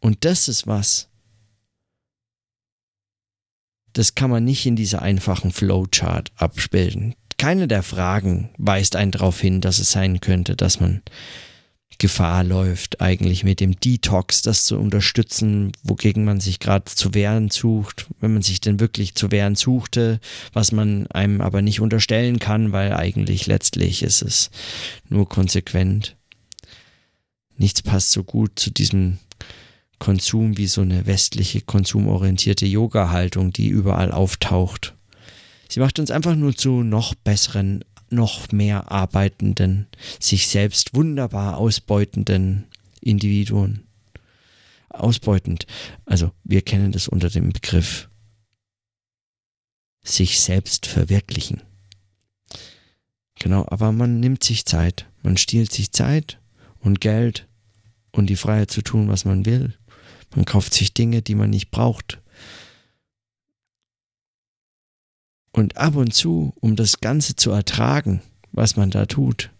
Und 0.00 0.24
das 0.24 0.48
ist 0.48 0.66
was, 0.66 1.08
das 3.94 4.14
kann 4.14 4.30
man 4.30 4.44
nicht 4.44 4.66
in 4.66 4.76
dieser 4.76 5.02
einfachen 5.02 5.52
Flowchart 5.52 6.32
abbilden. 6.36 7.14
Keine 7.38 7.68
der 7.68 7.82
Fragen 7.82 8.50
weist 8.58 8.96
einen 8.96 9.12
darauf 9.12 9.40
hin, 9.40 9.60
dass 9.60 9.78
es 9.78 9.92
sein 9.92 10.20
könnte, 10.20 10.56
dass 10.56 10.80
man 10.80 11.02
Gefahr 11.98 12.44
läuft, 12.44 13.00
eigentlich 13.00 13.44
mit 13.44 13.60
dem 13.60 13.78
Detox 13.78 14.42
das 14.42 14.64
zu 14.64 14.78
unterstützen, 14.78 15.72
wogegen 15.82 16.24
man 16.24 16.40
sich 16.40 16.60
gerade 16.60 16.84
zu 16.86 17.14
wehren 17.14 17.50
sucht, 17.50 18.06
wenn 18.20 18.32
man 18.32 18.42
sich 18.42 18.60
denn 18.60 18.80
wirklich 18.80 19.14
zu 19.14 19.30
wehren 19.30 19.54
suchte, 19.54 20.20
was 20.52 20.72
man 20.72 21.06
einem 21.08 21.40
aber 21.40 21.62
nicht 21.62 21.80
unterstellen 21.80 22.38
kann, 22.38 22.72
weil 22.72 22.92
eigentlich 22.92 23.46
letztlich 23.46 24.02
ist 24.02 24.22
es 24.22 24.50
nur 25.08 25.28
konsequent. 25.28 26.16
Nichts 27.56 27.82
passt 27.82 28.12
so 28.12 28.24
gut 28.24 28.58
zu 28.58 28.70
diesem 28.70 29.18
Konsum 29.98 30.56
wie 30.56 30.66
so 30.66 30.80
eine 30.80 31.06
westliche 31.06 31.60
konsumorientierte 31.60 32.66
Yoga-Haltung, 32.66 33.52
die 33.52 33.68
überall 33.68 34.12
auftaucht. 34.12 34.94
Sie 35.68 35.80
macht 35.80 35.98
uns 35.98 36.10
einfach 36.10 36.34
nur 36.34 36.54
zu 36.56 36.82
noch 36.82 37.14
besseren 37.14 37.84
noch 38.10 38.52
mehr 38.52 38.90
arbeitenden, 38.90 39.86
sich 40.20 40.48
selbst 40.48 40.94
wunderbar 40.94 41.56
ausbeutenden 41.56 42.66
Individuen. 43.00 43.84
Ausbeutend. 44.88 45.66
Also 46.06 46.30
wir 46.44 46.62
kennen 46.62 46.92
das 46.92 47.08
unter 47.08 47.30
dem 47.30 47.52
Begriff 47.52 48.08
sich 50.04 50.40
selbst 50.40 50.86
verwirklichen. 50.86 51.62
Genau, 53.38 53.64
aber 53.68 53.90
man 53.90 54.20
nimmt 54.20 54.44
sich 54.44 54.64
Zeit. 54.66 55.06
Man 55.22 55.36
stiehlt 55.36 55.72
sich 55.72 55.92
Zeit 55.92 56.38
und 56.78 57.00
Geld 57.00 57.48
und 58.12 58.28
die 58.28 58.36
Freiheit 58.36 58.70
zu 58.70 58.82
tun, 58.82 59.08
was 59.08 59.24
man 59.24 59.46
will. 59.46 59.74
Man 60.36 60.44
kauft 60.44 60.74
sich 60.74 60.94
Dinge, 60.94 61.22
die 61.22 61.34
man 61.34 61.50
nicht 61.50 61.70
braucht. 61.70 62.20
Und 65.54 65.76
ab 65.76 65.94
und 65.94 66.12
zu, 66.12 66.52
um 66.58 66.74
das 66.74 67.00
Ganze 67.00 67.36
zu 67.36 67.52
ertragen, 67.52 68.20
was 68.50 68.74
man 68.74 68.90
da 68.90 69.06
tut, 69.06 69.52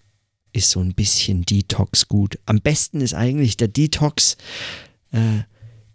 ist 0.53 0.71
so 0.71 0.81
ein 0.81 0.93
bisschen 0.93 1.43
Detox 1.43 2.09
gut. 2.09 2.37
Am 2.47 2.61
besten 2.61 3.01
ist 3.01 3.15
eigentlich 3.15 3.57
der 3.57 3.69
Detox, 3.69 4.37
äh, 5.13 5.45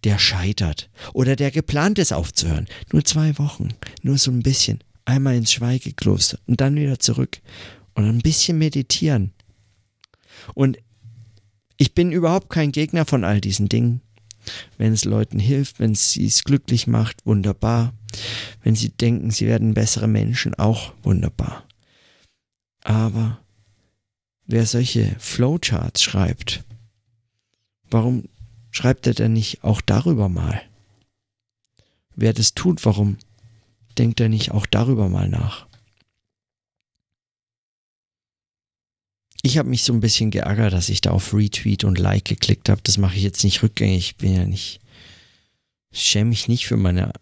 der 0.05 0.17
scheitert 0.17 0.89
oder 1.13 1.35
der 1.35 1.51
geplant 1.51 1.99
ist 1.99 2.13
aufzuhören. 2.13 2.67
Nur 2.93 3.03
zwei 3.03 3.37
Wochen, 3.39 3.73
nur 4.01 4.17
so 4.17 4.31
ein 4.31 4.41
bisschen. 4.41 4.79
Einmal 5.03 5.35
ins 5.35 5.51
Schweigekloster 5.51 6.39
und 6.47 6.61
dann 6.61 6.77
wieder 6.77 6.99
zurück 6.99 7.41
und 7.93 8.05
ein 8.05 8.19
bisschen 8.19 8.57
meditieren. 8.57 9.33
Und 10.53 10.77
ich 11.75 11.93
bin 11.93 12.13
überhaupt 12.13 12.49
kein 12.49 12.71
Gegner 12.71 13.03
von 13.03 13.25
all 13.25 13.41
diesen 13.41 13.67
Dingen. 13.67 13.99
Wenn 14.77 14.93
es 14.93 15.03
Leuten 15.03 15.39
hilft, 15.39 15.81
wenn 15.81 15.91
es 15.91 16.13
sie 16.13 16.29
glücklich 16.45 16.87
macht, 16.87 17.25
wunderbar. 17.25 17.93
Wenn 18.63 18.75
sie 18.75 18.89
denken, 18.89 19.31
sie 19.31 19.47
werden 19.47 19.73
bessere 19.73 20.07
Menschen, 20.07 20.55
auch 20.55 20.93
wunderbar. 21.03 21.65
Aber 22.83 23.39
wer 24.45 24.65
solche 24.65 25.15
Flowcharts 25.19 26.01
schreibt, 26.01 26.63
warum 27.89 28.25
schreibt 28.71 29.07
er 29.07 29.13
denn 29.13 29.33
nicht 29.33 29.63
auch 29.63 29.81
darüber 29.81 30.29
mal? 30.29 30.61
Wer 32.15 32.33
das 32.33 32.53
tut, 32.53 32.85
warum 32.85 33.17
denkt 33.97 34.19
er 34.19 34.29
nicht 34.29 34.51
auch 34.51 34.65
darüber 34.65 35.09
mal 35.09 35.29
nach? 35.29 35.67
Ich 39.41 39.57
habe 39.57 39.69
mich 39.69 39.83
so 39.83 39.93
ein 39.93 40.01
bisschen 40.01 40.31
geärgert, 40.31 40.73
dass 40.73 40.89
ich 40.89 40.99
da 40.99 41.11
auf 41.11 41.33
Retweet 41.33 41.85
und 41.85 41.97
Like 41.97 42.25
geklickt 42.25 42.67
habe. 42.67 42.81
Das 42.83 42.97
mache 42.97 43.15
ich 43.15 43.23
jetzt 43.23 43.43
nicht 43.43 43.63
rückgängig. 43.63 44.09
Ich 44.09 44.15
bin 44.17 44.35
ja 44.35 44.45
nicht. 44.45 44.81
Ich 45.91 46.01
schäme 46.01 46.29
mich 46.29 46.49
nicht 46.49 46.67
für 46.67 46.75
meine 46.75 47.13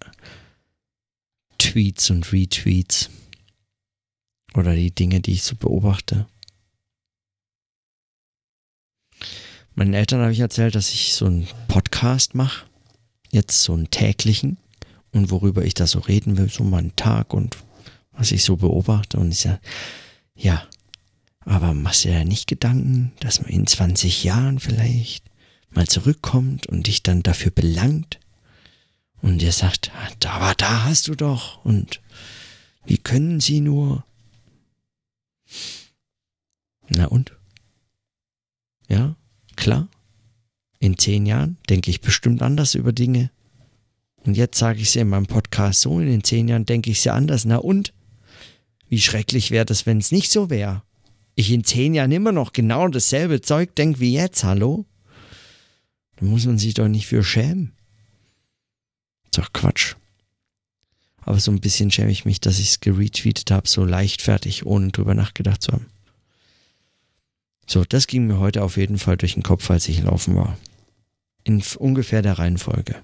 Tweets 1.68 2.10
und 2.12 2.32
Retweets. 2.32 3.10
Oder 4.54 4.74
die 4.74 4.92
Dinge, 4.92 5.20
die 5.20 5.34
ich 5.34 5.44
so 5.44 5.56
beobachte. 5.58 6.26
Meinen 9.76 9.94
Eltern 9.94 10.22
habe 10.22 10.32
ich 10.32 10.40
erzählt, 10.40 10.76
dass 10.76 10.94
ich 10.94 11.14
so 11.14 11.26
einen 11.26 11.46
Podcast 11.68 12.36
mache. 12.36 12.66
Jetzt 13.32 13.64
so 13.64 13.74
einen 13.74 13.92
täglichen. 13.92 14.58
Und 15.12 15.30
worüber 15.30 15.66
ich 15.66 15.74
da 15.74 15.88
so 15.88 16.00
reden 16.00 16.38
will, 16.38 16.50
so 16.50 16.64
meinen 16.64 16.96
Tag 16.96 17.34
und 17.34 17.58
was 18.12 18.32
ich 18.32 18.46
so 18.46 18.56
beobachte. 18.56 19.18
Und 19.18 19.32
ich 19.32 19.40
sage, 19.40 19.60
ja, 20.36 20.66
aber 21.42 21.74
machst 21.74 22.06
du 22.06 22.10
dir 22.10 22.24
nicht 22.24 22.48
Gedanken, 22.48 23.12
dass 23.20 23.42
man 23.42 23.52
in 23.52 23.68
20 23.68 24.24
Jahren 24.24 24.60
vielleicht 24.60 25.26
mal 25.70 25.88
zurückkommt 25.88 26.68
und 26.68 26.88
dich 26.88 27.04
dann 27.04 27.24
dafür 27.24 27.52
belangt? 27.52 28.20
Und 29.22 29.42
ihr 29.42 29.52
sagt, 29.52 29.92
aber 30.26 30.54
da 30.56 30.86
hast 30.86 31.08
du 31.08 31.16
doch 31.16 31.64
und 31.66 32.02
wie 32.86 32.98
können 32.98 33.40
sie 33.40 33.60
nur? 33.60 34.06
Na 36.90 37.06
und? 37.06 37.34
Ja, 38.88 39.16
klar. 39.56 39.90
In 40.80 40.98
zehn 40.98 41.26
Jahren 41.26 41.58
denke 41.70 41.90
ich 41.90 42.02
bestimmt 42.02 42.42
anders 42.42 42.76
über 42.76 42.94
Dinge. 42.94 43.32
Und 44.26 44.38
jetzt 44.38 44.58
sage 44.58 44.80
ich 44.80 44.92
sie 44.92 45.00
in 45.00 45.10
meinem 45.10 45.26
Podcast 45.26 45.82
so, 45.82 46.00
in 46.00 46.08
den 46.08 46.24
zehn 46.24 46.48
Jahren 46.48 46.66
denke 46.66 46.92
ich 46.92 47.02
sie 47.02 47.10
anders. 47.10 47.46
Na 47.46 47.58
und? 47.58 47.94
Wie 48.88 49.02
schrecklich 49.02 49.52
wäre 49.52 49.66
das, 49.66 49.86
wenn 49.86 49.98
es 49.98 50.12
nicht 50.12 50.32
so 50.32 50.50
wäre? 50.50 50.84
ich 51.38 51.52
in 51.52 51.64
zehn 51.64 51.94
Jahren 51.94 52.12
immer 52.12 52.32
noch 52.32 52.52
genau 52.52 52.88
dasselbe 52.88 53.42
Zeug 53.42 53.76
denke 53.76 54.00
wie 54.00 54.12
jetzt, 54.12 54.44
hallo? 54.44 54.86
Da 56.16 56.26
muss 56.26 56.48
man 56.48 56.58
sich 56.58 56.74
doch 56.74 56.88
nicht 56.88 57.06
für 57.06 57.24
schämen. 57.24 57.77
Ist 59.28 59.38
doch 59.38 59.54
Quatsch. 59.54 59.96
Aber 61.22 61.40
so 61.40 61.52
ein 61.52 61.60
bisschen 61.60 61.92
schäme 61.92 62.12
ich 62.12 62.26
mich, 62.26 62.40
dass 62.40 62.60
ich 62.60 62.70
es 62.70 62.80
geretweetet 62.80 63.52
habe, 63.52 63.68
so 63.68 63.84
leichtfertig, 63.84 64.66
ohne 64.66 64.92
drüber 64.92 65.14
nachgedacht 65.14 65.62
zu 65.62 65.74
haben. 65.74 65.88
So, 67.66 67.84
das 67.84 68.08
ging 68.08 68.28
mir 68.28 68.40
heute 68.40 68.64
auf 68.64 68.78
jeden 68.78 68.98
Fall 68.98 69.18
durch 69.18 69.34
den 69.34 69.44
Kopf, 69.44 69.70
als 69.70 69.90
ich 69.90 70.02
laufen 70.02 70.36
war. 70.36 70.58
In 71.44 71.62
ungefähr 71.78 72.22
der 72.22 72.40
Reihenfolge. 72.40 73.04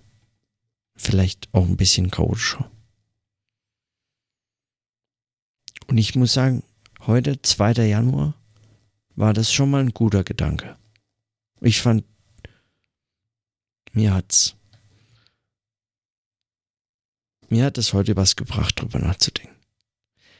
Vielleicht 0.95 1.49
auch 1.53 1.65
ein 1.65 1.75
bisschen 1.75 2.11
chaotischer. 2.11 2.71
Und 5.87 5.97
ich 5.97 6.15
muss 6.15 6.31
sagen, 6.31 6.63
heute, 7.01 7.41
2. 7.41 7.73
Januar, 7.85 8.35
war 9.15 9.33
das 9.33 9.51
schon 9.51 9.69
mal 9.69 9.81
ein 9.81 9.93
guter 9.93 10.23
Gedanke. 10.23 10.77
Ich 11.59 11.81
fand, 11.81 12.05
mir 13.91 14.13
hat's, 14.13 14.55
mir 17.53 17.65
hat 17.65 17.77
es 17.77 17.93
heute 17.93 18.15
was 18.15 18.35
gebracht, 18.35 18.81
drüber 18.81 18.97
nachzudenken. 18.97 19.55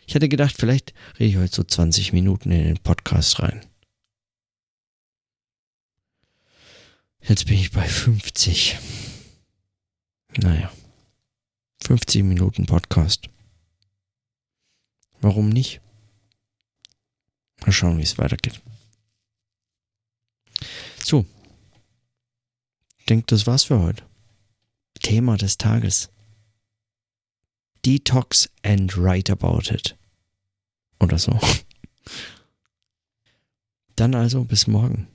Ich 0.08 0.16
hatte 0.16 0.28
gedacht, 0.28 0.56
vielleicht 0.58 0.96
rede 1.20 1.30
ich 1.30 1.38
heute 1.38 1.56
so 1.56 1.64
20 1.64 2.12
Minuten 2.12 2.50
in 2.50 2.64
den 2.64 2.80
Podcast 2.80 3.40
rein. 3.40 3.64
Jetzt 7.22 7.46
bin 7.46 7.60
ich 7.60 7.70
bei 7.70 7.88
50. 7.88 8.80
Naja. 10.38 10.74
50 11.84 12.24
Minuten 12.24 12.66
Podcast. 12.66 13.30
Warum 15.22 15.50
nicht? 15.50 15.82
Mal 17.62 17.72
schauen, 17.72 18.00
wie 18.00 18.04
es 18.04 18.18
weitergeht. 18.18 18.60
So. 20.98 21.28
Ich 22.98 23.06
denke, 23.06 23.28
das 23.28 23.46
war's 23.46 23.66
für 23.66 23.80
heute. 23.80 24.04
Thema 25.00 25.38
des 25.38 25.60
Tages. 25.60 26.10
Detox 27.86 28.50
and 28.64 28.96
write 28.98 29.30
about 29.30 29.72
it. 29.72 29.96
Oder 31.00 31.18
so. 31.18 31.38
Dann 33.96 34.16
also 34.16 34.46
bis 34.46 34.68
morgen. 34.68 35.08